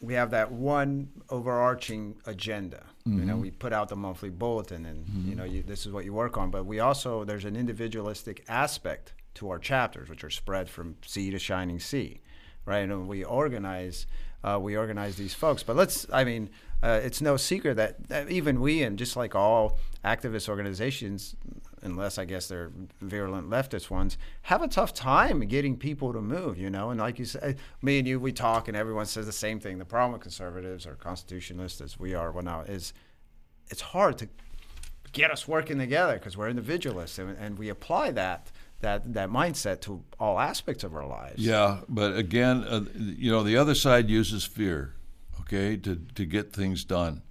we 0.00 0.14
have 0.14 0.30
that 0.30 0.50
one 0.52 1.10
overarching 1.30 2.16
agenda. 2.26 2.82
You 3.06 3.12
Mm-hmm. 3.12 3.26
know, 3.28 3.36
we 3.36 3.50
put 3.52 3.72
out 3.72 3.88
the 3.88 3.94
monthly 3.96 4.30
bulletin, 4.30 4.84
and 4.84 5.06
you 5.28 5.36
know, 5.36 5.44
you, 5.44 5.62
this 5.62 5.86
is 5.86 5.92
what 5.92 6.04
you 6.04 6.12
work 6.12 6.36
on. 6.36 6.50
But 6.50 6.66
we 6.66 6.80
also 6.80 7.22
there's 7.24 7.44
an 7.44 7.54
individualistic 7.54 8.44
aspect 8.48 9.12
to 9.34 9.48
our 9.50 9.60
chapters, 9.60 10.08
which 10.08 10.24
are 10.24 10.30
spread 10.30 10.68
from 10.68 10.96
sea 11.02 11.30
to 11.30 11.38
shining 11.38 11.78
sea, 11.78 12.20
right? 12.64 12.78
And 12.78 13.06
we 13.06 13.22
organize, 13.22 14.06
uh, 14.42 14.58
we 14.60 14.76
organize 14.76 15.16
these 15.16 15.34
folks. 15.34 15.62
But 15.62 15.76
let's, 15.76 16.06
I 16.12 16.24
mean, 16.24 16.50
uh, 16.82 17.00
it's 17.02 17.20
no 17.20 17.36
secret 17.36 17.76
that, 17.76 18.08
that 18.08 18.28
even 18.30 18.60
we, 18.60 18.82
and 18.82 18.98
just 18.98 19.14
like 19.16 19.34
all 19.36 19.78
activist 20.04 20.48
organizations, 20.48 21.36
unless 21.82 22.18
I 22.18 22.24
guess 22.24 22.48
they're 22.48 22.70
virulent 23.00 23.48
leftist 23.48 23.90
ones, 23.90 24.18
have 24.42 24.62
a 24.62 24.68
tough 24.68 24.94
time 24.94 25.40
getting 25.40 25.76
people 25.76 26.12
to 26.12 26.20
move, 26.20 26.58
you 26.58 26.70
know. 26.70 26.90
And 26.90 27.00
like 27.00 27.18
you 27.18 27.24
said, 27.24 27.58
me 27.82 27.98
and 27.98 28.08
you, 28.08 28.18
we 28.18 28.32
talk, 28.32 28.68
and 28.68 28.76
everyone 28.76 29.06
says 29.06 29.26
the 29.26 29.32
same 29.32 29.60
thing. 29.60 29.78
The 29.78 29.84
problem 29.84 30.12
with 30.12 30.22
conservatives 30.22 30.86
or 30.86 30.94
constitutionalists, 30.94 31.80
as 31.80 31.98
we 31.98 32.14
are, 32.14 32.32
well, 32.32 32.44
now 32.44 32.60
is 32.62 32.92
it's 33.68 33.80
hard 33.80 34.18
to 34.18 34.28
get 35.12 35.30
us 35.30 35.48
working 35.48 35.78
together 35.78 36.14
because 36.14 36.36
we're 36.36 36.48
individualists, 36.48 37.18
and, 37.18 37.36
and 37.38 37.58
we 37.58 37.68
apply 37.68 38.10
that 38.12 38.50
that 38.80 39.14
that 39.14 39.30
mindset 39.30 39.80
to 39.80 40.02
all 40.20 40.38
aspects 40.38 40.84
of 40.84 40.94
our 40.94 41.06
lives. 41.06 41.42
Yeah, 41.42 41.80
but 41.88 42.16
again, 42.16 42.64
uh, 42.64 42.84
you 42.94 43.30
know, 43.30 43.42
the 43.42 43.56
other 43.56 43.74
side 43.74 44.10
uses 44.10 44.44
fear, 44.44 44.94
okay, 45.40 45.76
to, 45.78 45.96
to 46.14 46.24
get 46.24 46.52
things 46.52 46.84
done. 46.84 47.22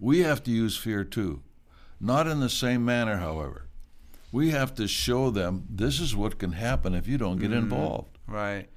We 0.00 0.20
have 0.20 0.42
to 0.44 0.50
use 0.50 0.76
fear 0.76 1.04
too. 1.04 1.42
Not 2.00 2.26
in 2.26 2.40
the 2.40 2.48
same 2.48 2.84
manner, 2.84 3.16
however. 3.16 3.67
We 4.30 4.50
have 4.50 4.74
to 4.74 4.86
show 4.86 5.30
them 5.30 5.64
this 5.70 6.00
is 6.00 6.14
what 6.14 6.38
can 6.38 6.52
happen 6.52 6.94
if 6.94 7.08
you 7.08 7.18
don't 7.18 7.38
get 7.38 7.50
mm-hmm. 7.50 7.58
involved. 7.58 8.18
Right. 8.26 8.68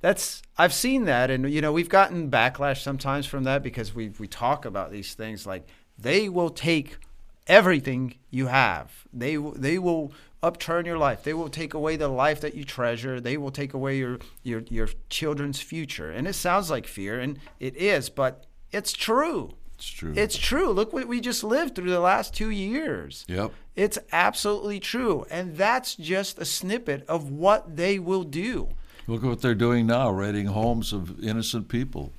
That's 0.00 0.42
I've 0.58 0.74
seen 0.74 1.04
that, 1.04 1.30
and 1.30 1.50
you 1.50 1.60
know 1.60 1.72
we've 1.72 1.88
gotten 1.88 2.30
backlash 2.30 2.82
sometimes 2.82 3.26
from 3.26 3.44
that 3.44 3.62
because 3.62 3.94
we 3.94 4.12
we 4.18 4.26
talk 4.26 4.64
about 4.64 4.90
these 4.90 5.14
things 5.14 5.46
like 5.46 5.68
they 5.96 6.28
will 6.28 6.50
take 6.50 6.98
everything 7.46 8.16
you 8.30 8.46
have. 8.48 9.06
They 9.12 9.38
will- 9.38 9.52
they 9.52 9.78
will 9.78 10.12
upturn 10.42 10.84
your 10.86 10.98
life. 10.98 11.22
They 11.22 11.34
will 11.34 11.48
take 11.48 11.72
away 11.72 11.96
the 11.96 12.08
life 12.08 12.40
that 12.40 12.54
you 12.54 12.64
treasure. 12.64 13.20
They 13.20 13.36
will 13.36 13.52
take 13.52 13.74
away 13.74 13.98
your 13.98 14.18
your 14.42 14.62
your 14.68 14.88
children's 15.08 15.60
future. 15.60 16.10
And 16.10 16.26
it 16.26 16.34
sounds 16.34 16.70
like 16.70 16.86
fear, 16.86 17.20
and 17.20 17.38
it 17.60 17.76
is, 17.76 18.10
but 18.10 18.44
it's 18.72 18.92
true. 18.92 19.54
It's 19.82 19.90
true. 19.90 20.12
It's 20.14 20.38
true. 20.38 20.70
Look 20.70 20.92
what 20.92 21.08
we 21.08 21.20
just 21.20 21.42
lived 21.42 21.74
through 21.74 21.90
the 21.90 21.98
last 21.98 22.32
two 22.32 22.50
years. 22.50 23.24
Yep. 23.26 23.52
It's 23.74 23.98
absolutely 24.12 24.78
true. 24.78 25.26
And 25.28 25.56
that's 25.56 25.96
just 25.96 26.38
a 26.38 26.44
snippet 26.44 27.04
of 27.08 27.30
what 27.30 27.76
they 27.76 27.98
will 27.98 28.22
do. 28.22 28.68
Look 29.08 29.24
at 29.24 29.28
what 29.28 29.42
they're 29.42 29.56
doing 29.56 29.88
now, 29.88 30.08
raiding 30.10 30.46
homes 30.46 30.92
of 30.92 31.18
innocent 31.24 31.68
people, 31.68 32.12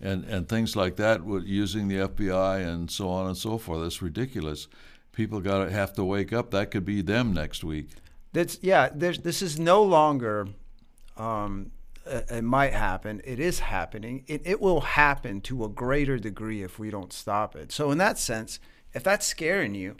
and 0.00 0.24
and 0.24 0.48
things 0.48 0.74
like 0.74 0.96
that, 0.96 1.22
with 1.22 1.44
using 1.44 1.86
the 1.86 1.98
FBI 1.98 2.66
and 2.66 2.90
so 2.90 3.08
on 3.08 3.28
and 3.28 3.36
so 3.36 3.58
forth. 3.58 3.82
That's 3.82 4.02
ridiculous. 4.02 4.66
People 5.12 5.40
got 5.40 5.64
to 5.64 5.70
have 5.70 5.92
to 5.92 6.02
wake 6.02 6.32
up. 6.32 6.50
That 6.50 6.72
could 6.72 6.84
be 6.84 7.00
them 7.00 7.32
next 7.32 7.62
week. 7.62 7.90
That's 8.32 8.58
yeah. 8.60 8.88
There's, 8.92 9.20
this 9.20 9.40
is 9.40 9.56
no 9.56 9.84
longer. 9.84 10.48
Um, 11.16 11.70
Uh, 12.06 12.20
it 12.30 12.42
might 12.44 12.72
happen. 12.72 13.20
It 13.24 13.38
is 13.38 13.60
happening. 13.60 14.24
It, 14.26 14.42
it 14.44 14.60
will 14.60 14.80
happen 14.80 15.40
to 15.42 15.64
a 15.64 15.68
greater 15.68 16.18
degree 16.18 16.62
if 16.62 16.78
we 16.78 16.90
don't 16.90 17.12
stop 17.12 17.54
it. 17.56 17.70
So 17.72 17.90
in 17.90 17.98
that 17.98 18.18
sense, 18.18 18.58
if 18.92 19.02
that's 19.04 19.26
scaring 19.26 19.74
you, 19.74 19.96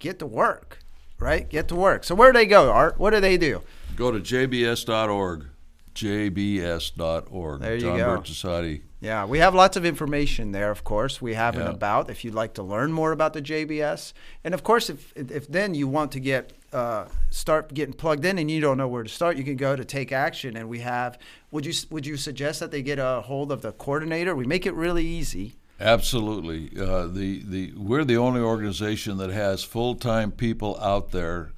get 0.00 0.18
to 0.18 0.26
work, 0.26 0.80
right? 1.18 1.48
Get 1.48 1.68
to 1.68 1.76
work. 1.76 2.04
So 2.04 2.14
where 2.14 2.32
do 2.32 2.38
they 2.38 2.46
go, 2.46 2.70
Art? 2.70 2.98
What 2.98 3.10
do 3.10 3.20
they 3.20 3.36
do? 3.36 3.62
Go 3.96 4.10
to 4.10 4.18
jbs.org. 4.20 5.46
jbs.org. 5.94 7.60
There 7.60 7.74
you 7.74 7.80
John 7.80 7.96
go. 7.98 8.16
Birch 8.16 8.28
Society. 8.28 8.82
Yeah, 9.00 9.26
we 9.26 9.38
have 9.38 9.54
lots 9.54 9.76
of 9.76 9.84
information 9.84 10.52
there, 10.52 10.70
of 10.70 10.82
course. 10.82 11.20
We 11.20 11.34
have 11.34 11.56
an 11.56 11.62
Yeah. 11.66 11.70
about 11.72 12.08
if 12.10 12.24
you'd 12.24 12.34
like 12.34 12.54
to 12.54 12.62
learn 12.62 12.90
more 12.90 13.12
about 13.12 13.34
the 13.34 13.42
JBS. 13.42 14.14
And 14.42 14.54
of 14.54 14.62
course, 14.62 14.88
if, 14.88 15.12
if 15.14 15.46
then 15.46 15.74
you 15.74 15.86
want 15.86 16.10
to 16.12 16.20
get 16.20 16.52
uh, 16.74 17.08
start 17.30 17.72
getting 17.72 17.94
plugged 17.94 18.24
in 18.24 18.38
and 18.38 18.50
you 18.50 18.60
don't 18.60 18.76
know 18.76 18.88
where 18.88 19.02
to 19.02 19.08
start, 19.08 19.36
you 19.36 19.44
can 19.44 19.56
go 19.56 19.76
to 19.76 19.84
Take 19.84 20.12
Action. 20.12 20.56
And 20.56 20.68
we 20.68 20.80
have, 20.80 21.18
would 21.50 21.64
you, 21.64 21.72
would 21.90 22.04
you 22.04 22.16
suggest 22.16 22.60
that 22.60 22.70
they 22.70 22.82
get 22.82 22.98
a 22.98 23.22
hold 23.24 23.52
of 23.52 23.62
the 23.62 23.72
coordinator? 23.72 24.34
We 24.34 24.44
make 24.44 24.66
it 24.66 24.74
really 24.74 25.06
easy. 25.06 25.54
Absolutely. 25.80 26.70
Uh, 26.80 27.06
the 27.08 27.42
the 27.44 27.72
we're 27.76 28.04
the 28.04 28.16
only 28.16 28.40
organization 28.40 29.18
that 29.18 29.30
has 29.30 29.64
full 29.64 29.96
time 29.96 30.30
people 30.30 30.78
out 30.80 31.10
there 31.10 31.50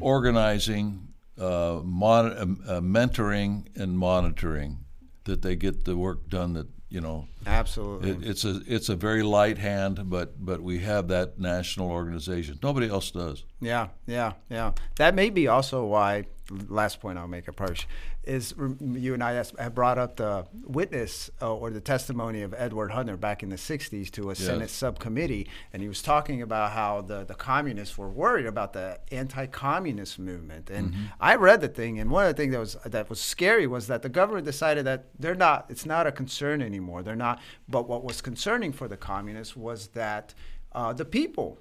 organizing, 0.00 1.08
uh, 1.40 1.80
mon- 1.82 2.60
uh, 2.68 2.80
mentoring, 2.82 3.64
and 3.74 3.98
monitoring 3.98 4.84
that 5.24 5.40
they 5.40 5.56
get 5.56 5.84
the 5.84 5.96
work 5.96 6.28
done. 6.28 6.52
That 6.52 6.68
you 6.88 7.00
know, 7.00 7.26
Absolutely. 7.46 8.10
it, 8.10 8.18
it's 8.22 8.44
a 8.44 8.60
it's 8.66 8.88
a 8.88 8.96
very 8.96 9.22
light 9.22 9.58
hand, 9.58 10.08
but 10.08 10.44
but 10.44 10.60
we 10.60 10.78
have 10.80 11.08
that 11.08 11.38
national 11.38 11.90
organization. 11.90 12.58
Nobody 12.62 12.88
else 12.88 13.10
does. 13.10 13.44
Yeah, 13.60 13.88
yeah, 14.06 14.34
yeah. 14.48 14.72
That 14.96 15.14
may 15.14 15.30
be 15.30 15.48
also 15.48 15.84
why. 15.84 16.26
Last 16.68 17.00
point 17.00 17.18
I'll 17.18 17.28
make, 17.28 17.46
probably 17.56 17.76
is 18.24 18.54
you 18.80 19.14
and 19.14 19.22
I 19.22 19.32
have 19.32 19.74
brought 19.74 19.98
up 19.98 20.16
the 20.16 20.46
witness 20.64 21.30
uh, 21.40 21.54
or 21.54 21.70
the 21.70 21.80
testimony 21.80 22.42
of 22.42 22.54
Edward 22.56 22.90
Hunter 22.90 23.16
back 23.16 23.42
in 23.42 23.48
the 23.48 23.56
'60s 23.56 24.10
to 24.12 24.30
a 24.30 24.34
Senate 24.34 24.70
subcommittee, 24.70 25.48
and 25.72 25.82
he 25.82 25.88
was 25.88 26.02
talking 26.02 26.42
about 26.42 26.72
how 26.72 27.00
the 27.00 27.24
the 27.24 27.34
communists 27.34 27.96
were 27.98 28.08
worried 28.08 28.46
about 28.46 28.72
the 28.72 28.98
anti-communist 29.12 30.18
movement. 30.18 30.70
And 30.70 30.94
I 31.20 31.36
read 31.36 31.60
the 31.60 31.68
thing, 31.68 31.98
and 31.98 32.10
one 32.10 32.26
of 32.26 32.36
the 32.36 32.42
things 32.42 32.52
that 32.52 32.60
was 32.60 32.74
that 32.84 33.10
was 33.10 33.20
scary 33.20 33.66
was 33.66 33.86
that 33.86 34.02
the 34.02 34.08
government 34.08 34.44
decided 34.44 34.84
that 34.86 35.06
they're 35.18 35.34
not. 35.34 35.66
It's 35.68 35.86
not 35.86 36.06
a 36.06 36.12
concern 36.12 36.62
anymore. 36.62 37.02
They're 37.02 37.16
not. 37.16 37.40
But 37.68 37.88
what 37.88 38.04
was 38.04 38.20
concerning 38.20 38.72
for 38.72 38.88
the 38.88 38.96
communists 38.96 39.56
was 39.56 39.88
that 39.88 40.34
uh, 40.72 40.92
the 40.92 41.04
people 41.04 41.58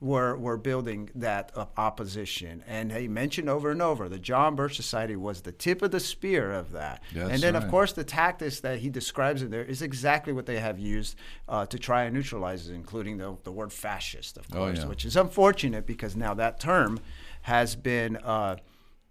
were 0.00 0.36
were 0.36 0.56
building 0.56 1.10
that 1.16 1.50
uh, 1.56 1.66
opposition. 1.76 2.62
And 2.68 2.92
he 2.92 3.08
mentioned 3.08 3.48
over 3.48 3.70
and 3.70 3.82
over 3.82 4.08
the 4.08 4.18
John 4.18 4.54
Birch 4.54 4.76
Society 4.76 5.16
was 5.16 5.40
the 5.40 5.50
tip 5.52 5.82
of 5.82 5.90
the 5.90 5.98
spear 6.00 6.52
of 6.52 6.70
that. 6.72 7.02
That's 7.12 7.30
and 7.30 7.42
then, 7.42 7.56
of 7.56 7.68
course, 7.68 7.92
the 7.92 8.04
tactics 8.04 8.60
that 8.60 8.78
he 8.78 8.90
describes 8.90 9.42
in 9.42 9.50
there 9.50 9.64
is 9.64 9.82
exactly 9.82 10.32
what 10.32 10.46
they 10.46 10.60
have 10.60 10.78
used 10.78 11.16
uh, 11.48 11.66
to 11.66 11.78
try 11.78 12.04
and 12.04 12.14
neutralize 12.14 12.68
it, 12.68 12.74
including 12.74 13.16
the, 13.18 13.36
the 13.42 13.50
word 13.52 13.72
fascist, 13.72 14.36
of 14.38 14.46
Oh, 14.52 14.56
course, 14.56 14.78
yeah. 14.78 14.86
which 14.86 15.04
is 15.04 15.16
unfortunate 15.16 15.84
because 15.86 16.14
now 16.14 16.34
that 16.34 16.60
term 16.60 17.00
has 17.42 17.74
been. 17.74 18.16
Uh, 18.18 18.56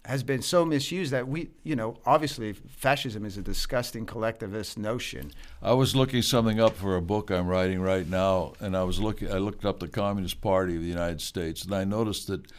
has 0.07 0.23
been 0.23 0.41
so 0.41 0.63
misused 0.63 1.11
that 1.11 1.27
we, 1.27 1.49
you 1.65 1.75
know, 1.75 1.97
obviously 2.05 2.53
fascism 2.53 3.25
is 3.25 3.37
a 3.37 3.41
disgusting 3.41 4.05
collectivist 4.05 4.77
notion. 4.77 5.33
I 5.61 5.73
was 5.73 5.97
looking 5.97 6.21
something 6.21 6.61
up 6.61 6.77
for 6.77 6.95
a 6.95 7.01
book 7.01 7.29
I'm 7.29 7.45
writing 7.45 7.81
right 7.81 8.07
now, 8.07 8.53
and 8.61 8.77
I 8.77 8.83
was 8.83 9.01
looking. 9.01 9.29
I 9.29 9.39
looked 9.39 9.65
up 9.65 9.81
the 9.81 9.89
Communist 9.89 10.39
Party 10.39 10.77
of 10.77 10.81
the 10.81 10.87
United 10.87 11.19
States, 11.19 11.65
and 11.65 11.75
I 11.75 11.83
noticed 11.83 12.27
that 12.27 12.49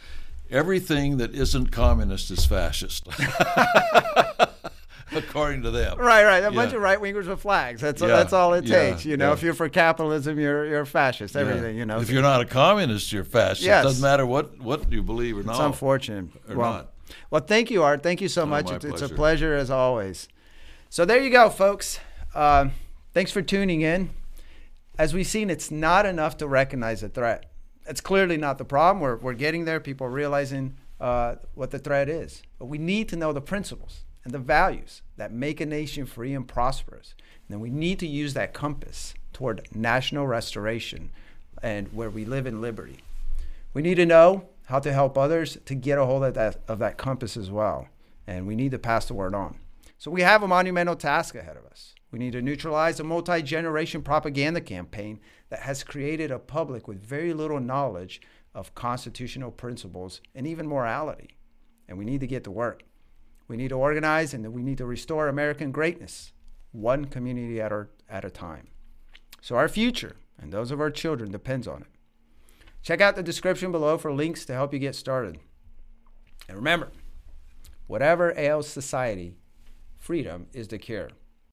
everything 0.51 1.17
that 1.17 1.33
isn't 1.33 1.71
communist 1.71 2.29
is 2.29 2.45
fascist, 2.45 3.07
according 5.11 5.63
to 5.63 5.71
them. 5.71 5.97
Right, 5.97 6.25
right. 6.25 6.43
A 6.43 6.51
bunch 6.51 6.73
of 6.73 6.83
right 6.83 6.99
wingers 6.99 7.25
with 7.25 7.41
flags. 7.41 7.81
That's 7.81 7.99
Yeah, 7.99 8.09
that's 8.09 8.31
all 8.31 8.53
it 8.53 8.65
yeah, 8.65 8.91
takes. 8.91 9.05
You 9.05 9.17
know, 9.17 9.29
yeah. 9.29 9.33
if 9.33 9.41
you're 9.41 9.55
for 9.55 9.69
capitalism, 9.69 10.39
you're 10.39 10.67
you're 10.67 10.81
a 10.81 10.85
fascist. 10.85 11.33
Yeah. 11.33 11.41
Everything. 11.41 11.77
You 11.77 11.87
know. 11.87 11.99
if 11.99 12.11
you're 12.11 12.21
not 12.21 12.41
a 12.41 12.45
communist, 12.45 13.11
you're 13.11 13.23
fascist. 13.23 13.63
Yes. 13.63 13.83
Doesn't 13.83 14.03
matter 14.03 14.27
what 14.27 14.59
what 14.59 14.91
you 14.91 15.01
believe 15.01 15.37
or 15.37 15.39
it's 15.39 15.47
not. 15.47 15.55
It's 15.55 15.65
unfortunate. 15.65 16.27
or 16.47 16.55
well, 16.55 16.73
not. 16.73 16.93
Well, 17.29 17.41
thank 17.41 17.69
you, 17.71 17.83
Art. 17.83 18.03
Thank 18.03 18.21
you 18.21 18.27
so 18.27 18.43
Oh, 18.43 18.45
much. 18.45 18.71
It's, 18.71 18.85
it's 18.85 19.01
a 19.01 19.09
pleasure. 19.09 19.55
as 19.55 19.69
always. 19.69 20.27
So 20.89 21.05
there 21.05 21.21
you 21.21 21.29
go, 21.29 21.49
folks. 21.49 21.99
Um, 22.33 22.71
thanks 23.13 23.31
for 23.31 23.41
tuning 23.41 23.81
in. 23.81 24.09
As 24.97 25.13
we've 25.13 25.27
seen, 25.27 25.49
it's 25.49 25.71
not 25.71 26.05
enough 26.05 26.37
to 26.37 26.47
recognize 26.47 27.03
a 27.03 27.09
threat. 27.09 27.51
It's 27.87 28.01
clearly 28.01 28.37
not 28.37 28.57
the 28.57 28.65
problem. 28.65 29.01
We're, 29.01 29.17
we're 29.17 29.33
getting 29.33 29.65
there. 29.65 29.79
People 29.79 30.07
are 30.07 30.11
realizing 30.11 30.75
uh, 30.99 31.35
what 31.55 31.71
the 31.71 31.79
threat 31.79 32.09
is. 32.09 32.43
But 32.57 32.65
we 32.65 32.77
need 32.77 33.07
to 33.09 33.15
know 33.15 33.31
the 33.31 33.41
principles 33.41 34.01
and 34.25 34.33
the 34.33 34.39
values 34.39 35.01
that 35.17 35.31
make 35.31 35.61
a 35.61 35.65
nation 35.65 36.05
free 36.05 36.33
and 36.33 36.47
prosperous. 36.47 37.13
And 37.47 37.55
then 37.55 37.59
we 37.61 37.69
need 37.69 37.99
to 37.99 38.07
use 38.07 38.33
that 38.33 38.53
compass 38.53 39.13
toward 39.31 39.67
national 39.73 40.27
restoration 40.27 41.11
and 41.63 41.91
where 41.93 42.09
we 42.09 42.25
live 42.25 42.45
in 42.45 42.61
liberty. 42.61 42.97
We 43.73 43.81
need 43.81 43.95
to 43.95 44.05
know 44.05 44.49
how 44.69 44.77
to 44.77 44.93
help 44.93 45.17
others 45.17 45.57
to 45.65 45.73
get 45.73 45.97
a 45.97 46.05
hold 46.05 46.23
of 46.23 46.35
that, 46.35 46.57
of 46.67 46.77
that 46.77 46.95
compass 46.95 47.35
as 47.35 47.49
well. 47.49 47.87
And 48.27 48.45
we 48.45 48.55
need 48.55 48.69
to 48.69 48.77
pass 48.77 49.07
the 49.07 49.15
word 49.15 49.33
on. 49.33 49.57
So 49.97 50.11
we 50.11 50.21
have 50.21 50.43
a 50.43 50.47
monumental 50.47 50.95
task 50.95 51.33
ahead 51.33 51.57
of 51.57 51.65
us. 51.65 51.95
We 52.11 52.19
need 52.19 52.33
to 52.33 52.41
neutralize 52.43 52.99
a 52.99 53.03
multi 53.03 53.41
generation 53.41 54.03
propaganda 54.03 54.61
campaign 54.61 55.21
that 55.49 55.61
has 55.61 55.83
created 55.83 56.29
a 56.29 56.37
public 56.37 56.87
with 56.87 57.03
very 57.03 57.33
little 57.33 57.59
knowledge 57.59 58.21
of 58.53 58.75
constitutional 58.75 59.49
principles 59.49 60.21
and 60.35 60.45
even 60.45 60.67
morality. 60.67 61.31
And 61.87 61.97
we 61.97 62.05
need 62.05 62.21
to 62.21 62.27
get 62.27 62.43
to 62.43 62.51
work. 62.51 62.83
We 63.47 63.57
need 63.57 63.69
to 63.69 63.75
organize 63.75 64.35
and 64.35 64.53
we 64.53 64.61
need 64.61 64.77
to 64.77 64.85
restore 64.85 65.27
American 65.27 65.71
greatness, 65.71 66.31
one 66.73 67.05
community 67.05 67.59
at, 67.59 67.71
our, 67.71 67.89
at 68.07 68.23
a 68.23 68.29
time. 68.29 68.67
So 69.41 69.55
our 69.55 69.67
future 69.67 70.17
and 70.39 70.53
those 70.53 70.69
of 70.69 70.79
our 70.79 70.91
children 70.91 71.31
depends 71.31 71.67
on 71.67 71.81
it. 71.81 71.98
Check 72.81 73.01
out 73.01 73.15
the 73.15 73.23
description 73.23 73.71
below 73.71 73.97
for 73.97 74.11
links 74.11 74.45
to 74.45 74.53
help 74.53 74.73
you 74.73 74.79
get 74.79 74.95
started. 74.95 75.37
And 76.47 76.57
remember, 76.57 76.91
whatever 77.87 78.33
ails 78.37 78.67
society, 78.67 79.35
freedom 79.97 80.47
is 80.53 80.67
the 80.67 80.77
cure. 80.77 81.09